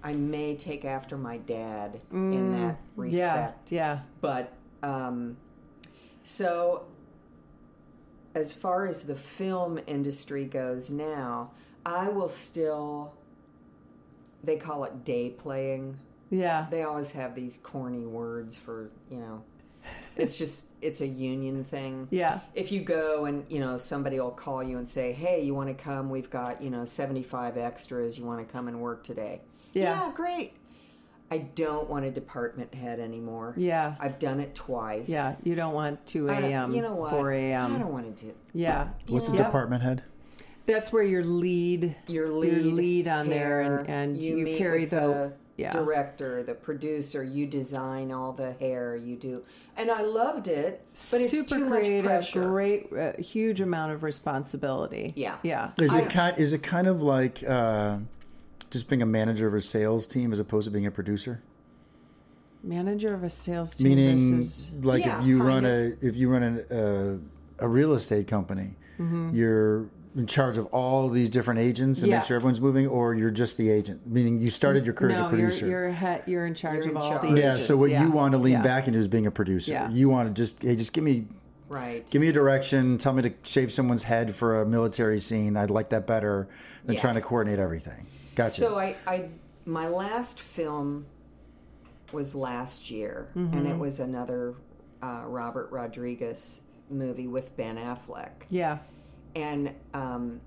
I 0.03 0.13
may 0.13 0.55
take 0.55 0.85
after 0.85 1.17
my 1.17 1.37
dad 1.37 1.99
in 2.11 2.51
that 2.51 2.57
Yeah. 2.59 2.75
respect. 2.95 3.71
Yeah. 3.71 3.99
But 4.21 4.53
um, 4.83 5.37
so, 6.23 6.83
as 8.35 8.51
far 8.53 8.85
as 8.85 9.03
the 9.03 9.15
film 9.15 9.79
industry 9.87 10.45
goes 10.45 10.91
now, 10.91 11.51
I 11.85 12.09
will 12.09 12.29
still. 12.29 13.13
They 14.43 14.57
call 14.57 14.83
it 14.83 15.03
day 15.03 15.31
playing. 15.31 15.97
Yeah. 16.29 16.67
They 16.69 16.83
always 16.83 17.11
have 17.13 17.33
these 17.33 17.57
corny 17.63 18.05
words 18.05 18.55
for 18.55 18.91
you 19.09 19.17
know. 19.17 19.43
It's 20.15 20.37
just 20.37 20.66
it's 20.87 21.01
a 21.01 21.07
union 21.07 21.63
thing. 21.63 22.07
Yeah. 22.09 22.39
If 22.55 22.71
you 22.71 22.81
go 22.81 23.25
and 23.25 23.45
you 23.49 23.59
know 23.59 23.77
somebody 23.77 24.19
will 24.19 24.31
call 24.31 24.63
you 24.63 24.77
and 24.77 24.89
say, 24.89 25.11
"Hey, 25.11 25.43
you 25.43 25.53
want 25.53 25.67
to 25.69 25.75
come? 25.75 26.09
We've 26.09 26.29
got 26.29 26.63
you 26.63 26.69
know 26.69 26.85
seventy 26.85 27.23
five 27.23 27.57
extras. 27.57 28.17
You 28.17 28.25
want 28.25 28.45
to 28.45 28.51
come 28.51 28.67
and 28.67 28.79
work 28.79 29.03
today?" 29.03 29.41
Yeah. 29.73 30.11
great. 30.15 30.53
I 31.29 31.39
don't 31.39 31.89
want 31.89 32.05
a 32.05 32.09
department 32.09 32.73
head 32.73 33.01
anymore. 33.01 33.53
Yeah. 33.57 33.95
I've 33.99 34.17
done 34.17 34.39
it 34.39 34.55
twice. 34.55 35.09
Yeah. 35.09 35.35
You 35.43 35.55
don't 35.55 35.73
want 35.73 36.07
2 36.07 36.31
I 36.31 36.39
don't- 36.39 36.51
a.m. 36.51 36.71
You 36.73 36.81
know 36.81 36.95
what? 36.95 37.09
4 37.09 37.33
I 37.33 37.51
don't 37.67 37.91
want 37.91 38.17
to 38.17 38.25
do. 38.27 38.33
Yeah. 38.53 38.87
What's 39.09 39.27
the 39.29 39.35
Yep. 39.35 39.47
department 39.47 39.83
head? 39.83 40.03
That's 40.65 40.93
where 40.93 41.03
your 41.03 41.25
lead, 41.25 41.97
Your 42.07 42.29
lead, 42.29 42.53
your 42.53 42.63
lead 42.73 43.07
on 43.09 43.27
there, 43.27 43.59
and, 43.61 43.89
and 43.89 44.17
you, 44.17 44.37
meet 44.37 44.57
carry 44.57 44.81
with 44.81 44.91
the, 44.91 45.33
yeah. 45.57 45.71
director, 45.73 46.43
the 46.43 46.53
producer. 46.53 47.23
You 47.23 47.45
design 47.47 48.11
all 48.11 48.31
the 48.31 48.53
hair. 48.53 48.95
You 48.95 49.15
do, 49.15 49.43
and 49.75 49.91
I 49.91 50.01
loved 50.01 50.47
it. 50.47 50.81
But 51.11 51.21
it's 51.21 51.31
super 51.31 51.55
too 51.57 51.65
much 51.65 51.79
creative, 51.81 52.05
pressure. 52.05 52.43
great, 52.43 52.93
uh, 52.93 53.13
huge 53.19 53.59
amount 53.61 53.91
of 53.91 54.03
responsibility. 54.03 55.13
Yeah. 55.15 55.37
Yeah. 55.43 55.71
Is 55.81 55.93
I- 55.95 56.01
it 56.01 56.09
kind? 56.09 56.37
Is 56.37 56.53
it 56.53 56.63
kind 56.63 56.87
of 56.87 57.01
like 57.01 57.43
uh, 57.47 57.97
just 58.71 58.87
being 58.89 59.01
a 59.01 59.05
manager 59.05 59.47
of 59.47 59.53
a 59.53 59.61
sales 59.61 60.05
team 60.07 60.31
as 60.31 60.39
opposed 60.39 60.65
to 60.65 60.71
being 60.71 60.85
a 60.85 60.91
producer? 60.91 61.41
Manager 62.63 63.13
of 63.13 63.23
a 63.23 63.29
sales 63.29 63.75
team 63.75 63.89
Meaning, 63.89 64.37
versus 64.37 64.71
like 64.81 65.05
Yeah, 65.05 65.21
if 65.21 65.27
you 65.27 65.37
kind 65.37 65.47
run 65.47 65.65
of. 65.65 65.71
a 65.71 66.05
if 66.05 66.15
you 66.17 66.29
run 66.29 66.43
an, 66.43 66.59
uh, 67.59 67.65
a 67.65 67.67
real 67.67 67.93
estate 67.93 68.27
company, 68.27 68.75
Mm-hmm. 68.99 69.35
you're 69.35 69.85
in 70.17 70.25
charge 70.25 70.57
of 70.57 70.65
all 70.67 71.09
these 71.09 71.29
different 71.29 71.59
agents 71.59 72.01
and 72.01 72.09
Yeah. 72.09 72.17
make 72.17 72.25
sure 72.25 72.35
everyone's 72.35 72.59
moving, 72.59 72.87
or 72.87 73.13
you're 73.13 73.29
just 73.29 73.55
the 73.55 73.69
agent. 73.69 74.01
Meaning, 74.07 74.41
you 74.41 74.49
started 74.49 74.83
your 74.85 74.95
career 74.95 75.11
as 75.11 75.19
a 75.19 75.21
no, 75.21 75.29
you're 75.29 75.37
producer. 75.37 75.67
you're 75.67 75.89
he- 75.91 76.31
you're 76.31 76.45
in 76.47 76.55
charge 76.55 76.75
You're 76.77 76.85
of 76.85 76.91
in 76.91 76.97
all 76.97 77.09
charge. 77.19 77.29
the 77.31 77.39
yeah. 77.39 77.55
So 77.55 77.77
what 77.77 77.91
agents, 77.91 78.05
you 78.07 78.11
want 78.11 78.31
to 78.31 78.39
lean 78.39 78.53
Yeah. 78.53 78.61
back 78.63 78.87
into 78.87 78.97
is 78.97 79.07
being 79.07 79.27
a 79.27 79.31
producer. 79.31 79.71
Yeah. 79.73 79.89
You 79.91 80.09
want 80.09 80.27
to 80.27 80.33
just 80.33 80.63
hey, 80.63 80.75
just 80.75 80.91
give 80.93 81.03
me 81.03 81.27
Right. 81.69 82.09
give 82.09 82.21
me 82.21 82.29
a 82.29 82.33
direction. 82.33 82.97
Tell 82.97 83.13
me 83.13 83.21
to 83.23 83.33
shave 83.43 83.71
someone's 83.71 84.03
head 84.03 84.35
for 84.35 84.59
a 84.61 84.65
military 84.65 85.19
scene. 85.19 85.55
I'd 85.55 85.69
like 85.69 85.89
that 85.89 86.07
better 86.07 86.47
than 86.85 86.95
Yeah. 86.95 87.01
trying 87.01 87.15
to 87.15 87.21
coordinate 87.21 87.59
everything. 87.59 88.07
Gotcha. 88.35 88.59
So 88.61 88.79
I, 88.79 88.95
I, 89.05 89.25
my 89.65 89.87
last 89.87 90.39
film 90.41 91.05
was 92.11 92.33
last 92.33 92.89
year, 92.89 93.27
and 93.35 93.67
it 93.67 93.77
was 93.77 93.99
another 93.99 94.55
uh, 95.03 95.21
Robert 95.27 95.69
Rodriguez 95.71 96.61
movie 96.89 97.27
with 97.27 97.55
Ben 97.57 97.75
Affleck, 97.75 98.29
Yeah. 98.49 98.77
And 99.35 99.71
um, 99.93 100.41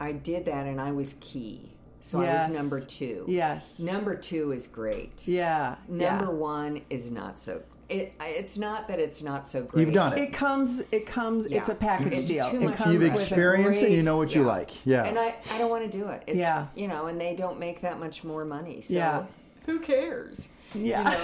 I 0.00 0.12
did 0.12 0.44
that, 0.46 0.66
and 0.66 0.80
I 0.80 0.92
was 0.92 1.14
key, 1.20 1.72
so 2.00 2.22
I 2.22 2.34
was 2.34 2.50
number 2.50 2.80
two. 2.84 3.24
Yes. 3.28 3.80
Number 3.80 4.14
two 4.14 4.52
is 4.52 4.66
great. 4.66 5.26
Yeah. 5.28 5.76
Number 5.88 6.26
yeah. 6.26 6.30
one 6.30 6.80
is 6.90 7.10
not 7.10 7.38
so. 7.40 7.62
It, 7.88 8.12
it's 8.20 8.56
not 8.56 8.86
that 8.86 9.00
it's 9.00 9.20
not 9.20 9.48
so 9.48 9.64
great. 9.64 9.86
You've 9.86 9.94
done 9.94 10.12
it. 10.12 10.20
It 10.20 10.32
comes. 10.32 10.80
It 10.92 11.06
comes. 11.06 11.46
It's 11.46 11.68
a 11.70 11.74
package 11.74 12.12
It's 12.12 12.24
deal. 12.24 12.48
too 12.48 12.58
It 12.58 12.62
much 12.62 12.76
comes 12.76 12.92
You've 12.92 13.02
with 13.02 13.10
a 13.10 13.14
experienced 13.14 13.82
it. 13.82 13.90
You 13.90 14.04
know 14.04 14.16
what 14.16 14.32
you 14.32 14.44
like. 14.44 14.86
Yeah. 14.86 15.04
And 15.06 15.18
I, 15.18 15.34
I 15.50 15.58
don't 15.58 15.70
want 15.70 15.90
to 15.90 15.98
do 15.98 16.06
it. 16.08 16.22
It's, 16.28 16.38
Yeah. 16.38 16.68
You 16.76 16.86
know, 16.86 17.06
and 17.06 17.20
they 17.20 17.34
don't 17.34 17.58
make 17.58 17.80
that 17.80 17.98
much 17.98 18.22
more 18.22 18.44
money. 18.44 18.80
So 18.80 18.94
Yeah. 18.94 19.24
who 19.66 19.80
cares? 19.80 20.50
Yeah. 20.72 21.10
You 21.10 21.16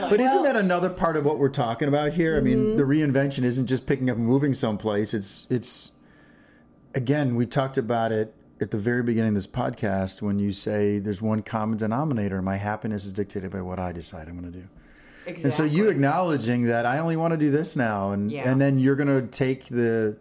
know, 0.00 0.08
But 0.08 0.20
isn't 0.20 0.44
that 0.44 0.54
another 0.54 0.88
part 0.88 1.16
of 1.16 1.24
what 1.24 1.40
we're 1.40 1.48
talking 1.48 1.88
about 1.88 2.12
here? 2.12 2.36
I 2.36 2.38
Mm-hmm. 2.38 2.44
mean, 2.46 2.76
the 2.76 2.84
reinvention 2.84 3.42
isn't 3.42 3.66
just 3.66 3.84
picking 3.84 4.08
up 4.08 4.16
and 4.16 4.24
moving 4.24 4.54
someplace. 4.54 5.14
It's 5.14 5.48
it's 5.50 5.90
again, 6.94 7.34
we 7.36 7.46
talked 7.46 7.78
about 7.78 8.12
it 8.12 8.34
at 8.60 8.70
the 8.70 8.76
very 8.78 9.02
beginning 9.02 9.28
of 9.30 9.34
this 9.34 9.46
podcast 9.46 10.22
when 10.22 10.38
you 10.38 10.52
say 10.52 10.98
there's 10.98 11.20
one 11.20 11.42
common 11.42 11.76
denominator. 11.76 12.40
My 12.40 12.56
happiness 12.56 13.04
is 13.04 13.12
dictated 13.12 13.50
by 13.50 13.60
what 13.62 13.78
I 13.78 13.92
decide 13.92 14.28
I'm 14.28 14.38
going 14.40 14.52
to 14.52 14.58
do. 14.58 14.68
exactly. 15.26 15.44
And 15.44 15.52
so 15.52 15.64
you 15.64 15.88
acknowledging 15.88 16.62
that 16.66 16.86
I 16.86 16.98
only 16.98 17.16
want 17.16 17.32
to 17.32 17.38
do 17.38 17.50
this 17.50 17.76
now, 17.76 18.12
and 18.12 18.30
Yeah. 18.30 18.48
and 18.50 18.60
then 18.60 18.78
you're 18.78 18.96
going 18.96 19.08
to 19.08 19.26
take 19.26 19.66
the 19.66 20.16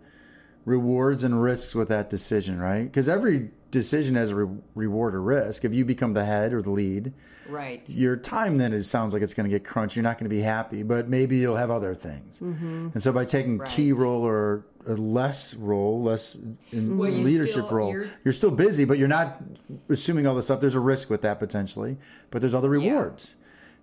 rewards 0.66 1.24
and 1.24 1.42
risks 1.42 1.76
with 1.76 1.90
that 1.90 2.10
decision, 2.10 2.60
right? 2.60 2.84
Because 2.84 3.10
every 3.10 3.52
decision 3.70 4.16
has 4.16 4.30
a 4.30 4.36
re- 4.36 4.58
reward 4.76 5.14
or 5.14 5.22
risk. 5.22 5.66
If 5.66 5.74
you 5.74 5.84
become 5.84 6.14
the 6.14 6.24
head 6.26 6.54
or 6.54 6.62
the 6.62 6.72
lead, 6.72 7.12
right. 7.50 7.88
your 7.90 8.16
time 8.16 8.58
then 8.60 8.72
it 8.72 8.84
sounds 8.84 9.14
like 9.14 9.22
it's 9.24 9.34
going 9.34 9.50
to 9.50 9.50
get 9.50 9.66
crunched. 9.66 9.96
You're 9.96 10.04
not 10.04 10.18
going 10.18 10.30
to 10.30 10.36
be 10.36 10.42
happy, 10.42 10.84
but 10.84 11.10
maybe 11.10 11.38
you'll 11.38 11.58
have 11.58 11.72
other 11.72 11.94
things. 11.96 12.40
Mm-hmm. 12.40 12.90
And 12.94 13.04
so 13.04 13.12
by 13.12 13.26
taking 13.26 13.60
key 13.66 13.92
role 13.92 14.22
or 14.22 14.64
a 14.88 14.94
less 14.94 15.54
role, 15.56 16.02
less 16.04 16.38
in 16.72 16.98
Well, 16.98 17.12
leadership 17.12 17.52
still- 17.66 17.70
role, 17.70 17.92
you're- 17.92 18.08
you're, 18.24 18.34
still 18.34 18.52
busy, 18.52 18.86
but 18.86 18.98
you're 18.98 19.08
not 19.08 19.42
assuming 19.90 20.28
all 20.28 20.36
this 20.36 20.46
stuff. 20.46 20.60
There's 20.60 20.76
a 20.76 20.80
risk 20.80 21.10
with 21.10 21.22
that 21.22 21.40
potentially, 21.40 21.98
but 22.32 22.42
there's 22.42 22.56
other 22.56 22.70
rewards, 22.70 23.36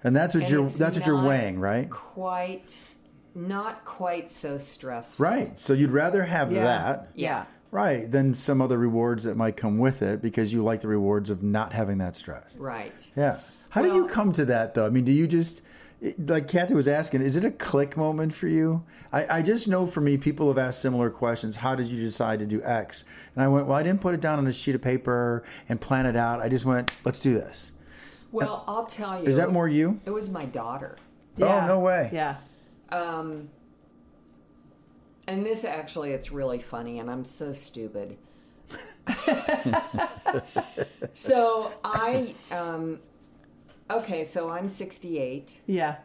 and 0.04 0.14
that's 0.14 0.34
what 0.34 0.42
And 0.44 0.50
you're 0.52 0.68
that's 0.68 0.96
what 0.98 1.06
you're 1.06 1.22
weighing, 1.22 1.58
right? 1.58 1.88
Quite, 1.90 2.78
not 3.34 3.84
quite 3.84 4.30
so 4.30 4.58
stressful. 4.58 5.24
Right. 5.24 5.58
So 5.58 5.72
you'd 5.72 5.90
rather 5.92 6.24
have 6.24 6.50
Yeah. 6.52 6.64
that, 6.64 7.08
Yeah. 7.14 7.44
right, 7.70 8.10
than 8.10 8.34
some 8.34 8.60
other 8.60 8.76
rewards 8.78 9.24
that 9.24 9.36
might 9.36 9.56
come 9.56 9.78
with 9.78 10.02
it 10.02 10.20
because 10.20 10.52
you 10.52 10.62
like 10.62 10.80
the 10.80 10.88
rewards 10.88 11.30
of 11.30 11.42
not 11.42 11.72
having 11.72 11.98
that 11.98 12.16
stress. 12.16 12.56
Right. 12.58 13.06
Yeah. 13.16 13.38
How 13.70 13.82
do 13.82 13.94
you 13.94 14.06
come 14.06 14.32
to 14.32 14.44
that 14.46 14.74
though? 14.74 14.84
I 14.86 14.90
mean, 14.90 15.04
do 15.04 15.12
you 15.12 15.28
just 15.28 15.62
like 16.18 16.48
Cathy 16.48 16.74
was 16.74 16.88
asking? 16.88 17.22
Is 17.22 17.36
it 17.36 17.44
a 17.44 17.50
click 17.50 17.96
moment 17.96 18.32
for 18.32 18.48
you? 18.48 18.82
I, 19.12 19.38
I 19.38 19.42
just 19.42 19.68
know 19.68 19.86
for 19.86 20.00
me, 20.00 20.16
people 20.16 20.48
have 20.48 20.58
asked 20.58 20.80
similar 20.80 21.10
questions. 21.10 21.56
How 21.56 21.74
did 21.74 21.86
you 21.88 22.00
decide 22.00 22.38
to 22.38 22.46
do 22.46 22.62
X? 22.62 23.04
And 23.34 23.44
I 23.44 23.48
went, 23.48 23.66
well, 23.66 23.76
I 23.76 23.82
didn't 23.82 24.00
put 24.00 24.14
it 24.14 24.20
down 24.20 24.38
on 24.38 24.46
a 24.46 24.52
sheet 24.52 24.74
of 24.74 24.82
paper 24.82 25.44
and 25.68 25.80
plan 25.80 26.06
it 26.06 26.16
out. 26.16 26.40
I 26.40 26.48
just 26.48 26.64
went, 26.64 26.94
let's 27.04 27.20
do 27.20 27.34
this. 27.34 27.72
Well, 28.32 28.64
I'll 28.66 28.86
tell 28.86 29.20
you. 29.20 29.28
Is 29.28 29.36
that 29.36 29.50
more 29.50 29.68
you? 29.68 30.00
It 30.04 30.10
was 30.10 30.30
my 30.30 30.46
daughter. 30.46 30.96
Yeah. 31.36 31.64
Oh, 31.64 31.66
no 31.66 31.80
way. 31.80 32.10
Yeah. 32.12 32.36
Um, 32.90 33.48
and 35.26 35.44
this 35.44 35.64
actually, 35.64 36.12
it's 36.12 36.32
really 36.32 36.60
funny, 36.60 37.00
and 37.00 37.10
I'm 37.10 37.24
so 37.24 37.52
stupid. 37.52 38.16
so 41.14 41.72
I, 41.84 42.34
um, 42.50 43.00
okay, 43.90 44.24
so 44.24 44.50
I'm 44.50 44.68
68, 44.68 45.60
Yeah. 45.66 45.96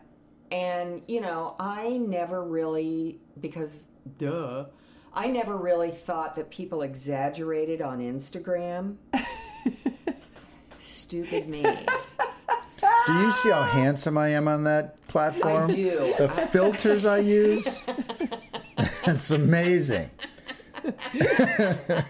and 0.52 1.02
you 1.08 1.22
know, 1.22 1.56
I 1.60 1.98
never 1.98 2.44
really, 2.44 3.20
because 3.40 3.88
duh, 4.18 4.66
I 5.14 5.28
never 5.28 5.56
really 5.58 5.92
thought 5.92 6.36
that 6.36 6.50
people 6.50 6.82
exaggerated 6.82 7.82
on 7.82 8.00
Instagram. 8.00 8.96
Stupid 10.78 11.48
me. 11.48 11.64
Do 13.08 13.14
you 13.14 13.32
see 13.32 13.50
how 13.50 13.64
handsome 13.64 14.18
I 14.18 14.30
am 14.30 14.48
on 14.48 14.64
that 14.66 15.02
platform? 15.08 15.70
I 15.72 15.74
do. 15.76 16.14
The 16.18 16.28
filters 16.30 17.06
I 17.06 17.20
use. 17.20 17.84
it's 19.08 19.32
amazing. 19.32 20.10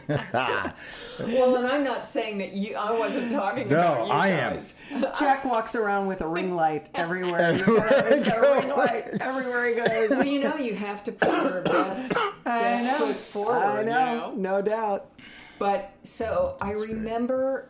Well, 1.17 1.55
and 1.55 1.65
I'm 1.65 1.83
not 1.85 2.05
saying 2.05 2.39
that 2.39 2.51
you. 2.51 2.75
I 2.75 2.91
wasn't 2.91 3.31
talking 3.31 3.69
No, 3.69 3.77
about 3.77 4.07
you 4.07 4.11
I 4.11 4.27
am. 4.29 4.61
Jack 5.19 5.45
walks 5.45 5.73
around 5.75 6.07
with 6.07 6.19
a 6.19 6.27
ring 6.27 6.53
light 6.55 6.89
everywhere. 6.93 7.53
He's 7.53 7.61
Everywhere 7.61 7.89
got, 7.89 8.11
a, 8.11 8.15
he's 8.17 8.27
I 8.27 8.29
got 8.31 8.37
a 8.37 8.59
ring 8.59 8.69
light 8.77 9.07
everywhere 9.21 9.67
he 9.67 9.75
goes. 9.75 10.09
Well, 10.09 10.25
you 10.25 10.43
know, 10.43 10.57
you 10.57 10.75
have 10.75 11.05
to 11.05 11.13
put 11.13 11.29
your 11.31 11.61
best, 11.61 12.13
I 12.17 12.33
best 12.43 12.85
know. 12.99 13.07
foot 13.07 13.15
forward. 13.15 13.57
I 13.63 13.79
you 13.79 13.85
know. 13.85 14.33
No 14.35 14.61
doubt. 14.61 15.09
But 15.57 15.93
so 16.03 16.57
I 16.59 16.71
remember 16.71 17.69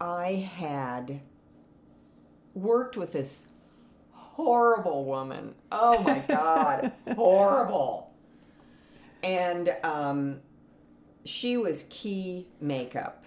I 0.00 0.48
had 0.56 1.20
worked 2.54 2.96
with 2.96 3.12
this 3.12 3.48
horrible 4.12 5.04
woman. 5.04 5.54
Oh 5.70 6.02
my 6.02 6.22
God, 6.26 6.90
horrible. 7.14 8.07
And 9.22 9.70
um, 9.82 10.40
she 11.24 11.56
was 11.56 11.84
key 11.90 12.46
makeup 12.60 13.24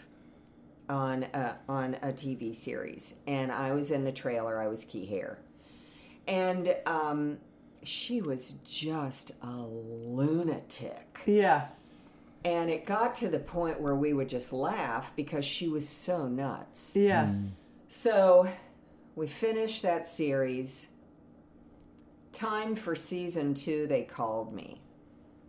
on 0.89 1.23
a, 1.33 1.55
on 1.69 1.95
a 1.95 2.07
TV 2.07 2.53
series, 2.55 3.15
and 3.27 3.51
I 3.51 3.73
was 3.73 3.91
in 3.91 4.03
the 4.03 4.11
trailer. 4.11 4.61
I 4.61 4.67
was 4.67 4.83
key 4.83 5.05
hair, 5.05 5.39
and 6.27 6.75
um, 6.85 7.37
she 7.83 8.21
was 8.21 8.55
just 8.65 9.31
a 9.41 9.55
lunatic. 9.55 11.21
Yeah. 11.25 11.67
And 12.43 12.71
it 12.71 12.87
got 12.87 13.13
to 13.15 13.29
the 13.29 13.39
point 13.39 13.79
where 13.79 13.95
we 13.95 14.13
would 14.13 14.27
just 14.27 14.51
laugh 14.51 15.13
because 15.15 15.45
she 15.45 15.69
was 15.69 15.87
so 15.87 16.27
nuts. 16.27 16.95
Yeah. 16.95 17.31
So 17.87 18.49
we 19.15 19.27
finished 19.27 19.83
that 19.83 20.07
series. 20.07 20.87
Time 22.33 22.75
for 22.75 22.95
season 22.95 23.53
two, 23.53 23.85
they 23.85 24.03
called 24.03 24.53
me 24.53 24.81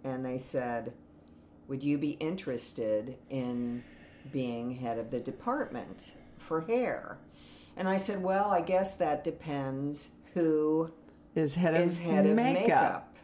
and 0.04 0.24
they 0.24 0.38
said, 0.38 0.92
Would 1.68 1.82
you 1.82 1.98
be 1.98 2.10
interested 2.12 3.16
in 3.30 3.82
being 4.32 4.70
head 4.72 4.98
of 4.98 5.10
the 5.10 5.20
department 5.20 6.12
for 6.38 6.60
hair? 6.62 7.18
And 7.76 7.88
I 7.88 7.96
said, 7.96 8.22
Well, 8.22 8.46
I 8.50 8.60
guess 8.60 8.96
that 8.96 9.24
depends 9.24 10.16
who 10.34 10.90
Is 11.34 11.54
head 11.54 11.74
of, 11.74 11.80
is 11.82 11.98
head 11.98 12.26
of 12.26 12.36
makeup. 12.36 12.62
makeup. 12.62 13.16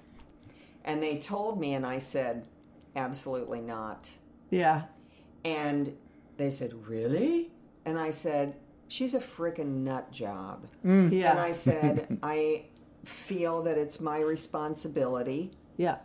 And 0.84 1.02
they 1.02 1.18
told 1.18 1.60
me, 1.60 1.74
and 1.74 1.84
I 1.86 1.98
said, 1.98 2.46
Absolutely 2.96 3.60
not. 3.60 4.08
Yeah. 4.50 4.82
And 5.44 5.94
they 6.36 6.50
said, 6.50 6.72
Really? 6.88 7.50
And 7.84 7.98
I 7.98 8.10
said, 8.10 8.54
She's 8.88 9.14
a 9.14 9.20
freaking 9.20 9.82
nut 9.84 10.10
job. 10.10 10.66
Mm. 10.84 11.12
Yeah. 11.12 11.32
And 11.32 11.40
I 11.40 11.50
said, 11.52 12.18
I 12.22 12.64
feel 13.04 13.62
that 13.64 13.76
it's 13.78 14.00
my 14.00 14.20
responsibility. 14.20 15.50
yeah. 15.76 15.96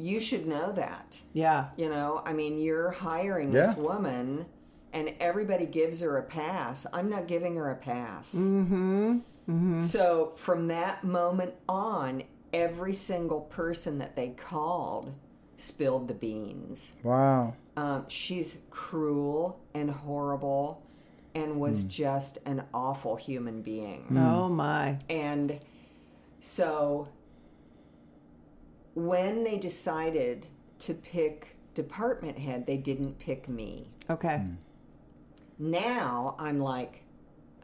You 0.00 0.20
should 0.20 0.46
know 0.46 0.72
that. 0.72 1.18
Yeah. 1.32 1.68
You 1.76 1.88
know, 1.88 2.22
I 2.24 2.32
mean, 2.32 2.58
you're 2.58 2.90
hiring 2.90 3.50
this 3.50 3.76
woman 3.76 4.46
and 4.92 5.14
everybody 5.20 5.66
gives 5.66 6.00
her 6.00 6.18
a 6.18 6.22
pass. 6.22 6.86
I'm 6.92 7.08
not 7.08 7.28
giving 7.28 7.56
her 7.56 7.70
a 7.70 7.76
pass. 7.76 8.34
Mm-hmm. 8.34 9.80
So 9.80 10.32
from 10.36 10.68
that 10.68 11.04
moment 11.04 11.54
on, 11.68 12.22
every 12.52 12.92
single 12.92 13.42
person 13.42 13.98
that 13.98 14.16
they 14.16 14.28
called 14.30 15.12
spilled 15.56 16.08
the 16.08 16.14
beans. 16.14 16.92
Wow. 17.02 17.54
Um, 17.76 18.04
she's 18.08 18.58
cruel 18.70 19.60
and 19.74 19.90
horrible 19.90 20.82
and 21.34 21.60
was 21.60 21.84
just 21.84 22.38
an 22.46 22.62
awful 22.74 23.16
human 23.16 23.62
being. 23.62 24.06
Oh 24.16 24.48
my. 24.48 24.98
And 25.08 25.60
so 26.40 27.08
when 28.94 29.44
they 29.44 29.56
decided 29.58 30.46
to 30.80 30.94
pick 30.94 31.56
department 31.74 32.38
head, 32.38 32.66
they 32.66 32.76
didn't 32.76 33.18
pick 33.18 33.48
me. 33.48 33.90
Okay. 34.08 34.42
Now 35.58 36.34
I'm 36.38 36.58
like, 36.58 37.02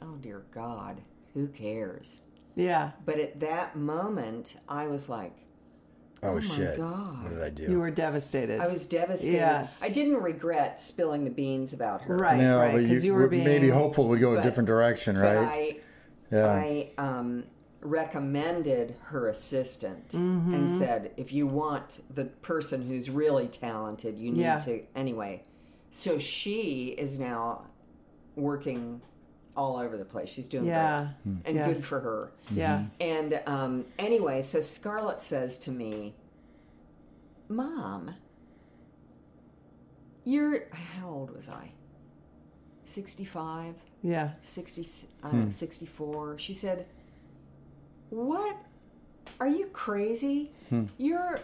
oh 0.03 0.17
dear 0.21 0.45
God, 0.53 1.01
who 1.35 1.49
cares? 1.49 2.21
Yeah. 2.55 2.93
But 3.05 3.19
at 3.19 3.41
that 3.41 3.77
moment, 3.77 4.57
I 4.69 4.87
was 4.87 5.09
like, 5.09 5.33
Oh, 6.23 6.41
shit! 6.41 6.79
God. 6.79 7.25
What 7.25 7.35
did 7.35 7.43
I 7.43 7.51
do? 7.51 7.65
You 7.65 7.79
were 7.79 7.91
devastated. 7.91 8.59
I 8.59 8.67
was 8.67 8.87
devastated. 8.87 9.35
Yes. 9.35 9.83
I 9.83 9.91
didn't 9.91 10.17
regret 10.17 10.81
spilling 10.81 11.25
the 11.25 11.31
beans 11.31 11.75
about 11.75 12.01
her. 12.03 12.17
right, 12.17 12.39
no, 12.39 12.59
right. 12.59 12.77
Because 12.77 13.05
you, 13.05 13.13
you, 13.13 13.19
were 13.19 13.29
being 13.29 13.45
maybe 13.45 13.69
hopeful 13.69 14.09
would 14.09 14.21
go 14.21 14.37
a 14.37 14.43
different 14.43 14.67
direction, 14.67 15.15
But 15.17 15.37
right? 15.37 15.47
I, 16.33 16.35
yeah. 16.35 16.47
I 16.47 16.91
um, 16.97 17.45
recommended 17.81 18.97
her 19.03 19.29
assistant 19.29 20.09
Mm-hmm. 20.11 20.55
and 20.55 20.71
said, 20.71 21.13
if 21.17 21.33
you 21.33 21.47
want 21.47 22.01
the 22.15 22.25
person 22.25 22.87
who's 22.87 23.09
really 23.11 23.49
talented, 23.49 24.17
you 24.19 24.31
need 24.31 24.41
Yeah. 24.41 24.59
to. 24.61 24.83
Anyway, 24.95 25.43
so 25.91 26.19
she 26.19 26.89
is 26.99 27.19
now 27.19 27.67
working 28.35 29.01
all 29.57 29.77
over 29.79 29.97
the 29.97 30.05
place. 30.05 30.29
She's 30.29 30.49
doing 30.49 30.67
Yeah. 30.67 31.09
great. 31.25 31.37
And 31.47 31.57
Yeah. 31.57 31.67
good 31.73 31.85
for 31.85 32.01
her. 32.01 32.33
Yeah. 32.51 32.85
And 33.01 33.41
um, 33.47 33.85
anyway, 33.99 34.43
so 34.43 34.61
Scarlett 34.61 35.21
says 35.21 35.59
to 35.61 35.71
me, 35.71 36.15
Mom, 37.49 38.15
you're, 40.25 40.69
how 40.73 41.09
old 41.09 41.35
was 41.35 41.49
I? 41.49 41.71
65? 42.85 43.75
Yeah. 44.03 44.31
60, 44.43 45.09
I 45.23 45.31
don't 45.31 45.45
know, 45.45 45.51
64. 45.51 46.39
She 46.39 46.53
said, 46.53 46.87
What? 48.17 48.57
Are 49.39 49.47
you 49.49 49.67
crazy? 49.75 50.51
Hmm. 50.71 50.85
You're 50.97 51.41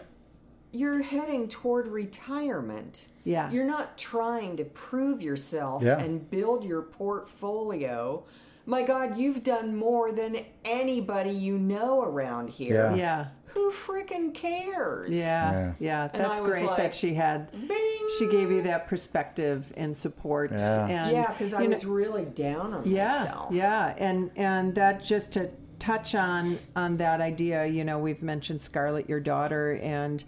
you're 0.71 1.03
heading 1.03 1.47
toward 1.47 1.87
retirement. 1.87 3.05
Yeah. 3.25 3.51
You're 3.51 3.63
not 3.65 3.95
trying 3.95 4.57
to 4.57 4.65
prove 4.65 5.21
yourself 5.21 5.83
Yeah. 5.83 5.99
and 5.99 6.27
build 6.31 6.63
your 6.63 6.81
portfolio. 6.81 8.23
My 8.65 8.81
God, 8.81 9.17
you've 9.19 9.43
done 9.43 9.75
more 9.75 10.11
than 10.11 10.37
anybody 10.65 11.29
you 11.29 11.59
know 11.59 12.01
around 12.01 12.49
here. 12.49 12.89
Yeah. 12.91 12.95
Yeah. 12.95 13.27
Who 13.53 13.71
freaking 13.71 14.33
cares? 14.33 15.11
Yeah. 15.11 15.51
Yeah. 15.51 15.73
Yeah. 15.79 16.07
That's 16.07 16.39
great 16.41 16.65
like, 16.65 16.77
that 16.77 16.95
she 16.95 17.13
had 17.13 17.51
Bing. 17.51 18.07
she 18.17 18.25
gave 18.27 18.49
you 18.49 18.63
that 18.63 18.87
perspective 18.87 19.71
and 19.77 19.95
support 19.95 20.51
Yeah. 20.53 20.87
and 20.87 21.11
yeah, 21.11 21.27
because 21.27 21.53
I 21.53 21.61
you 21.61 21.67
know- 21.67 21.75
was 21.75 21.85
really 21.85 22.25
down 22.25 22.73
on 22.73 22.89
yeah 22.89 23.19
myself. 23.19 23.53
yeah 23.53 23.93
and 23.99 24.31
and 24.35 24.73
that 24.73 25.03
just 25.03 25.33
to 25.33 25.51
touch 25.83 26.15
on 26.15 26.57
on 26.77 26.95
that 26.95 27.19
idea 27.19 27.65
you 27.65 27.83
know 27.83 27.99
we've 27.99 28.23
mentioned 28.23 28.61
scarlett 28.61 29.09
your 29.09 29.19
daughter 29.19 29.73
and 29.83 30.23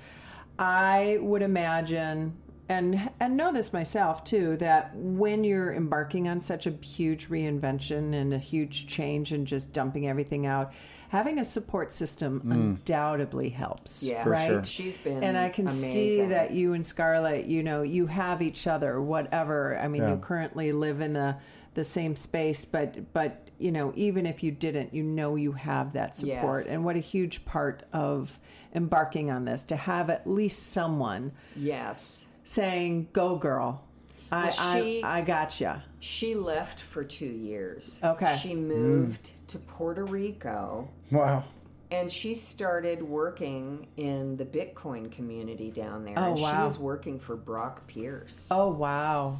i 0.59 1.17
would 1.21 1.41
imagine 1.41 2.35
and 2.67 3.09
and 3.21 3.37
know 3.37 3.53
this 3.53 3.71
myself 3.71 4.25
too 4.25 4.57
that 4.57 4.91
when 4.95 5.45
you're 5.45 5.73
embarking 5.73 6.27
on 6.27 6.41
such 6.41 6.67
a 6.67 6.71
huge 6.71 7.29
reinvention 7.29 8.13
and 8.13 8.33
a 8.33 8.37
huge 8.37 8.85
change 8.85 9.31
and 9.31 9.47
just 9.47 9.71
dumping 9.71 10.09
everything 10.09 10.45
out 10.45 10.73
having 11.07 11.39
a 11.39 11.43
support 11.45 11.89
system 11.93 12.41
hmm. 12.41 12.51
undoubtedly 12.51 13.47
helps 13.47 14.03
Yeah, 14.03 14.23
For 14.23 14.31
right 14.31 14.49
sure. 14.49 14.63
She's 14.65 14.97
been 14.97 15.23
and 15.23 15.37
I 15.37 15.47
can 15.47 15.69
see 15.69 16.25
that 16.25 16.51
you 16.51 16.73
and 16.73 16.85
Scarlett, 16.85 17.45
you 17.45 17.63
know, 17.63 17.83
you 17.83 18.07
have 18.07 18.41
each 18.41 18.67
other, 18.67 18.99
whatever. 18.99 19.77
I 19.77 19.87
mean, 19.87 20.01
Yeah. 20.01 20.11
you 20.11 20.17
currently 20.17 20.73
live 20.73 20.99
in 20.99 21.13
the 21.13 21.37
the 21.75 21.83
same 21.83 22.15
space, 22.15 22.65
but 22.65 23.13
but 23.13 23.41
you 23.59 23.71
know, 23.71 23.93
even 23.95 24.25
if 24.25 24.43
you 24.43 24.51
didn't, 24.51 24.93
you 24.93 25.03
know, 25.03 25.35
you 25.35 25.53
have 25.53 25.93
that 25.93 26.15
support, 26.15 26.63
Yes. 26.65 26.67
and 26.67 26.83
what 26.83 26.95
a 26.97 26.99
huge 26.99 27.45
part 27.45 27.83
of 27.93 28.39
embarking 28.73 29.29
on 29.31 29.45
this 29.45 29.63
to 29.65 29.75
have 29.77 30.09
at 30.09 30.27
least 30.27 30.71
someone 30.73 31.31
Yes. 31.55 32.25
saying, 32.43 33.07
"Go, 33.13 33.35
girl." 33.37 33.83
I, 34.31 34.45
Well, 34.45 34.51
she- 34.81 35.03
I 35.03 35.19
I 35.19 35.21
gotcha. 35.21 35.83
She 35.99 36.33
left 36.35 36.79
for 36.81 37.03
two 37.03 37.25
years. 37.27 37.99
Okay. 38.03 38.35
She 38.41 38.55
moved 38.55 39.31
to 39.49 39.59
Puerto 39.59 40.03
Rico 40.03 40.89
wow. 41.11 41.43
and 41.91 42.11
she 42.11 42.33
started 42.33 43.01
working 43.03 43.87
in 43.97 44.35
the 44.37 44.45
Bitcoin 44.45 45.11
community 45.11 45.69
down 45.71 46.03
there. 46.03 46.15
Oh, 46.17 46.31
and 46.31 46.37
She 46.39 46.43
was 46.43 46.77
working 46.79 47.19
for 47.19 47.35
Brock 47.35 47.85
Pierce. 47.87 48.47
Oh 48.51 48.69
wow. 48.69 49.39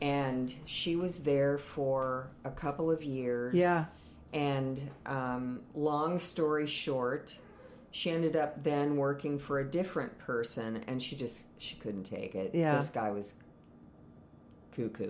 And 0.00 0.52
she 0.64 0.96
was 0.96 1.20
there 1.20 1.58
for 1.58 2.28
a 2.44 2.50
couple 2.50 2.90
of 2.90 3.02
years. 3.02 3.54
Yeah. 3.54 3.86
And 4.32 4.90
um, 5.06 5.60
long 5.74 6.18
story 6.18 6.66
short, 6.66 7.36
she 7.90 8.10
ended 8.10 8.36
up 8.36 8.62
then 8.62 8.96
working 8.96 9.38
for 9.38 9.60
a 9.60 9.64
different 9.64 10.18
person 10.18 10.84
and 10.86 11.02
she 11.02 11.16
just 11.16 11.48
she 11.60 11.76
couldn't 11.76 12.04
take 12.04 12.34
it. 12.34 12.50
Yeah. 12.54 12.74
This 12.74 12.90
guy 12.90 13.10
was 13.10 13.36
cuckoo. 14.72 15.06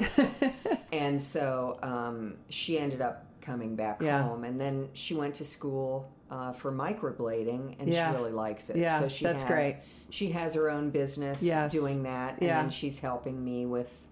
and 0.92 1.20
so 1.20 1.78
um, 1.82 2.34
she 2.48 2.78
ended 2.78 3.00
up 3.00 3.26
coming 3.40 3.74
back 3.76 4.00
Yeah. 4.00 4.22
home 4.22 4.44
and 4.44 4.60
then 4.60 4.88
she 4.92 5.14
went 5.14 5.34
to 5.36 5.44
school 5.44 6.12
uh, 6.30 6.52
for 6.52 6.70
microblading 6.72 7.76
and 7.78 7.92
Yeah. 7.92 8.10
she 8.10 8.16
really 8.16 8.32
likes 8.32 8.70
it. 8.70 8.76
Yeah, 8.76 9.00
so 9.00 9.08
she 9.08 9.24
that's 9.24 9.42
has, 9.42 9.50
great. 9.52 9.76
She 10.10 10.30
has 10.32 10.54
her 10.54 10.70
own 10.70 10.90
business 10.90 11.42
Yes. 11.42 11.72
doing 11.72 12.04
that 12.04 12.34
and 12.34 12.42
Yeah. 12.42 12.60
then 12.62 12.70
she's 12.70 12.98
helping 13.00 13.42
me 13.44 13.66
with 13.66 14.05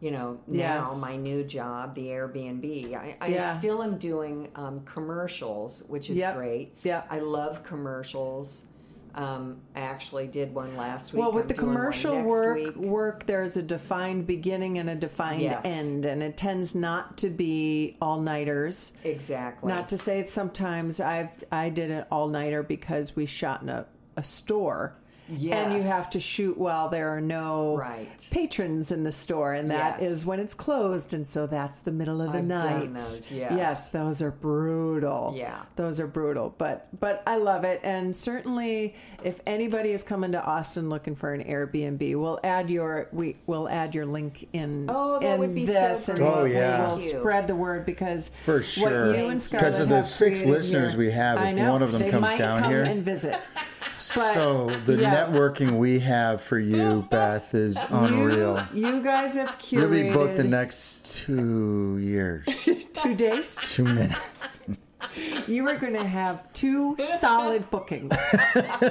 you 0.00 0.10
know 0.10 0.38
now 0.46 0.90
Yes. 0.90 1.00
my 1.00 1.16
new 1.16 1.42
job 1.42 1.94
the 1.94 2.06
airbnb 2.08 2.94
i, 2.94 3.16
I 3.20 3.28
Yeah. 3.28 3.58
still 3.58 3.82
am 3.82 3.96
doing 3.98 4.48
um, 4.54 4.80
commercials 4.84 5.82
which 5.88 6.10
is 6.10 6.18
Yep. 6.18 6.34
great 6.36 6.78
yeah 6.82 7.02
i 7.10 7.18
love 7.18 7.62
commercials 7.62 8.64
um, 9.14 9.62
i 9.74 9.80
actually 9.80 10.26
did 10.26 10.54
one 10.54 10.76
last 10.76 11.14
week 11.14 11.20
Well, 11.22 11.32
with 11.32 11.44
I'm 11.44 11.48
the 11.48 11.54
commercial 11.54 12.22
work, 12.22 12.54
week. 12.54 12.76
work 12.76 13.24
there's 13.24 13.56
a 13.56 13.62
defined 13.62 14.26
beginning 14.26 14.76
and 14.78 14.90
a 14.90 14.94
defined 14.94 15.40
Yes. 15.40 15.64
end, 15.64 16.04
and 16.04 16.22
it 16.22 16.36
tends 16.36 16.74
not 16.74 17.16
to 17.18 17.30
be 17.30 17.96
all 18.02 18.20
nighters. 18.20 18.92
exactly 19.04 19.72
Not 19.72 19.88
to 19.88 19.96
say 19.96 20.26
sometimes 20.26 21.00
I've 21.00 21.42
I 21.50 21.70
did 21.70 21.90
an 21.90 22.04
all 22.10 22.28
nighter 22.28 22.62
because 22.62 23.16
we 23.16 23.24
shot 23.24 23.62
in 23.62 23.70
a, 23.70 23.86
a 24.18 24.22
store. 24.22 24.94
And 25.28 25.72
you 25.72 25.82
have 25.82 26.10
to 26.10 26.20
shoot 26.20 26.56
while 26.56 26.88
there 26.88 27.08
are 27.08 27.20
no 27.20 27.76
Right. 27.76 28.26
patrons 28.30 28.92
in 28.92 29.02
the 29.02 29.12
store, 29.12 29.54
and 29.54 29.70
that 29.70 30.02
is 30.02 30.18
Yes. 30.20 30.26
when 30.26 30.40
it's 30.40 30.54
closed, 30.54 31.14
and 31.14 31.26
so 31.26 31.46
that's 31.46 31.80
the 31.80 31.92
middle 31.92 32.20
of 32.22 32.32
the 32.32 32.38
I've 32.38 32.44
night. 32.44 32.62
done 32.80 32.92
those, 32.94 33.30
yes. 33.30 33.52
yes, 33.56 33.90
those 33.90 34.22
are 34.22 34.30
brutal. 34.30 35.34
Yeah. 35.36 35.56
those 35.76 35.98
are 36.00 36.06
brutal. 36.06 36.54
But 36.58 36.86
but 37.00 37.22
I 37.26 37.36
love 37.36 37.64
it, 37.64 37.80
and 37.82 38.14
certainly 38.14 38.94
if 39.24 39.40
anybody 39.46 39.90
is 39.90 40.02
coming 40.02 40.32
to 40.32 40.42
Austin 40.44 40.88
looking 40.88 41.14
for 41.14 41.32
an 41.34 41.42
Airbnb, 41.44 42.14
we'll 42.16 42.40
add 42.44 42.70
your 42.70 43.08
we 43.12 43.36
will 43.46 43.68
add 43.68 43.94
your 43.94 44.06
link 44.06 44.48
in. 44.52 44.86
Oh, 44.88 45.18
that 45.18 45.34
in 45.34 45.38
would 45.40 45.54
be 45.54 45.66
so 45.66 45.72
this, 45.72 46.08
and 46.08 46.18
great. 46.18 46.28
Oh, 46.28 46.36
we'll, 46.44 46.48
yeah. 46.48 46.86
we'll 46.88 46.98
spread 46.98 47.46
the 47.46 47.56
word 47.56 47.84
because 47.84 48.30
For 48.44 48.62
sure. 48.62 49.06
you 49.06 49.12
Thank 49.12 49.24
and 49.24 49.34
you. 49.34 49.40
Scarlett 49.40 49.64
Because 49.66 49.80
of 49.80 49.88
the 49.88 50.02
six 50.02 50.44
listeners 50.44 50.92
here- 50.92 50.98
we 50.98 51.10
have, 51.10 51.42
if 51.42 51.54
know, 51.56 51.72
one 51.72 51.82
of 51.82 51.92
them 51.92 52.02
they 52.02 52.10
comes 52.10 52.22
might 52.22 52.38
down 52.38 52.60
come 52.62 52.70
here- 52.70 52.82
and 52.84 53.04
visit. 53.04 53.36
But 53.96 54.34
so 54.34 54.66
the 54.84 54.96
yeah. 54.96 55.26
networking 55.26 55.78
we 55.78 55.98
have 56.00 56.42
for 56.42 56.58
you, 56.58 57.06
Beth, 57.10 57.54
is 57.54 57.82
unreal. 57.88 58.62
You, 58.74 58.88
you 58.88 59.02
guys 59.02 59.36
have 59.36 59.58
curated 59.58 59.72
You'll 59.72 59.90
be 59.90 60.12
booked 60.12 60.36
the 60.36 60.44
next 60.44 61.02
two 61.24 61.96
years, 61.98 62.46
two 62.92 63.14
days. 63.14 63.56
two 63.62 63.84
minutes. 63.84 64.18
You 65.48 65.68
are 65.68 65.76
going 65.76 65.92
to 65.92 66.04
have 66.04 66.52
two 66.52 66.96
solid 67.18 67.70
bookings. 67.70 68.14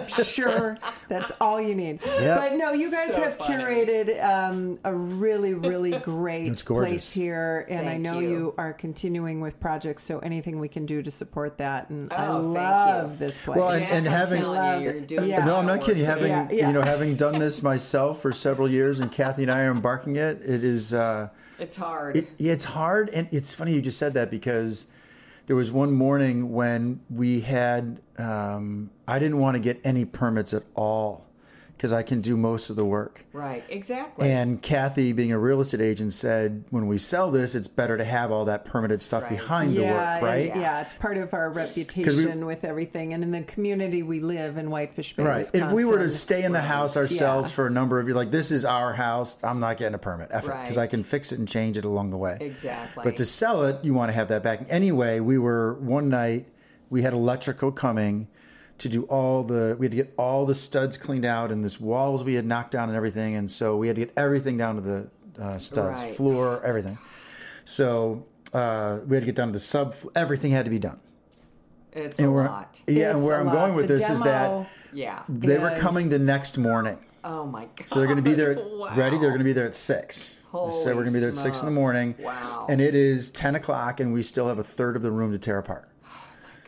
sure, 0.24 0.78
that's 1.10 1.32
all 1.41 1.60
you 1.62 1.76
need. 1.76 1.99
Yep. 2.06 2.39
But 2.39 2.53
no, 2.58 2.72
you 2.74 2.89
guys 2.91 3.14
So 3.16 3.22
have 3.24 3.38
funny. 3.38 3.64
curated 3.64 4.24
um, 4.24 4.80
a 4.84 4.93
really, 4.93 5.53
really 5.53 5.91
great 5.99 6.56
place 6.66 7.12
here, 7.12 7.66
and 7.70 7.88
I 7.89 7.97
know 7.97 8.20
you. 8.20 8.30
you. 8.30 8.53
are 8.58 8.74
continuing 8.74 9.41
with 9.41 9.60
projects. 9.60 10.03
So 10.03 10.20
anything 10.20 10.60
we 10.60 10.68
can 10.68 10.86
do 10.86 11.01
to 11.01 11.12
support 11.12 11.58
that, 11.58 11.89
and 11.89 12.12
I 12.14 12.28
Oh, 12.28 12.41
thank 12.53 12.56
love 12.56 13.12
you. 13.14 13.18
this 13.18 13.38
place. 13.38 13.58
Well, 13.58 13.72
and- 13.72 13.82
Jack, 13.82 13.91
and 13.93 14.08
I'm 14.08 14.14
having- 14.14 14.41
you, 14.41 14.91
you're 14.91 15.01
doing 15.01 15.30
Yeah. 15.30 15.45
No, 15.45 15.56
I'm 15.58 15.66
not 15.66 15.82
kidding. 15.82 16.03
work 16.03 16.10
Having 16.16 16.32
Yeah, 16.32 16.47
yeah. 16.51 16.68
you 16.68 16.74
know, 16.74 16.82
having 16.82 17.16
done 17.16 17.39
this 17.39 17.62
myself 17.72 18.22
for 18.22 18.32
several 18.32 18.70
years, 18.70 18.99
and 18.99 19.12
Cathy 19.12 19.43
and 19.43 19.51
I 19.51 19.64
are 19.64 19.72
embarking 19.72 20.16
it. 20.16 20.41
It 20.45 20.64
is. 20.64 20.93
Uh, 20.93 21.30
it's 21.58 21.78
hard 21.78 22.18
It, 22.18 22.28
yeah, 22.38 22.51
it's 22.51 22.66
hard, 22.66 23.10
and 23.12 23.30
it's 23.32 23.53
funny 23.53 23.74
you 23.74 23.82
just 23.82 23.97
said 23.97 24.14
that 24.16 24.30
because 24.30 24.88
there 25.48 25.56
was 25.56 25.72
one 25.72 25.91
morning 25.91 26.52
when 26.52 27.02
we 27.10 27.41
had. 27.41 28.02
Um, 28.18 28.89
I 29.08 29.20
didn't 29.20 29.39
want 29.39 29.56
to 29.56 29.60
get 29.60 29.80
any 29.84 30.06
permits 30.06 30.54
at 30.54 30.64
all 30.74 31.24
because 31.78 31.91
I 31.91 32.03
can 32.03 32.21
do 32.21 32.38
most 32.38 32.69
of 32.69 32.76
the 32.76 32.86
work. 32.86 33.21
right 33.34 33.63
exactly 33.69 34.32
And 34.32 34.61
Cathy, 34.61 35.11
being 35.11 35.32
a 35.32 35.38
real 35.38 35.59
estate 35.59 35.82
agent, 35.82 36.13
said 36.13 36.63
when 36.69 36.88
we 36.88 36.97
sell 36.97 37.32
this, 37.32 37.53
it's 37.53 37.67
better 37.67 37.97
to 37.97 38.05
have 38.05 38.32
all 38.32 38.45
that 38.45 38.63
permitted 38.65 39.01
stuff 39.01 39.23
Right. 39.23 39.32
behind 39.32 39.76
the 39.76 39.82
yeah, 39.82 39.91
work, 39.93 40.15
and- 40.15 40.23
right? 40.23 40.55
yeah, 40.55 40.82
it's 40.82 40.93
part 40.93 41.17
of 41.17 41.34
our 41.34 41.49
reputation 41.49 42.45
with 42.45 42.63
everything, 42.63 43.13
and 43.13 43.23
in 43.23 43.32
the 43.32 43.41
community 43.41 44.03
we 44.03 44.19
live 44.19 44.57
in 44.57 44.69
Whitefish 44.69 45.15
Bay, 45.15 45.23
Right. 45.23 45.38
Wisconsin. 45.39 45.67
If 45.67 45.73
we 45.73 45.86
were 45.86 45.99
to 45.99 46.09
stay 46.09 46.43
in 46.43 46.53
the 46.53 46.61
house 46.61 46.95
ourselves 46.95 47.49
Yeah. 47.49 47.55
for 47.55 47.67
a 47.67 47.71
number 47.71 47.99
of 47.99 48.07
years, 48.07 48.15
like 48.15 48.32
this 48.32 48.51
is 48.51 48.63
our 48.65 48.93
house, 48.93 49.38
I'm 49.43 49.59
not 49.59 49.78
getting 49.78 49.95
a 49.95 49.99
permit 49.99 50.30
because 50.30 50.47
Right. 50.47 50.78
I 50.78 50.88
can 50.88 51.03
fix 51.03 51.32
it 51.34 51.39
and 51.39 51.47
change 51.47 51.78
it 51.78 51.84
along 51.86 52.11
the 52.11 52.17
way. 52.17 52.38
Exactly. 52.39 53.03
But 53.03 53.17
to 53.17 53.26
sell 53.26 53.63
it, 53.63 53.80
you 53.84 53.93
want 53.93 54.09
to 54.09 54.13
have 54.15 54.30
that 54.30 54.43
back. 54.43 54.61
Anyway, 54.69 55.19
we 55.19 55.38
were 55.38 55.73
one 55.73 56.07
night 56.09 56.45
we 56.89 57.01
had 57.01 57.13
electrical 57.13 57.71
coming 57.71 58.28
to 58.78 58.89
do 58.89 59.03
all 59.03 59.43
the 59.43 59.76
we 59.80 59.86
had 59.86 59.91
to 59.91 59.97
get 59.97 60.13
all 60.17 60.45
the 60.45 60.55
studs 60.55 60.97
cleaned 60.97 61.26
out 61.26 61.51
and 61.51 61.63
this 61.63 61.80
walls 61.80 62.23
we 62.23 62.34
had 62.34 62.45
knocked 62.45 62.71
down 62.71 62.89
and 62.89 62.95
everything, 62.97 63.36
and 63.36 63.49
so 63.49 63.78
we 63.78 63.88
had 63.88 63.95
to 63.95 64.01
get 64.05 64.13
everything 64.17 64.57
down 64.57 64.76
to 64.76 64.82
the 64.82 65.07
uh, 65.41 65.57
studs, 65.57 66.03
Right. 66.03 66.15
floor, 66.15 66.61
everything. 66.63 66.97
So 67.65 68.26
uh, 68.53 68.99
we 69.07 69.15
had 69.15 69.21
to 69.21 69.26
get 69.26 69.36
down 69.36 69.47
to 69.49 69.53
the 69.53 69.59
sub. 69.59 69.95
Everything 70.15 70.51
had 70.51 70.65
to 70.65 70.71
be 70.71 70.80
done. 70.80 70.99
It's 71.93 72.19
and 72.19 72.28
a 72.28 72.32
lot. 72.32 72.82
yeah, 72.88 73.11
and 73.11 73.23
where 73.23 73.39
i'm 73.39 73.45
lot. 73.45 73.53
going 73.55 73.76
with 73.76 73.88
The 73.88 73.95
this 73.95 74.09
is 74.09 74.21
that 74.23 74.67
Yeah. 74.93 75.23
they 75.30 75.57
were 75.57 75.71
coming 75.78 76.09
the 76.09 76.19
next 76.19 76.57
morning. 76.57 76.97
Oh 77.23 77.45
my 77.45 77.67
god. 77.76 77.88
So 77.89 77.99
they're 77.99 78.07
going 78.07 78.17
to 78.17 78.30
be 78.30 78.34
there 78.36 78.55
Wow. 78.55 78.93
ready. 78.95 79.17
They're 79.17 79.30
going 79.30 79.39
to 79.39 79.45
be 79.45 79.53
there 79.53 79.65
at 79.65 79.76
six. 79.76 80.39
They 80.53 80.69
said 80.71 80.95
we're 80.95 81.03
going 81.03 81.05
to 81.07 81.11
be 81.13 81.19
there 81.19 81.30
at 81.30 81.36
six 81.36 81.61
in 81.61 81.65
the 81.65 81.71
morning. 81.71 82.15
Wow. 82.19 82.65
And 82.69 82.80
it 82.82 82.95
is 82.95 83.30
ten 83.30 83.55
o'clock, 83.55 83.99
and 83.99 84.13
we 84.13 84.21
still 84.23 84.47
have 84.47 84.59
a 84.59 84.63
third 84.63 84.95
of 84.95 85.01
the 85.01 85.11
room 85.11 85.32
to 85.32 85.38
tear 85.39 85.57
apart. 85.57 85.89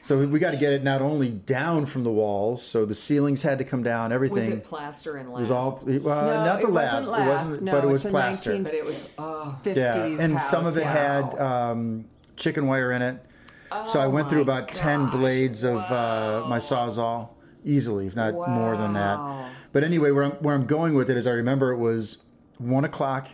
Oh 0.07 0.21
So 0.21 0.25
we 0.25 0.39
got 0.39 0.51
to 0.51 0.57
get 0.57 0.71
it 0.71 0.83
not 0.83 1.01
only 1.01 1.31
down 1.31 1.85
from 1.85 2.03
the 2.03 2.11
walls, 2.11 2.65
so 2.65 2.85
the 2.85 2.95
ceilings 2.95 3.41
had 3.41 3.57
to 3.57 3.63
come 3.65 3.83
down. 3.83 4.13
Everything 4.13 4.37
Was 4.37 4.47
it 4.47 4.63
plaster 4.63 5.17
and 5.17 5.29
lath? 5.29 5.37
It 5.37 5.41
was 5.41 5.51
all 5.51 5.83
well, 5.85 5.99
No, 5.99 6.45
not 6.45 6.61
the 6.61 6.67
it 6.67 6.71
lath. 6.71 6.93
wasn't 7.05 7.07
It 7.07 7.27
wasn't, 7.27 7.61
No, 7.63 7.71
but 7.73 7.83
it 7.83 7.87
was 7.87 8.05
it's 8.05 8.11
plaster. 8.11 8.49
19 8.51 8.63
But 8.63 8.73
it 8.73 8.85
was 8.85 9.13
oh 9.17 9.57
50s 9.63 9.75
Yeah, 9.75 10.23
and 10.23 10.41
some 10.41 10.65
of 10.65 10.77
it 10.77 10.81
yeah. 10.81 11.21
had 11.23 11.39
um, 11.39 12.05
chicken 12.37 12.67
wire 12.67 12.91
in 12.93 13.01
it. 13.01 13.23
Oh 13.71 13.85
so 13.85 13.99
I 13.99 14.07
went 14.07 14.29
through 14.29 14.41
Oh 14.41 14.45
my 14.45 14.59
about 14.59 14.71
ten 14.71 15.07
blades 15.07 15.63
of 15.63 15.79
uh, 15.91 16.45
my 16.47 16.57
sawzall 16.57 17.29
easily, 17.65 18.07
if 18.07 18.15
not 18.15 18.33
more 18.33 18.77
than 18.77 18.93
that. 18.93 19.17
Wow. 19.17 19.49
But 19.73 19.83
anyway, 19.83 20.11
where 20.11 20.23
I'm 20.23 20.31
where 20.31 20.55
I'm 20.55 20.65
going 20.65 20.93
with 20.93 21.09
it 21.09 21.17
is 21.17 21.27
I 21.27 21.31
remember 21.31 21.71
it 21.73 21.77
was 21.77 22.23
one 22.59 22.85
o'clock, 22.85 23.27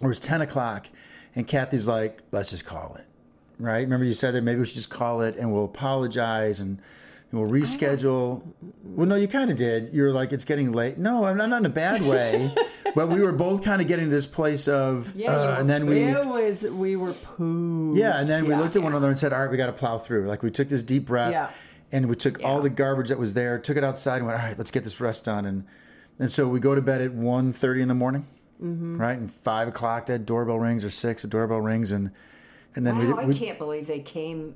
or 0.00 0.06
it 0.06 0.08
was 0.08 0.20
ten 0.20 0.40
o'clock, 0.42 0.86
and 1.34 1.44
Cathy's 1.46 1.88
like, 1.88 2.20
"Let's 2.30 2.50
just 2.50 2.64
call 2.64 2.94
it." 2.94 3.09
Right? 3.60 3.80
Remember 3.80 4.04
you 4.06 4.14
said 4.14 4.34
that 4.34 4.42
maybe 4.42 4.60
we 4.60 4.66
should 4.66 4.76
just 4.76 4.90
call 4.90 5.20
it 5.20 5.36
and 5.36 5.52
we'll 5.52 5.64
apologize 5.66 6.60
and. 6.60 6.78
and 7.30 7.40
We'll 7.40 7.48
reschedule. 7.48 8.42
Well, 8.82 9.06
no, 9.06 9.14
you 9.14 9.28
kind 9.28 9.50
of 9.50 9.56
did. 9.56 9.94
You 9.94 10.02
were 10.02 10.10
like, 10.10 10.32
"It's 10.32 10.44
getting 10.44 10.72
late." 10.72 10.98
No, 10.98 11.24
I'm 11.26 11.36
not, 11.36 11.48
not 11.48 11.58
in 11.60 11.66
a 11.66 11.68
bad 11.68 12.02
way, 12.02 12.52
but 12.96 13.08
we 13.08 13.20
were 13.20 13.30
both 13.32 13.62
kind 13.62 13.80
of 13.80 13.86
getting 13.86 14.06
to 14.06 14.10
this 14.10 14.26
place 14.26 14.66
of, 14.66 15.14
Yeah, 15.14 15.30
uh, 15.30 15.60
and 15.60 15.70
then 15.70 15.86
we, 15.86 16.02
It 16.02 16.26
was 16.26 16.62
we 16.62 16.96
were 16.96 17.12
pooped. 17.12 17.96
yeah, 17.98 18.18
and 18.18 18.28
then 18.28 18.44
we 18.46 18.50
Yeah. 18.50 18.58
looked 18.60 18.74
at 18.74 18.82
one 18.82 18.90
another 18.92 19.08
and 19.08 19.16
said, 19.18 19.32
"All 19.32 19.40
right, 19.42 19.50
we 19.50 19.56
got 19.56 19.66
to 19.66 19.72
plow 19.72 19.98
through." 19.98 20.26
Like 20.26 20.42
we 20.42 20.50
took 20.50 20.68
this 20.68 20.82
deep 20.82 21.06
breath, 21.06 21.30
Yeah. 21.32 21.50
and 21.92 22.08
we 22.08 22.16
took 22.16 22.42
all 22.42 22.60
the 22.62 22.68
garbage 22.70 23.10
that 23.10 23.18
was 23.20 23.34
there, 23.34 23.58
took 23.60 23.76
it 23.76 23.84
outside, 23.84 24.16
and 24.16 24.26
went, 24.26 24.40
"All 24.40 24.44
right, 24.46 24.58
let's 24.58 24.72
get 24.72 24.82
this 24.82 25.00
rest 25.00 25.24
done." 25.26 25.44
And 25.46 25.64
and 26.18 26.32
so 26.32 26.48
we 26.48 26.58
go 26.58 26.74
to 26.74 26.82
bed 26.82 27.00
at 27.00 27.12
1.30 27.12 27.80
in 27.82 27.86
the 27.88 27.94
morning, 27.94 28.26
Mm-hmm. 28.60 29.00
right? 29.00 29.16
And 29.16 29.30
five 29.30 29.68
o'clock, 29.68 30.06
that 30.06 30.26
doorbell 30.26 30.58
rings, 30.58 30.84
or 30.84 30.90
six, 30.90 31.22
the 31.22 31.28
doorbell 31.28 31.60
rings, 31.60 31.92
and 31.92 32.10
and 32.76 32.86
then 32.86 32.96
Wow, 32.96 33.16
I 33.18 33.24
we, 33.24 33.34
we 33.34 33.38
can't 33.38 33.58
believe 33.58 33.86
they 33.86 34.00
came 34.00 34.54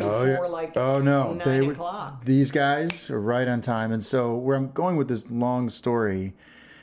Oh, 0.00 0.24
before 0.26 0.44
yeah. 0.46 0.50
like 0.52 0.76
oh 0.76 1.00
no, 1.00 1.32
nine 1.34 1.38
they 1.48 1.66
were- 1.66 1.72
o'clock. 1.72 2.24
These 2.24 2.50
guys 2.52 3.10
are 3.10 3.20
right 3.20 3.48
on 3.48 3.60
time, 3.60 3.90
and 3.92 4.04
so 4.04 4.34
where 4.36 4.56
I'm 4.56 4.70
going 4.70 4.96
with 4.96 5.08
this 5.08 5.28
long 5.30 5.68
story 5.68 6.34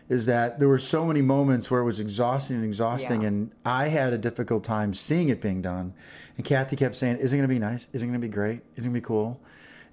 is 0.10 0.26
that 0.28 0.60
there 0.60 0.68
were 0.68 0.78
so 0.78 1.06
many 1.06 1.22
moments 1.22 1.72
where 1.72 1.80
it 1.82 1.86
was 1.86 2.00
exhausting 2.00 2.58
and 2.58 2.66
exhausting, 2.66 3.22
Yeah. 3.22 3.30
and 3.30 3.52
I 3.64 3.88
had 3.88 4.12
a 4.14 4.18
difficult 4.18 4.64
time 4.64 4.94
seeing 4.94 5.30
it 5.30 5.42
being 5.42 5.62
done. 5.62 5.94
And 6.38 6.46
Cathy 6.46 6.76
kept 6.76 6.96
saying, 6.96 7.18
"Is 7.18 7.32
it 7.32 7.38
going 7.38 7.48
to 7.48 7.54
be 7.54 7.58
nice? 7.60 7.88
Is 7.94 8.04
it 8.04 8.08
going 8.08 8.20
to 8.20 8.28
be 8.28 8.32
great? 8.32 8.62
Is 8.76 8.84
it 8.86 8.90
going 8.90 8.94
to 8.94 9.00
be 9.00 9.06
cool?" 9.06 9.40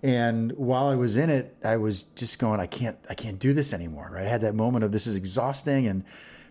And 0.03 0.51
while 0.53 0.89
I 0.89 0.97
was 0.97 1.17
in 1.17 1.31
it, 1.31 1.57
I 1.63 1.77
was 1.77 2.03
just 2.03 2.41
going, 2.41 2.59
"I 2.59 2.67
can't, 2.67 2.99
I 3.09 3.15
can't 3.15 3.39
do 3.39 3.53
this 3.53 3.73
anymore." 3.73 4.11
Right? 4.13 4.27
I 4.27 4.29
had 4.29 4.41
that 4.41 4.57
moment 4.57 4.85
of 4.85 4.91
this 4.91 5.07
is 5.07 5.15
exhausting, 5.15 5.87
and 5.87 6.03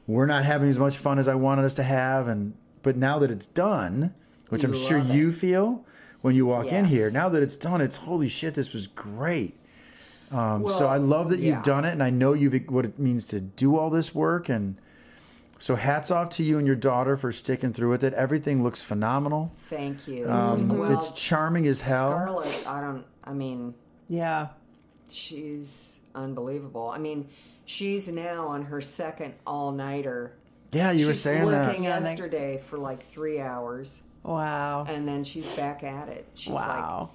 we're 0.08 0.26
not 0.26 0.46
having 0.46 0.70
as 0.70 0.80
much 0.80 0.98
fun 0.98 1.20
as 1.20 1.28
I 1.28 1.36
wanted 1.36 1.66
us 1.66 1.74
to 1.76 1.84
have. 1.84 2.28
And 2.30 2.54
but 2.84 2.96
now 2.98 3.20
that 3.20 3.32
it's 3.32 3.46
done, 3.46 4.14
which 4.50 4.64
You 4.64 4.70
I'm 4.70 4.76
sure 4.76 4.98
it. 5.00 5.06
you 5.06 5.32
feel 5.32 5.86
when 6.22 6.36
you 6.36 6.46
walk 6.46 6.68
in 6.68 6.86
here. 6.86 7.10
Now 7.12 7.30
that 7.30 7.42
it's 7.42 7.56
done, 7.56 7.82
it's 7.82 7.96
holy 7.98 8.28
shit, 8.28 8.54
this 8.56 8.74
was 8.74 8.88
great. 8.88 9.56
Um, 10.32 10.68
so 10.68 10.88
I 10.88 10.98
love 10.98 11.30
that 11.30 11.40
yeah. 11.40 11.56
you've 11.56 11.64
done 11.64 11.84
it, 11.84 11.92
and 11.92 12.02
I 12.02 12.10
know 12.10 12.34
you've 12.34 12.54
what 12.70 12.86
it 12.86 12.98
means 13.00 13.26
to 13.28 13.42
do 13.42 13.78
all 13.78 13.90
this 13.90 14.16
work. 14.16 14.48
And 14.50 14.78
so 15.60 15.76
hats 15.76 16.10
off 16.10 16.30
to 16.32 16.44
you 16.44 16.58
and 16.58 16.66
your 16.66 16.76
daughter 16.76 17.18
for 17.18 17.32
sticking 17.32 17.74
through 17.74 17.90
with 17.90 18.04
it. 18.04 18.14
Everything 18.14 18.64
looks 18.64 18.82
phenomenal. 18.82 19.52
Thank 19.68 20.08
you. 20.08 20.30
Um, 20.30 20.70
well, 20.70 20.94
it's 20.94 21.12
charming 21.12 21.68
as 21.68 21.82
hell. 21.86 22.12
Scarlett, 22.12 22.68
I 22.68 22.82
don't. 22.82 23.06
I 23.24 23.34
mean, 23.34 23.74
Yeah. 24.08 24.48
she's 25.10 26.00
unbelievable. 26.16 26.90
I 26.90 26.98
mean, 26.98 27.28
she's 27.66 28.08
now 28.08 28.48
on 28.48 28.64
her 28.64 28.82
second 28.82 29.34
all 29.46 29.72
nighter. 29.72 30.34
Yeah, 30.72 30.92
you 30.92 31.08
were 31.08 31.14
saying 31.14 31.46
that. 31.50 31.68
working 31.68 31.88
on 31.88 32.04
yesterday 32.04 32.58
for 32.66 32.78
like 32.78 33.04
three 33.04 33.40
hours, 33.42 34.02
Wow. 34.24 34.86
and 34.88 35.08
then 35.08 35.24
she's 35.24 35.48
back 35.50 35.84
at 35.84 36.08
it. 36.10 36.26
She's 36.36 36.54
wow. 36.54 37.10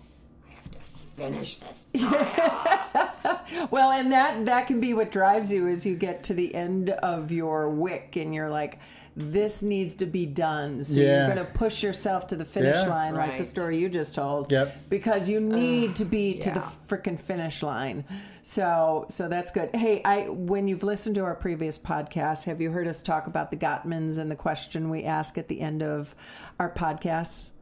like, 0.47 0.53
I 0.53 0.55
have 0.55 0.71
to 0.73 0.79
finish 1.17 1.57
this 1.57 1.87
tile. 1.97 3.36
Well, 3.71 3.91
and 3.91 4.13
that 4.13 4.47
that 4.47 4.67
can 4.67 4.81
be 4.81 4.95
what 4.95 5.11
drives 5.11 5.53
you 5.53 5.67
as 5.69 5.85
you 5.87 5.95
get 5.97 6.23
to 6.25 6.35
the 6.35 6.55
end 6.55 6.91
of 6.91 7.31
your 7.33 7.69
wick 7.69 8.17
and 8.17 8.35
you're 8.35 8.51
like 8.51 8.79
this 9.19 9.63
needs 9.63 9.95
to 9.97 10.05
be 10.05 10.27
done. 10.27 10.85
So 10.85 11.01
Yeah. 11.01 11.27
you're 11.27 11.35
going 11.35 11.47
to 11.47 11.53
push 11.53 11.83
yourself 11.83 12.27
to 12.27 12.37
the 12.37 12.45
finish 12.45 12.77
Yeah. 12.77 12.87
line 12.91 13.15
like 13.15 13.39
the 13.39 13.45
story 13.45 13.79
you 13.79 13.89
just 13.89 14.15
told. 14.15 14.53
Yep. 14.53 14.91
Because 14.91 15.27
you 15.27 15.41
need 15.41 15.97
to 15.97 16.05
be 16.05 16.35
to 16.41 16.51
the 16.51 16.61
yeah. 16.61 16.71
freaking 16.87 17.19
finish 17.19 17.63
line. 17.63 18.05
So 18.43 19.07
so 19.09 19.29
that's 19.29 19.51
good. 19.51 19.71
Hey, 19.75 20.03
I 20.05 20.29
when 20.29 20.69
you've 20.69 20.83
listened 20.83 21.15
to 21.17 21.25
our 21.25 21.35
previous 21.35 21.79
podcast, 21.79 22.45
have 22.45 22.61
you 22.61 22.71
heard 22.71 22.87
us 22.87 23.03
talk 23.03 23.27
about 23.27 23.51
the 23.51 23.57
Gottmans 23.57 24.19
and 24.19 24.31
the 24.31 24.37
question 24.37 24.91
we 24.91 25.05
ask 25.05 25.39
at 25.39 25.49
the 25.49 25.61
end 25.63 25.83
of 25.83 26.15
our 26.61 26.71
podcasts? 26.71 27.53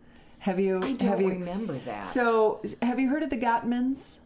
Have 0.40 0.58
you 0.60 0.78
I 0.78 0.92
don't 0.92 1.02
have 1.02 1.20
you 1.22 1.28
remember 1.30 1.72
that. 1.72 2.04
So, 2.04 2.60
have 2.82 2.98
you 3.00 3.08
heard 3.08 3.22
of 3.22 3.30
the 3.30 3.38
Gottmans? 3.38 4.18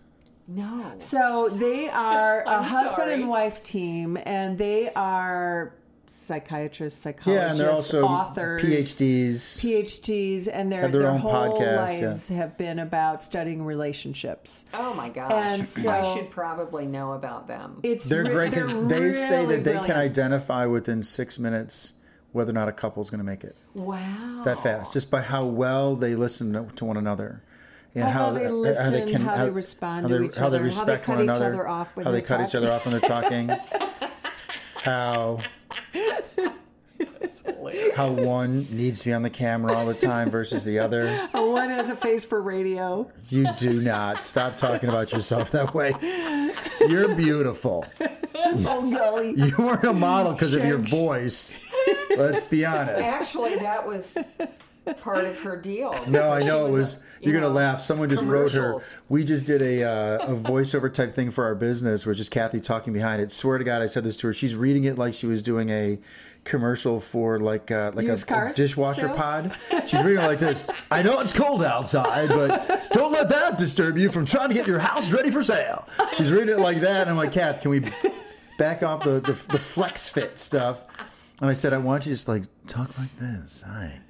No. 0.48 0.94
So 0.98 1.50
they 1.52 1.88
are 1.88 2.42
a 2.46 2.48
I'm 2.48 2.62
husband 2.64 2.96
sorry. 2.96 3.14
and 3.14 3.28
wife 3.28 3.62
team, 3.62 4.18
and 4.24 4.58
they 4.58 4.90
are 4.94 5.74
psychiatrists, 6.06 7.00
psychologists, 7.00 7.44
Yeah, 7.44 7.50
and 7.50 7.60
they're 7.60 7.70
also 7.70 8.04
authors, 8.04 8.62
PhDs. 8.62 9.60
PhDs, 9.60 10.48
and 10.50 10.72
their 10.72 10.88
their 10.88 11.02
their, 11.02 11.10
own 11.10 11.18
whole 11.18 11.32
podcast, 11.32 11.60
yeah. 11.60 12.06
lives 12.06 12.28
have 12.28 12.56
been 12.56 12.78
about 12.78 13.22
studying 13.22 13.64
relationships. 13.64 14.64
Oh 14.74 14.94
my 14.94 15.08
gosh. 15.08 15.32
And 15.32 15.66
so 15.66 15.90
I 15.90 16.14
should 16.14 16.30
probably 16.30 16.86
know 16.86 17.12
about 17.12 17.46
them. 17.46 17.80
It's 17.82 18.08
They're 18.08 18.24
re- 18.24 18.30
great 18.30 18.50
because 18.50 18.68
they're 18.88 19.00
they 19.00 19.10
say 19.10 19.46
that 19.46 19.64
they 19.64 19.78
can 19.78 19.96
identify 19.96 20.66
within 20.66 21.02
six 21.02 21.38
minutes 21.38 21.94
whether 22.32 22.50
or 22.50 22.54
not 22.54 22.68
a 22.68 22.72
couple 22.72 23.02
is 23.02 23.10
going 23.10 23.18
to 23.18 23.24
make 23.24 23.42
it 23.42 23.56
wow. 23.74 24.42
that 24.44 24.62
fast, 24.62 24.92
just 24.92 25.10
by 25.10 25.22
how 25.22 25.44
well 25.44 25.96
they 25.96 26.14
listen 26.14 26.68
to 26.74 26.84
one 26.84 26.96
another. 26.96 27.42
And 27.94 28.04
Oh, 28.04 28.10
how 28.10 28.30
they 28.30 28.48
listen, 28.48 29.22
how 29.22 29.44
they 29.44 29.50
respond 29.50 30.02
how 30.02 30.08
to 30.08 30.18
they, 30.18 30.24
each 30.26 30.36
how 30.36 30.48
they 30.50 30.58
other, 30.58 30.58
how 30.58 30.58
they 30.58 30.64
respect 30.64 31.04
cut 31.04 31.16
one 31.16 31.24
each 31.24 31.30
another, 31.30 31.46
other 31.54 31.68
off 31.68 31.96
when 31.96 32.06
how 32.06 32.12
they 32.12 32.22
cut 32.22 32.40
each 32.40 32.54
other 32.54 32.70
off 32.72 32.84
when 32.84 32.92
they're 32.92 33.00
talking, 33.00 33.50
how 34.82 35.38
how 37.94 38.10
one 38.10 38.66
needs 38.70 39.00
to 39.00 39.06
be 39.06 39.12
on 39.12 39.22
the 39.22 39.30
camera 39.30 39.72
all 39.72 39.86
the 39.86 39.94
time 39.94 40.30
versus 40.30 40.64
the 40.64 40.78
other. 40.78 41.08
One 41.32 41.68
has 41.68 41.90
a 41.90 41.96
face 41.96 42.24
for 42.24 42.40
radio. 42.40 43.10
You 43.28 43.46
do 43.56 43.80
not 43.80 44.24
stop 44.24 44.56
talking 44.56 44.88
about 44.88 45.12
yourself 45.12 45.50
that 45.52 45.74
way. 45.74 45.92
You're 46.88 47.14
beautiful. 47.14 47.84
Oh 48.34 48.90
golly! 48.90 49.34
You 49.36 49.52
weren't 49.58 49.84
a 49.84 49.92
model 49.92 50.32
because 50.32 50.54
of 50.54 50.64
your 50.64 50.78
voice. 50.78 51.58
Let's 52.16 52.44
be 52.44 52.64
honest. 52.64 53.12
Actually, 53.12 53.56
that 53.56 53.86
was 53.86 54.16
part 54.94 55.24
of 55.24 55.38
her 55.40 55.56
deal. 55.56 55.94
No, 56.08 56.30
I 56.30 56.40
know 56.40 56.66
it 56.66 56.72
was. 56.72 56.96
a- 56.96 57.00
You're 57.20 57.34
you 57.34 57.40
gonna 57.40 57.52
laugh. 57.52 57.80
Someone 57.80 58.08
just 58.08 58.24
wrote 58.24 58.52
her. 58.52 58.78
We 59.08 59.24
just 59.24 59.44
did 59.46 59.60
a 59.62 59.82
uh, 59.84 60.32
a 60.32 60.36
voiceover 60.36 60.92
type 60.92 61.12
thing 61.14 61.30
for 61.30 61.44
our 61.44 61.54
business, 61.54 62.06
where 62.06 62.12
it's 62.12 62.18
just 62.18 62.30
Cathy 62.30 62.60
talking 62.60 62.92
behind 62.92 63.20
it. 63.22 63.30
Swear 63.32 63.58
to 63.58 63.64
God, 63.64 63.82
I 63.82 63.86
said 63.86 64.04
this 64.04 64.16
to 64.18 64.28
her. 64.28 64.32
She's 64.32 64.54
reading 64.56 64.84
it 64.84 64.96
like 64.98 65.14
she 65.14 65.26
was 65.26 65.42
doing 65.42 65.68
a 65.70 65.98
commercial 66.44 66.98
for 67.00 67.38
like 67.40 67.70
uh, 67.70 67.90
like 67.94 68.06
a, 68.08 68.12
a 68.12 68.52
dishwasher 68.54 69.08
sales? 69.08 69.18
pod. 69.18 69.56
She's 69.86 70.02
reading 70.02 70.24
it 70.24 70.26
like 70.26 70.38
this. 70.38 70.66
I 70.90 71.02
know 71.02 71.20
it's 71.20 71.32
cold 71.32 71.62
outside, 71.62 72.28
but 72.28 72.90
don't 72.92 73.12
let 73.12 73.28
that 73.28 73.58
disturb 73.58 73.98
you 73.98 74.10
from 74.10 74.24
trying 74.24 74.48
to 74.48 74.54
get 74.54 74.66
your 74.66 74.78
house 74.78 75.12
ready 75.12 75.30
for 75.30 75.42
sale. 75.42 75.86
She's 76.16 76.30
reading 76.32 76.48
it 76.50 76.58
like 76.60 76.80
that, 76.80 77.02
and 77.02 77.10
I'm 77.10 77.16
like, 77.16 77.32
Cath, 77.32 77.60
can 77.60 77.70
we 77.70 77.80
back 78.58 78.82
off 78.82 79.02
the 79.04 79.20
the, 79.20 79.32
the 79.32 79.58
flex 79.58 80.08
fit 80.08 80.38
stuff? 80.38 80.80
And 81.40 81.48
I 81.50 81.52
said, 81.52 81.72
I 81.72 81.78
want 81.78 82.06
you 82.06 82.10
to 82.10 82.14
just 82.14 82.28
like 82.28 82.44
talk 82.66 82.96
like 82.98 83.16
this. 83.18 83.62
Hi. 83.66 84.00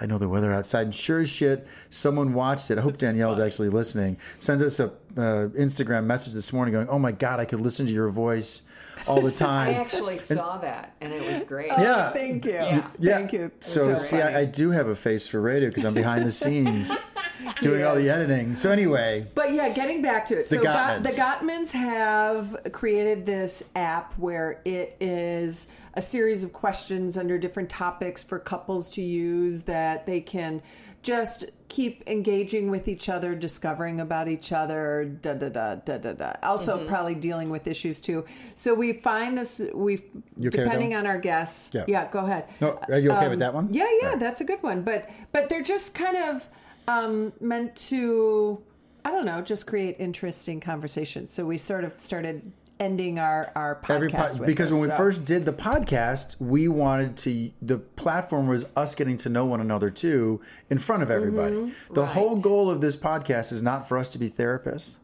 I 0.00 0.06
know 0.06 0.18
the 0.18 0.28
weather 0.28 0.52
outside. 0.52 0.82
And 0.86 0.94
sure 0.94 1.20
as 1.20 1.28
shit, 1.30 1.66
someone 1.90 2.32
watched 2.34 2.70
it. 2.70 2.78
I 2.78 2.80
hope 2.82 2.96
Danielle's 2.98 3.40
actually 3.40 3.68
listening. 3.70 4.16
Sends 4.38 4.62
us 4.62 4.78
a 4.80 4.86
uh, 5.16 5.48
Instagram 5.58 6.04
message 6.04 6.34
this 6.34 6.52
morning 6.52 6.72
going, 6.74 6.88
Oh 6.88 6.98
my 6.98 7.12
God, 7.12 7.40
I 7.40 7.44
could 7.44 7.60
listen 7.60 7.86
to 7.86 7.92
your 7.92 8.08
voice 8.08 8.62
all 9.08 9.20
the 9.20 9.32
time. 9.46 9.70
I 9.70 9.72
time. 9.72 9.80
actually 9.82 10.18
saw 10.18 10.58
that, 10.58 10.94
and 11.00 11.12
it 11.12 11.22
was 11.32 11.42
great. 11.42 11.68
yeah. 11.68 12.10
Thank 12.10 12.44
you. 12.44 12.52
Yeah. 12.52 12.88
Yeah. 12.98 13.16
Thank 13.16 13.32
you. 13.32 13.50
So, 13.60 13.94
So 13.94 13.96
see. 13.98 14.20
I, 14.20 14.40
I 14.40 14.44
do 14.44 14.70
have 14.70 14.86
a 14.88 14.94
face 14.94 15.26
for 15.26 15.40
radio 15.40 15.68
because 15.68 15.84
I'm 15.84 15.94
behind 15.94 16.24
the 16.26 16.30
scenes 16.30 16.96
doing 17.60 17.84
all 17.84 17.96
the 17.96 18.08
editing. 18.10 18.54
So 18.54 18.70
anyway, 18.70 19.26
But 19.34 19.52
yeah, 19.52 19.68
getting 19.70 20.02
back 20.02 20.26
to 20.26 20.38
it. 20.38 20.48
The 20.48 20.56
so 20.56 20.62
Got- 20.62 21.02
the 21.02 21.08
Gottmans 21.10 21.72
have 21.72 22.56
created 22.72 23.26
this 23.26 23.62
app 23.74 24.14
where 24.18 24.60
it 24.64 24.96
is 25.00 25.66
a 25.98 26.02
series 26.02 26.44
of 26.44 26.52
questions 26.52 27.18
under 27.18 27.36
different 27.36 27.68
topics 27.68 28.22
for 28.22 28.38
couples 28.38 28.88
to 28.88 29.02
use 29.02 29.64
that 29.64 30.06
they 30.06 30.20
can 30.20 30.62
just 31.02 31.46
keep 31.68 32.04
engaging 32.06 32.70
with 32.70 32.86
each 32.86 33.08
other, 33.08 33.34
discovering 33.34 34.00
about 34.00 34.28
each 34.28 34.52
other, 34.52 35.16
da 35.22 35.34
da 35.34 35.48
da 35.48 35.74
da 35.74 35.98
da 35.98 36.12
da. 36.12 36.32
Also, 36.44 36.76
Mm-hmm. 36.78 36.86
probably 36.88 37.14
dealing 37.16 37.50
with 37.50 37.66
issues 37.66 38.00
too. 38.00 38.24
So 38.54 38.74
we 38.74 38.92
find 38.92 39.36
this 39.36 39.60
we 39.74 39.94
okay 39.94 40.50
depending 40.50 40.94
on 40.94 41.04
our 41.04 41.18
guests. 41.18 41.70
Yeah. 41.74 41.84
Yeah, 41.88 42.08
go 42.12 42.20
ahead. 42.20 42.44
no, 42.60 42.78
are 42.88 42.98
you 42.98 43.10
okay 43.10 43.28
with 43.28 43.40
that 43.40 43.52
one? 43.52 43.68
Yeah, 43.72 43.86
yeah, 44.00 44.08
right. 44.10 44.20
that's 44.20 44.40
a 44.40 44.44
good 44.44 44.62
one. 44.62 44.82
But 44.82 45.10
but 45.32 45.48
they're 45.48 45.62
just 45.64 45.94
kind 45.94 46.16
of 46.16 46.48
um, 46.86 47.32
meant 47.40 47.74
to, 47.90 48.62
I 49.04 49.10
don't 49.10 49.26
know, 49.26 49.40
just 49.42 49.66
create 49.66 49.96
interesting 49.98 50.60
conversations. 50.60 51.32
So 51.32 51.44
we 51.44 51.58
sort 51.58 51.82
of 51.82 51.98
started 51.98 52.52
ending 52.80 53.18
our 53.18 53.50
our 53.54 53.76
podcast 53.82 54.38
po- 54.38 54.46
because 54.46 54.70
when 54.70 54.80
we 54.80 54.88
so- 54.88 54.96
first 54.96 55.24
did 55.24 55.44
the 55.44 55.52
podcast, 55.52 56.36
we 56.40 56.68
wanted 56.68 57.16
to. 57.18 57.50
The 57.62 57.78
platform 57.78 58.46
was 58.46 58.66
us 58.76 58.94
getting 58.94 59.16
to 59.18 59.28
know 59.28 59.46
one 59.46 59.60
another 59.60 59.90
too 59.90 60.40
in 60.70 60.78
front 60.78 61.02
of 61.02 61.10
everybody. 61.10 61.56
Mm-hmm. 61.56 61.94
The 61.94 62.02
Right. 62.02 62.10
whole 62.12 62.36
goal 62.40 62.70
of 62.70 62.80
this 62.80 62.96
podcast 62.96 63.52
is 63.52 63.62
not 63.62 63.88
for 63.88 63.98
us 63.98 64.08
to 64.10 64.18
be 64.18 64.30
therapists. 64.30 64.98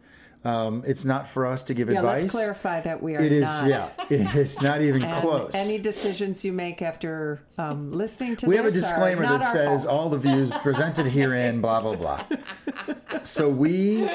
Um, 0.44 0.82
it's 0.86 1.06
not 1.06 1.26
for 1.26 1.46
us 1.46 1.62
to 1.64 1.74
give 1.74 1.88
yeah, 1.88 1.98
advice. 1.98 2.22
let's 2.22 2.32
clarify 2.34 2.80
that 2.82 3.02
we 3.02 3.16
are 3.16 3.22
It 3.22 3.32
is, 3.32 3.44
not. 3.44 3.66
yeah. 3.68 3.88
It's 4.10 4.60
not 4.60 4.82
even 4.82 5.02
close. 5.20 5.54
Any 5.54 5.78
decisions 5.78 6.44
you 6.44 6.52
make 6.52 6.82
after 6.82 7.40
um, 7.56 7.92
listening 7.92 8.36
to 8.36 8.46
we 8.46 8.56
have 8.56 8.66
a 8.66 8.70
disclaimer 8.70 9.22
that 9.22 9.42
says 9.42 9.84
fault. 9.84 9.98
all 9.98 10.08
the 10.10 10.18
views 10.18 10.50
presented 10.62 11.06
herein 11.06 11.60
blah 11.60 11.80
blah 11.80 11.94
blah 11.96 12.22
so 13.22 13.48
we 13.48 14.08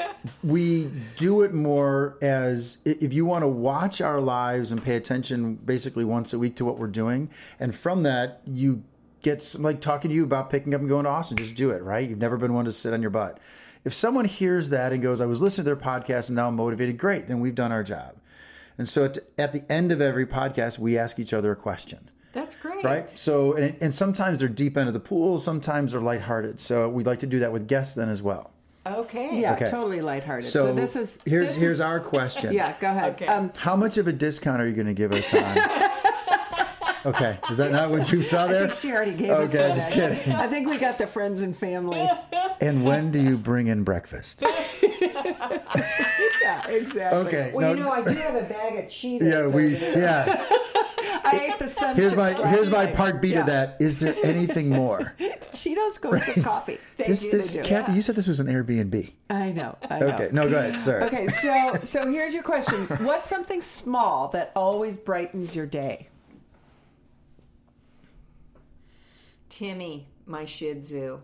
we 0.44 0.90
do 1.16 1.42
it 1.42 1.52
more 1.54 2.16
as 2.22 2.78
if 2.84 3.12
you 3.12 3.24
want 3.24 3.42
to 3.42 3.48
watch 3.48 4.00
our 4.00 4.20
lives 4.20 4.72
and 4.72 4.82
pay 4.82 4.96
attention 4.96 5.54
basically 5.54 6.04
once 6.04 6.32
a 6.32 6.38
week 6.38 6.54
to 6.56 6.64
what 6.64 6.78
we're 6.78 6.86
doing 6.86 7.30
and 7.58 7.74
from 7.74 8.02
that 8.02 8.40
you 8.46 8.82
get 9.22 9.42
some, 9.42 9.62
like 9.62 9.80
talking 9.80 10.10
to 10.10 10.14
you 10.14 10.24
about 10.24 10.50
picking 10.50 10.74
up 10.74 10.80
and 10.80 10.88
going 10.88 11.04
to 11.04 11.10
austin 11.10 11.36
just 11.36 11.54
do 11.54 11.70
it 11.70 11.82
right 11.82 12.08
you've 12.08 12.18
never 12.18 12.36
been 12.36 12.52
one 12.54 12.64
to 12.66 12.72
sit 12.72 12.92
on 12.92 13.00
your 13.00 13.10
butt 13.10 13.38
if 13.84 13.94
someone 13.94 14.24
hears 14.24 14.70
that 14.70 14.92
and 14.92 15.02
goes 15.02 15.20
i 15.20 15.26
was 15.26 15.40
listening 15.42 15.64
to 15.64 15.74
their 15.74 15.76
podcast 15.76 16.28
and 16.28 16.36
now 16.36 16.48
i'm 16.48 16.56
motivated 16.56 16.96
great 16.98 17.28
then 17.28 17.40
we've 17.40 17.54
done 17.54 17.72
our 17.72 17.82
job 17.82 18.14
and 18.78 18.88
so 18.88 19.04
at, 19.04 19.18
at 19.38 19.52
the 19.52 19.64
end 19.70 19.92
of 19.92 20.00
every 20.00 20.26
podcast 20.26 20.78
we 20.78 20.96
ask 20.98 21.18
each 21.18 21.32
other 21.32 21.52
a 21.52 21.56
question 21.56 22.10
That's 22.32 22.54
great. 22.56 22.84
right? 22.84 23.10
So, 23.10 23.54
and, 23.54 23.76
and 23.82 23.94
sometimes 23.94 24.38
they're 24.38 24.48
deep 24.48 24.76
into 24.76 24.92
the 24.92 25.00
pool, 25.00 25.38
sometimes 25.40 25.92
they're 25.92 26.00
lighthearted. 26.00 26.60
So, 26.60 26.88
we'd 26.88 27.04
like 27.06 27.18
to 27.20 27.26
do 27.26 27.40
that 27.40 27.52
with 27.52 27.66
guests 27.66 27.96
then 27.96 28.08
as 28.08 28.22
well. 28.22 28.52
Okay. 28.86 29.40
Yeah, 29.40 29.54
Okay. 29.54 29.68
totally 29.68 30.00
lighthearted. 30.00 30.48
So, 30.48 30.66
So, 30.68 30.72
this 30.74 30.94
is 30.96 31.18
here's 31.26 31.48
this 31.48 31.56
here's 31.56 31.74
is, 31.78 31.80
our 31.80 31.98
question. 32.00 32.52
yeah. 32.60 32.74
Go 32.80 32.88
ahead. 32.88 33.12
Okay. 33.14 33.26
Um, 33.26 33.50
How 33.56 33.74
much 33.76 33.98
of 33.98 34.06
a 34.06 34.12
discount 34.12 34.62
are 34.62 34.68
you 34.68 34.74
going 34.74 34.86
to 34.86 34.94
give 34.94 35.12
us 35.12 35.34
on? 35.34 35.58
okay, 37.06 37.38
is 37.50 37.58
that 37.58 37.72
not 37.72 37.90
what 37.90 38.10
you 38.12 38.22
saw 38.22 38.44
I 38.44 38.52
there? 38.52 38.60
think 38.68 38.74
she 38.74 38.92
already 38.92 39.14
gave 39.14 39.30
us 39.30 39.54
Okay, 39.54 39.74
just 39.74 39.90
kidding. 39.92 40.32
I 40.32 40.46
think 40.46 40.68
we 40.68 40.78
got 40.78 40.96
the 40.98 41.06
friends 41.08 41.42
and 41.42 41.56
family. 41.56 42.08
And 42.60 42.84
when 42.84 43.10
do 43.10 43.20
you 43.22 43.36
bring 43.38 43.66
in 43.68 43.84
breakfast? 43.84 44.42
Yeah, 46.42 46.66
exactly. 46.68 47.18
Okay. 47.28 47.50
Well, 47.54 47.74
no- 47.74 47.78
you 47.78 47.84
know, 47.84 47.92
I 47.92 48.02
do 48.02 48.14
have 48.18 48.34
a 48.34 48.42
bag 48.42 48.76
of 48.78 48.84
Cheetos. 48.86 49.22
yeah, 49.22 49.46
we 49.46 49.76
over 49.76 49.84
there. 49.84 49.98
yeah. 49.98 50.46
I 51.24 51.48
ate 51.52 51.58
the 51.58 51.68
sun 51.68 51.94
Here's 51.94 52.16
my 52.16 52.32
last 52.32 52.44
here's 52.54 52.70
my 52.70 52.86
night. 52.86 52.94
part 52.96 53.22
B 53.22 53.28
Yeah. 53.28 53.40
to 53.40 53.50
that. 53.50 53.76
Is 53.78 53.98
there 54.00 54.16
anything 54.24 54.68
more? 54.70 55.14
Cheetos 55.20 56.00
goes 56.00 56.20
with 56.26 56.44
coffee. 56.44 56.78
Thank 56.96 57.08
this 57.08 57.24
you, 57.24 57.30
this 57.30 57.52
they 57.52 57.62
do. 57.62 57.68
Cathy, 57.68 57.92
you 57.92 58.02
said 58.02 58.16
this 58.16 58.26
was 58.26 58.40
an 58.40 58.46
Airbnb. 58.48 59.12
I 59.28 59.52
know. 59.52 59.76
I 59.88 59.98
know. 60.00 60.06
Okay, 60.08 60.28
no, 60.32 60.48
go 60.48 60.58
ahead. 60.58 60.80
Sorry. 60.80 61.04
Okay, 61.04 61.26
so 61.26 61.74
so 61.82 62.10
here's 62.10 62.34
your 62.34 62.42
question. 62.42 62.86
What's 63.04 63.28
something 63.28 63.60
small 63.60 64.28
that 64.28 64.50
always 64.56 64.96
brightens 64.96 65.54
your 65.54 65.66
day? 65.66 66.08
Timmy, 69.48 70.08
my 70.26 70.44
Shih 70.44 70.74
Tzu. 70.80 71.20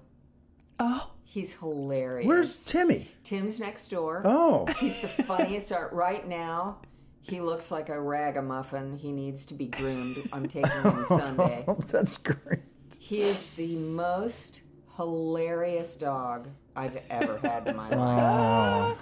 Oh, 0.79 1.11
He's 1.37 1.55
hilarious. 1.55 2.27
Where's 2.27 2.65
Timmy? 2.65 3.11
Tim's 3.23 3.61
next 3.61 3.89
door. 3.89 4.23
Oh, 4.25 4.65
He's 4.81 5.03
the 5.03 5.09
funniest 5.09 5.71
art 5.71 5.93
right 5.93 6.27
now. 6.27 6.79
He 7.21 7.43
looks 7.43 7.71
like 7.71 7.91
a 7.91 8.01
ragamuffin. 8.01 8.97
He 8.97 9.13
needs 9.13 9.45
to 9.47 9.55
be 9.55 9.67
groomed. 9.67 10.17
I'm 10.33 10.49
taking 10.49 10.71
him 10.81 11.05
Sunday. 11.09 11.67
that's 11.89 12.17
great. 12.17 12.61
He 12.99 13.21
is 13.21 13.49
the 13.49 13.77
most 13.77 14.63
hilarious 14.97 15.95
dog 15.97 16.49
I've 16.75 16.99
ever 17.11 17.37
had 17.37 17.69
in 17.69 17.77
my 17.77 17.91
life. 17.91 18.97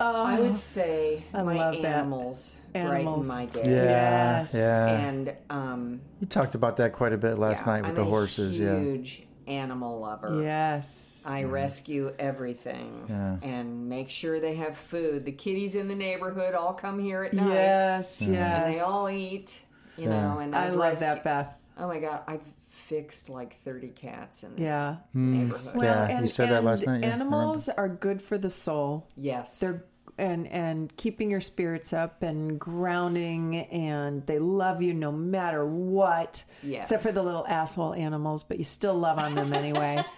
I 0.00 0.40
would 0.40 0.56
say 0.56 1.22
my 1.34 1.42
love 1.54 1.82
that. 1.82 1.96
animals, 1.96 2.54
Animals. 2.72 3.28
brighten 3.28 3.52
my 3.52 3.60
Yeah, 3.60 3.64
day. 3.64 3.84
Yes. 3.84 4.54
yeah. 4.54 4.98
And 5.00 5.36
um, 5.50 6.00
You 6.20 6.26
talked 6.28 6.54
about 6.54 6.78
that 6.78 6.94
quite 6.94 7.12
a 7.12 7.18
bit 7.18 7.36
last 7.38 7.66
yeah, 7.66 7.72
night 7.74 7.80
with 7.82 7.90
I'm 7.90 7.94
the 7.96 8.00
a 8.00 8.04
horses. 8.06 8.58
Yeah. 8.58 8.78
huge 8.80 9.26
animal 9.48 9.98
lover. 10.00 10.42
yes. 10.42 11.24
I 11.26 11.44
rescue 11.44 12.12
everything 12.18 13.06
Yeah. 13.08 13.36
and 13.42 13.88
make 13.88 14.10
sure 14.10 14.38
they 14.40 14.54
have 14.56 14.76
food. 14.76 15.24
The 15.24 15.32
kitties 15.32 15.74
in 15.74 15.88
the 15.88 15.94
neighborhood 15.94 16.54
all 16.54 16.74
come 16.74 16.98
here 16.98 17.22
at 17.24 17.32
night. 17.32 17.48
Yes, 17.52 18.22
yes. 18.22 18.28
And 18.28 18.74
they 18.74 18.80
all 18.80 19.08
eat, 19.08 19.62
you 19.96 20.04
Yeah. 20.08 20.20
know, 20.34 20.38
and 20.38 20.54
I 20.54 20.66
I've 20.68 20.74
love 20.76 20.94
rescu- 20.94 21.00
that, 21.00 21.24
Beth. 21.24 21.54
Oh 21.78 21.88
my 21.88 21.98
god, 22.00 22.20
I've 22.26 22.42
fixed 22.68 23.28
like 23.28 23.54
30 23.56 23.88
cats 23.88 24.44
in 24.44 24.52
this 24.56 24.62
Yeah. 24.62 24.96
Hmm. 25.12 25.38
neighborhood. 25.44 25.74
Well, 25.76 25.84
Yeah, 25.84 26.08
you 26.12 26.16
and, 26.18 26.30
said 26.30 26.48
that 26.50 26.64
last 26.64 26.86
night, 26.86 27.02
yeah, 27.02 27.08
Animals 27.10 27.68
are 27.68 27.88
good 27.88 28.22
for 28.22 28.38
the 28.38 28.48
soul. 28.50 29.06
yes. 29.16 29.60
They're 29.60 29.84
and 30.18 30.46
and 30.48 30.94
keeping 30.96 31.30
your 31.30 31.40
spirits 31.40 31.92
up 31.92 32.22
and 32.22 32.58
grounding 32.58 33.56
and 33.56 34.26
they 34.26 34.38
love 34.38 34.82
you 34.82 34.92
no 34.94 35.12
matter 35.12 35.64
what. 35.64 36.44
Yes. 36.62 36.84
Except 36.90 37.02
for 37.02 37.12
the 37.12 37.22
little 37.22 37.46
asshole 37.46 37.94
animals, 37.94 38.42
but 38.42 38.58
you 38.58 38.64
still 38.64 38.94
love 38.94 39.18
on 39.18 39.34
them 39.34 39.52
anyway. 39.52 40.02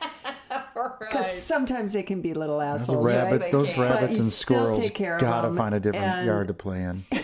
Because 0.98 1.26
right. 1.26 1.34
sometimes 1.34 1.92
they 1.92 2.02
can 2.02 2.22
be 2.22 2.34
little 2.34 2.60
assholes. 2.60 3.04
right? 3.06 3.16
rabbits, 3.16 3.44
they 3.44 3.50
those 3.50 3.76
rabbits 3.76 4.18
and 4.18 4.28
squirrels 4.28 4.78
take 4.78 4.94
care 4.94 5.14
of 5.14 5.20
gotta 5.20 5.52
find 5.52 5.74
a 5.74 5.80
different 5.80 6.06
and- 6.06 6.26
yard 6.26 6.48
to 6.48 6.54
play 6.54 6.82
in. 6.82 7.04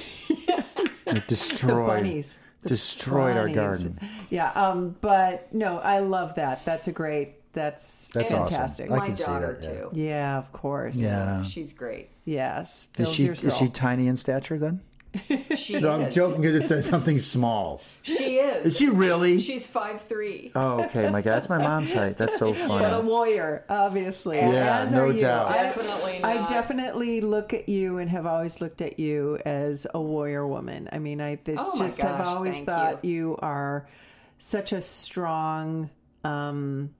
It 1.06 1.28
destroyed, 1.28 1.86
bunnies. 1.86 2.40
The 2.62 2.68
destroyed 2.70 3.36
our 3.36 3.48
garden. 3.48 3.98
Yeah, 4.28 4.50
um, 4.52 4.96
but 5.00 5.52
no, 5.54 5.78
I 5.78 6.00
love 6.00 6.34
that. 6.34 6.64
That's 6.64 6.88
a 6.88 6.92
great. 6.92 7.34
That's, 7.56 8.10
That's 8.10 8.34
awesome. 8.34 8.46
fantastic. 8.48 8.90
I 8.90 8.96
my 8.98 9.06
can 9.06 9.16
see 9.16 9.24
daughter 9.32 9.58
that, 9.58 9.64
yeah. 9.64 9.80
too. 9.80 9.90
Yeah, 9.94 10.38
of 10.38 10.52
course. 10.52 10.98
Yeah. 10.98 11.42
She's 11.42 11.72
great. 11.72 12.10
Yes. 12.26 12.86
Is 12.98 13.12
she 13.14 13.24
your 13.24 13.32
is 13.32 13.56
she 13.56 13.66
tiny 13.68 14.08
in 14.08 14.16
stature 14.18 14.58
then? 14.58 14.82
She 15.56 15.80
No, 15.80 15.92
I'm 15.92 16.10
joking 16.10 16.42
because 16.42 16.54
it 16.56 16.64
says 16.68 16.84
something 16.84 17.18
small. 17.18 17.80
She 18.02 18.34
is. 18.36 18.66
Is 18.66 18.76
she 18.76 18.90
really? 18.90 19.40
She's 19.40 19.66
five 19.66 20.02
three. 20.02 20.52
Oh, 20.54 20.82
okay. 20.84 21.08
My 21.10 21.22
God, 21.22 21.32
that's 21.32 21.48
my 21.48 21.56
mom's 21.56 21.94
height. 21.94 22.18
That's 22.18 22.36
so 22.36 22.52
funny. 22.52 22.84
But 22.84 22.92
a 22.92 22.96
funny. 22.96 23.08
warrior, 23.08 23.64
obviously. 23.70 24.36
Yeah, 24.36 24.80
as 24.80 24.92
no 24.92 25.04
are 25.08 25.12
doubt. 25.18 25.46
I- 25.48 25.62
Definitely 25.62 26.20
I 26.22 26.34
not. 26.34 26.48
definitely 26.50 27.20
look 27.22 27.54
at 27.54 27.70
you 27.70 27.96
and 27.96 28.10
have 28.10 28.26
always 28.26 28.60
looked 28.60 28.82
at 28.82 28.98
you 29.00 29.38
as 29.46 29.86
a 29.94 30.00
warrior 30.00 30.46
woman. 30.46 30.90
I 30.92 30.98
mean, 30.98 31.22
I 31.22 31.38
Oh 31.56 31.76
my 31.78 31.84
just 31.86 32.02
have 32.02 32.20
always 32.20 32.56
thank 32.56 32.66
thought 32.66 33.04
you. 33.06 33.36
are 33.40 33.88
such 34.38 34.74
a 34.74 34.82
strong, 34.82 35.88
um, 36.24 36.90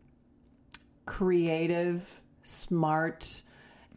creative, 1.06 2.20
smart. 2.42 3.42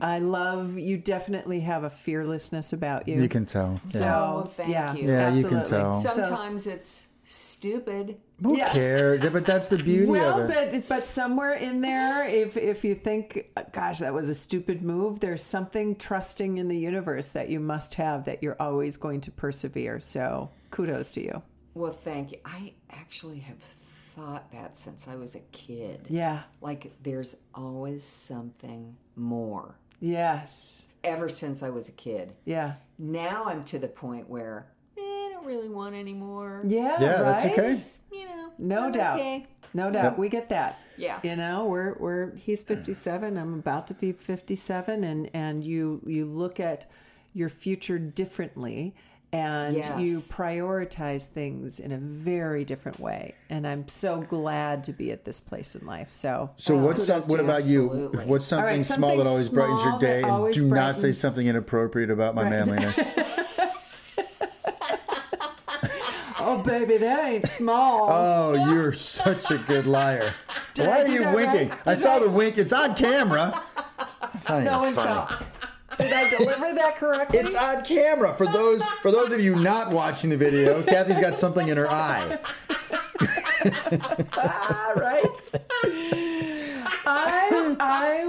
I 0.02 0.20
love 0.20 0.78
you. 0.78 0.98
Definitely 0.98 1.60
have 1.62 1.84
a 1.84 1.90
fearlessness 1.90 2.72
about 2.72 3.08
you. 3.08 3.22
You 3.22 3.28
can 3.30 3.46
tell. 3.46 3.82
So 3.86 4.00
Yeah. 4.06 4.22
Oh, 4.24 4.44
thank 4.44 4.70
yeah, 4.70 4.94
you. 4.94 5.08
Yeah, 5.10 5.34
you 5.34 5.44
can 5.44 5.58
absolutely. 5.60 5.70
tell. 5.92 6.02
So- 6.02 6.24
Sometimes 6.24 6.68
it's 6.68 7.08
stupid. 7.26 8.18
Who 8.42 8.58
Yeah. 8.58 8.72
cares? 8.72 9.30
But 9.30 9.46
that's 9.46 9.68
the 9.68 9.78
beauty 9.78 10.06
Well, 10.06 10.44
of 10.44 10.50
it. 10.50 10.72
but 10.72 10.88
but 10.88 11.06
somewhere 11.06 11.54
in 11.54 11.82
there, 11.82 12.26
if 12.26 12.56
if 12.56 12.86
you 12.86 12.96
think, 12.96 13.50
gosh, 13.74 14.00
that 14.00 14.14
was 14.14 14.30
a 14.30 14.36
stupid 14.36 14.82
move, 14.82 15.20
there's 15.20 15.44
something 15.44 15.96
trusting 15.96 16.58
in 16.58 16.70
the 16.70 16.78
universe 16.78 17.30
that 17.30 17.50
you 17.50 17.60
must 17.60 17.96
have 17.96 18.24
that 18.26 18.42
you're 18.42 18.56
always 18.60 18.96
going 18.98 19.20
to 19.22 19.32
persevere. 19.32 20.00
So 20.00 20.50
kudos 20.72 21.12
to 21.14 21.24
you. 21.24 21.42
Well, 21.76 21.92
thank 21.92 22.32
you. 22.32 22.40
I 22.46 22.74
actually 22.90 23.40
have 23.40 23.58
thought 24.20 24.52
that 24.52 24.78
since 24.78 25.08
I 25.08 25.16
was 25.16 25.36
a 25.36 25.40
kid. 25.52 26.06
Yeah. 26.10 26.42
Like 26.62 26.92
there's 27.04 27.38
always 27.56 28.04
something 28.04 28.96
more. 29.16 29.76
Yes. 30.00 30.88
Ever 31.04 31.30
since 31.30 31.64
I 31.64 31.70
was 31.70 31.90
a 31.90 31.94
kid. 31.94 32.34
Yeah. 32.46 32.74
Now 32.98 33.46
I'm 33.46 33.64
to 33.66 33.80
the 33.80 33.88
point 33.88 34.30
where 34.30 34.68
eh, 34.98 35.02
I 35.02 35.30
don't 35.34 35.46
really 35.46 35.70
want 35.70 35.96
any 35.96 36.14
more. 36.14 36.64
Yeah. 36.68 36.98
Yeah, 37.00 37.22
that's 37.22 37.46
right? 37.46 37.60
okay. 37.60 37.76
You 38.12 38.26
know. 38.28 38.52
No 38.58 38.86
I'm 38.86 38.92
doubt. 38.92 39.20
okay. 39.20 39.48
No 39.74 39.92
doubt. 39.92 40.18
We 40.18 40.30
get 40.30 40.50
that. 40.50 40.80
Yeah. 40.98 41.20
You 41.24 41.36
know, 41.36 41.66
we're 41.66 41.94
we're 42.00 42.36
he's 42.36 42.64
57, 42.64 43.38
I'm 43.38 43.54
about 43.54 43.88
to 43.88 43.94
be 43.94 44.12
57 44.12 45.04
and 45.04 45.30
and 45.34 45.64
you 45.64 46.02
you 46.06 46.26
look 46.26 46.60
at 46.60 46.88
your 47.34 47.50
future 47.50 48.00
differently 48.00 48.96
and 49.32 49.76
you 49.76 50.18
prioritize 50.18 51.28
things 51.28 51.80
in 51.80 51.92
a 51.92 51.98
very 51.98 52.66
different 52.66 53.00
way. 53.00 53.36
And 53.50 53.68
I'm 53.68 53.88
so 53.88 54.22
glad 54.22 54.84
to 54.86 54.92
be 54.94 55.12
at 55.12 55.24
this 55.26 55.40
place 55.40 55.76
in 55.76 55.86
life. 55.86 56.10
So 56.10 56.50
So 56.58 56.76
what's 56.76 57.06
some, 57.06 57.22
what 57.22 57.38
to 57.38 57.44
you. 57.44 57.50
about 57.50 57.66
you? 57.66 57.88
What's 58.26 58.46
something, 58.48 58.66
right, 58.78 58.86
small 58.86 59.10
something 59.10 59.18
that 59.20 59.28
always 59.28 59.50
brightens 59.50 59.84
your 59.84 60.00
day, 60.00 60.24
and 60.24 60.32
always 60.32 60.56
do 60.56 60.66
not 60.66 60.98
say 60.98 61.12
something 61.12 61.46
inappropriate 61.46 62.10
about 62.10 62.34
my 62.36 62.44
Right. 62.44 62.50
manliness? 62.52 63.00
Oh 66.42 66.64
baby, 66.64 66.98
that 66.98 67.26
ain't 67.26 67.46
small. 67.48 68.08
Oh, 68.10 68.72
you're 68.74 68.94
such 68.94 69.52
a 69.52 69.58
good 69.58 69.86
liar. 69.86 70.34
Did 70.74 70.88
Why 70.88 71.00
I 71.00 71.04
are 71.04 71.08
you 71.08 71.22
winking? 71.36 71.70
right? 71.70 71.80
I 71.86 71.94
saw 71.94 72.16
I- 72.16 72.20
the 72.20 72.30
wink. 72.30 72.58
It's 72.58 72.74
on 72.74 72.96
camera. 72.96 73.62
It's 74.34 74.48
not 74.50 74.64
no 74.64 74.70
even 74.82 74.82
one 74.82 74.94
funny. 74.96 75.08
saw. 75.28 75.44
Did 76.00 76.14
I 76.14 76.30
deliver 76.30 76.74
that 76.74 76.96
correctly? 76.96 77.40
It's 77.40 77.56
on 77.56 77.84
camera 77.84 78.34
for 78.34 78.48
those 78.48 78.84
for 79.02 79.12
those 79.12 79.32
of 79.32 79.42
you 79.42 79.56
not 79.56 79.92
watching 79.92 80.30
the 80.30 80.38
video. 80.38 80.82
Cathy's 80.84 81.20
got 81.20 81.36
something 81.36 81.68
in 81.68 81.78
her 81.78 81.90
eye. 81.90 82.40
Ah, 84.32 84.94
right. 84.96 85.26
I 87.06 87.76
I 87.78 88.26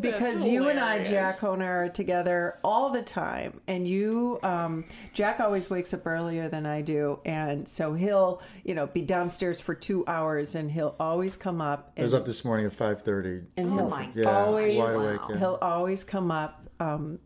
because 0.00 0.48
you 0.48 0.68
and 0.68 0.78
I, 0.78 1.02
Jack 1.04 1.38
Honer, 1.38 1.84
are 1.84 1.88
together 1.88 2.58
all 2.64 2.90
the 2.90 3.02
time, 3.02 3.60
and 3.66 3.86
you, 3.86 4.38
um, 4.42 4.84
Jack, 5.12 5.40
always 5.40 5.70
wakes 5.70 5.92
up 5.94 6.06
earlier 6.06 6.48
than 6.48 6.66
I 6.66 6.82
do, 6.82 7.20
and 7.24 7.66
so 7.66 7.94
he'll, 7.94 8.42
you 8.64 8.74
know, 8.74 8.86
be 8.86 9.02
downstairs 9.02 9.60
for 9.60 9.74
two 9.74 10.04
hours, 10.06 10.54
and 10.54 10.70
he'll 10.70 10.96
always 10.98 11.36
come 11.36 11.60
up. 11.60 11.92
I 11.98 12.02
was 12.02 12.14
up 12.14 12.26
this 12.26 12.44
morning 12.44 12.66
at 12.66 12.72
five 12.72 13.02
thirty. 13.02 13.42
and 13.56 13.72
he'll 13.72 13.88
my 13.88 14.08
Yeah, 14.14 14.30
always, 14.30 14.78
wide 14.78 14.94
awake. 14.94 15.20
Yeah. 15.30 15.38
he'll 15.38 15.58
always 15.62 16.04
come 16.04 16.30
up 16.30 16.68
um, 16.80 17.18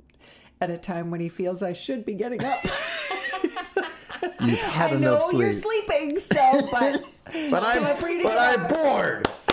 at 0.60 0.70
a 0.70 0.78
time 0.78 1.10
when 1.10 1.20
he 1.20 1.28
feels 1.28 1.62
I 1.62 1.72
should 1.72 2.04
be 2.04 2.14
getting 2.14 2.42
up. 2.44 2.58
You've 4.40 4.58
had 4.58 4.92
I 4.92 4.96
enough 4.96 5.20
know 5.20 5.28
sleep, 5.28 5.42
you're 5.42 5.52
sleeping 5.52 6.18
still, 6.18 6.68
but 6.72 7.02
but 7.50 7.62
I'm 7.64 7.84
I 7.84 7.92
pretty 7.94 8.22
but 8.22 8.38
I'm 8.38 8.68
bored. 8.68 9.28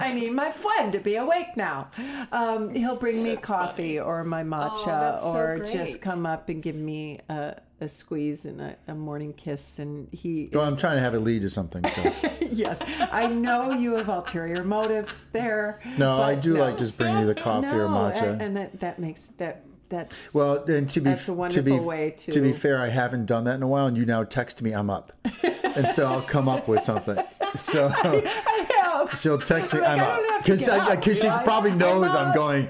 I 0.00 0.12
need 0.14 0.32
my 0.32 0.50
friend 0.50 0.92
to 0.92 0.98
be 0.98 1.16
awake 1.16 1.56
now. 1.56 1.88
Um, 2.32 2.70
he'll 2.74 2.96
bring 2.96 3.22
me 3.22 3.36
coffee 3.36 4.00
or 4.00 4.24
my 4.24 4.42
matcha, 4.42 4.86
that's 4.86 5.22
so 5.22 5.36
or 5.36 5.56
great. 5.58 5.72
just 5.72 6.00
come 6.00 6.24
up 6.26 6.48
and 6.48 6.62
give 6.62 6.74
me 6.74 7.20
a, 7.28 7.56
a 7.80 7.88
squeeze 7.88 8.44
and 8.46 8.60
a, 8.60 8.76
a 8.88 8.94
morning 8.94 9.32
kiss. 9.34 9.78
And 9.78 10.08
he, 10.12 10.48
Well, 10.52 10.64
I'm 10.64 10.76
trying 10.76 10.96
to 10.96 11.02
have 11.02 11.14
it 11.14 11.20
lead 11.20 11.42
to 11.42 11.48
something. 11.48 11.86
So 11.88 12.12
yes, 12.50 12.80
I 13.12 13.26
know 13.26 13.72
you 13.72 13.94
have 13.96 14.08
ulterior 14.08 14.64
motives 14.64 15.26
there. 15.32 15.80
no, 15.98 16.22
I 16.22 16.34
do 16.34 16.54
no. 16.54 16.60
like 16.60 16.78
just 16.78 16.96
bringing 16.96 17.20
you 17.20 17.26
the 17.26 17.34
coffee 17.34 17.68
or 17.68 17.88
matcha. 17.88 18.22
and, 18.32 18.42
and 18.42 18.56
that 18.56 18.80
that 18.80 18.98
makes 18.98 19.26
that 19.38 19.64
that's 19.88 20.34
Well, 20.34 20.64
and 20.64 20.88
to 20.90 21.00
be 21.00 21.10
That's 21.10 21.28
a 21.28 21.48
to 21.50 21.62
be 21.62 21.78
way 21.78 22.14
to 22.16 22.40
be 22.40 22.52
fair, 22.52 22.80
I 22.80 22.88
haven't 22.88 23.26
done 23.26 23.44
that 23.44 23.54
in 23.54 23.62
a 23.62 23.68
while, 23.68 23.86
and 23.86 23.96
you 23.96 24.06
now 24.06 24.24
text 24.24 24.62
me 24.62 24.72
I'm 24.72 24.90
up, 24.90 25.12
and 25.42 25.86
so 25.88 26.06
I'll 26.06 26.22
come 26.22 26.48
up 26.48 26.68
with 26.68 26.82
something. 26.82 27.18
So 27.56 27.86
I 27.94 28.66
have. 28.76 29.18
she'll 29.18 29.38
text 29.38 29.74
me 29.74 29.80
I'm 29.80 29.98
like, 29.98 30.08
I'm 30.08 30.14
I 30.32 30.36
up 30.38 30.44
to 30.44 30.52
because 30.56 30.96
because 30.96 31.20
she 31.20 31.28
I? 31.28 31.42
probably 31.44 31.72
knows 31.72 32.10
I'm, 32.10 32.28
up. 32.28 32.34
going. 32.34 32.68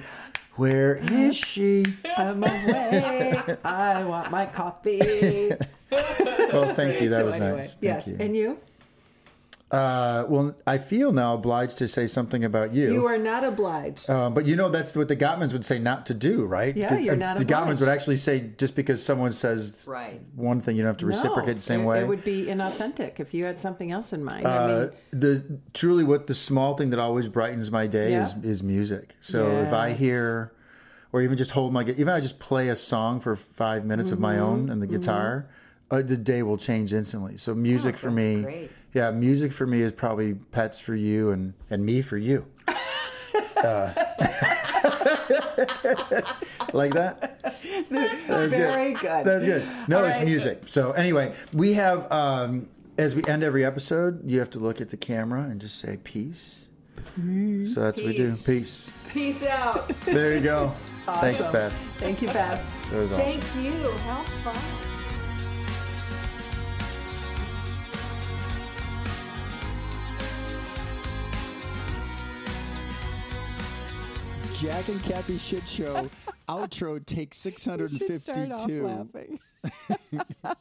Where 0.56 0.96
is 0.96 1.36
she? 1.36 1.84
I'm 2.16 2.44
awake. 2.44 3.58
I 3.64 4.04
want 4.04 4.30
my 4.30 4.46
coffee. 4.46 5.50
Well, 5.90 6.68
thank 6.74 7.00
you. 7.00 7.08
That 7.10 7.18
So 7.18 7.24
was 7.24 7.34
anyway, 7.34 7.56
nice. 7.56 7.76
Yes, 7.80 8.06
you. 8.06 8.16
and 8.20 8.36
you? 8.36 8.58
Uh, 9.74 10.24
well, 10.28 10.54
I 10.66 10.78
feel 10.78 11.12
now 11.12 11.34
obliged 11.34 11.78
to 11.78 11.88
say 11.88 12.06
something 12.06 12.44
about 12.44 12.72
you. 12.72 12.92
You 12.92 13.06
are 13.06 13.18
not 13.18 13.42
obliged. 13.42 14.08
Uh, 14.08 14.30
but 14.30 14.46
you 14.46 14.54
know 14.54 14.68
that's 14.68 14.96
what 14.96 15.08
the 15.08 15.16
Gottmans 15.16 15.52
would 15.52 15.64
say 15.64 15.78
not 15.78 16.06
to 16.06 16.14
do, 16.14 16.44
right? 16.44 16.76
Yeah, 16.76 16.98
you're 16.98 17.14
uh, 17.14 17.18
not 17.18 17.38
The 17.38 17.44
Gottmans 17.44 17.80
would 17.80 17.88
actually 17.88 18.18
say 18.18 18.52
just 18.56 18.76
because 18.76 19.02
someone 19.02 19.32
says 19.32 19.86
Right. 19.88 20.20
one 20.36 20.60
thing, 20.60 20.76
you 20.76 20.82
don't 20.82 20.90
have 20.90 20.98
to 20.98 21.06
reciprocate 21.06 21.56
the 21.56 21.60
same 21.60 21.82
it, 21.82 21.86
way. 21.86 22.00
It 22.02 22.08
would 22.08 22.24
be 22.24 22.46
inauthentic 22.46 23.18
if 23.18 23.34
you 23.34 23.44
had 23.44 23.58
something 23.58 23.90
else 23.90 24.12
in 24.12 24.24
mind. 24.24 24.46
I 24.46 24.56
uh, 24.58 24.66
mean, 24.66 24.90
the 25.10 25.58
truly 25.72 26.04
what 26.04 26.28
the 26.28 26.34
small 26.34 26.76
thing 26.76 26.90
that 26.90 27.00
always 27.00 27.28
brightens 27.28 27.70
my 27.72 27.86
day 27.86 28.12
Yeah. 28.12 28.22
is 28.22 28.36
is 28.44 28.62
music. 28.62 29.16
So 29.20 29.58
if 29.58 29.72
I 29.72 29.92
hear, 29.92 30.52
or 31.12 31.20
even 31.22 31.36
just 31.36 31.50
hold 31.52 31.72
my, 31.72 31.82
even 31.82 32.08
I 32.10 32.20
just 32.20 32.38
play 32.38 32.68
a 32.68 32.76
song 32.76 33.18
for 33.20 33.34
five 33.34 33.84
minutes 33.84 34.12
of 34.12 34.18
Mm-hmm. 34.18 34.22
my 34.22 34.38
own 34.38 34.70
and 34.70 34.80
the 34.80 34.86
guitar, 34.86 35.48
uh, 35.90 36.02
the 36.02 36.16
day 36.16 36.42
will 36.42 36.58
change 36.58 36.94
instantly. 36.94 37.36
So 37.36 37.54
music 37.54 37.96
for 37.96 38.08
Oh, 38.10 38.14
that's 38.14 38.24
me, 38.24 38.42
great. 38.42 38.70
Yeah, 38.94 39.10
music 39.10 39.52
for 39.52 39.66
me 39.66 39.82
is 39.82 39.92
probably 39.92 40.34
pets 40.34 40.78
for 40.80 40.94
you 40.94 41.30
and 41.32 41.52
and 41.70 41.84
me 41.84 42.00
for 42.02 42.16
you. 42.16 42.46
Uh, 43.56 43.92
like 46.74 46.92
that. 46.92 47.38
very 47.88 48.92
good. 48.92 49.24
That's 49.24 49.44
good. 49.44 49.66
No, 49.88 50.00
All 50.00 50.04
it's 50.04 50.18
right. 50.18 50.26
music. 50.26 50.62
So 50.66 50.92
anyway, 50.92 51.34
we 51.54 51.72
have 51.72 52.10
um, 52.12 52.68
as 52.98 53.14
we 53.14 53.24
end 53.24 53.42
every 53.42 53.64
episode, 53.64 54.28
you 54.28 54.38
have 54.40 54.50
to 54.50 54.58
look 54.58 54.80
at 54.82 54.90
the 54.90 54.96
camera 54.98 55.42
and 55.42 55.60
just 55.60 55.78
say 55.78 55.96
peace. 56.04 56.68
So 57.16 57.80
that's 57.80 57.98
what 57.98 58.06
we 58.08 58.16
do. 58.16 58.32
Peace. 58.32 58.44
Peace. 58.44 58.92
Peace 59.12 59.44
out. 59.44 59.88
There 60.04 60.34
you 60.34 60.40
go. 60.40 60.74
Thanks, 61.06 61.40
Awesome. 61.40 61.52
Beth. 61.52 61.74
Thank 61.98 62.22
you, 62.22 62.28
Beth. 62.28 62.62
That 62.90 62.98
was 62.98 63.12
awesome. 63.12 63.40
Thank 63.40 63.64
you. 63.64 63.90
How 63.90 64.24
fun. 64.42 64.93
Jack 74.64 74.88
and 74.88 75.02
Cathy 75.02 75.36
Shit 75.36 75.68
Show 75.68 76.08
outro 76.48 77.04
take 77.04 77.34
652. 77.34 78.86
laughing. 78.86 79.38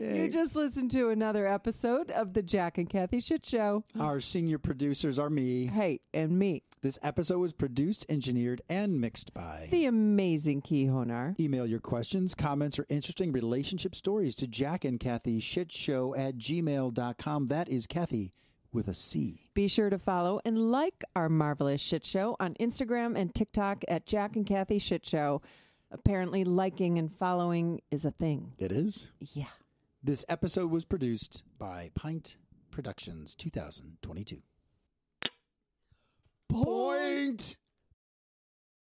You 0.00 0.28
just 0.28 0.54
listened 0.56 0.90
to 0.92 1.10
another 1.10 1.46
episode 1.46 2.10
of 2.10 2.32
the 2.32 2.42
Jack 2.42 2.78
and 2.78 2.88
Cathy 2.88 3.20
Shit 3.20 3.44
Show. 3.44 3.84
Our 3.98 4.20
senior 4.20 4.58
producers 4.58 5.18
are 5.18 5.28
me. 5.28 5.66
Hey, 5.66 6.00
and 6.14 6.38
me, 6.38 6.62
This 6.82 6.98
episode 7.02 7.38
was 7.38 7.52
produced, 7.52 8.06
engineered, 8.08 8.62
and 8.70 9.00
mixed 9.00 9.34
by. 9.34 9.68
the 9.70 9.84
amazing 9.86 10.62
Key 10.62 10.86
Honar. 10.86 11.38
Email 11.40 11.66
your 11.66 11.80
questions, 11.80 12.34
comments, 12.34 12.78
or 12.78 12.86
interesting 12.88 13.32
relationship 13.32 13.94
stories 13.94 14.34
to 14.36 14.46
Jack 14.46 14.84
and 14.84 14.98
Cathy 15.00 15.40
Shit 15.40 15.70
Show 15.72 16.14
at 16.14 16.36
gmail.com. 16.38 17.46
That 17.48 17.68
is 17.68 17.86
Kathy 17.86 18.32
with 18.72 18.88
a 18.88 18.94
C. 18.94 19.48
Be 19.54 19.68
sure 19.68 19.90
to 19.90 19.98
follow 19.98 20.40
and 20.44 20.70
like 20.70 21.04
our 21.16 21.28
marvelous 21.28 21.80
shit 21.80 22.04
show 22.04 22.36
on 22.40 22.54
Instagram 22.60 23.18
and 23.18 23.34
TikTok 23.34 23.84
at 23.88 24.06
Jack 24.06 24.36
and 24.36 24.46
Cathy 24.46 24.78
Shit 24.78 25.04
Show. 25.04 25.42
Apparently, 25.90 26.44
liking 26.44 26.98
and 26.98 27.12
following 27.18 27.80
is 27.90 28.04
a 28.04 28.12
thing. 28.12 28.52
It 28.58 28.70
is. 28.70 29.08
Yeah. 29.18 29.46
This 30.02 30.24
episode 30.28 30.70
was 30.70 30.84
produced 30.84 31.42
by 31.58 31.90
Pint 31.94 32.36
Productions 32.70 33.34
2022. 33.34 34.38
Point! 36.48 37.56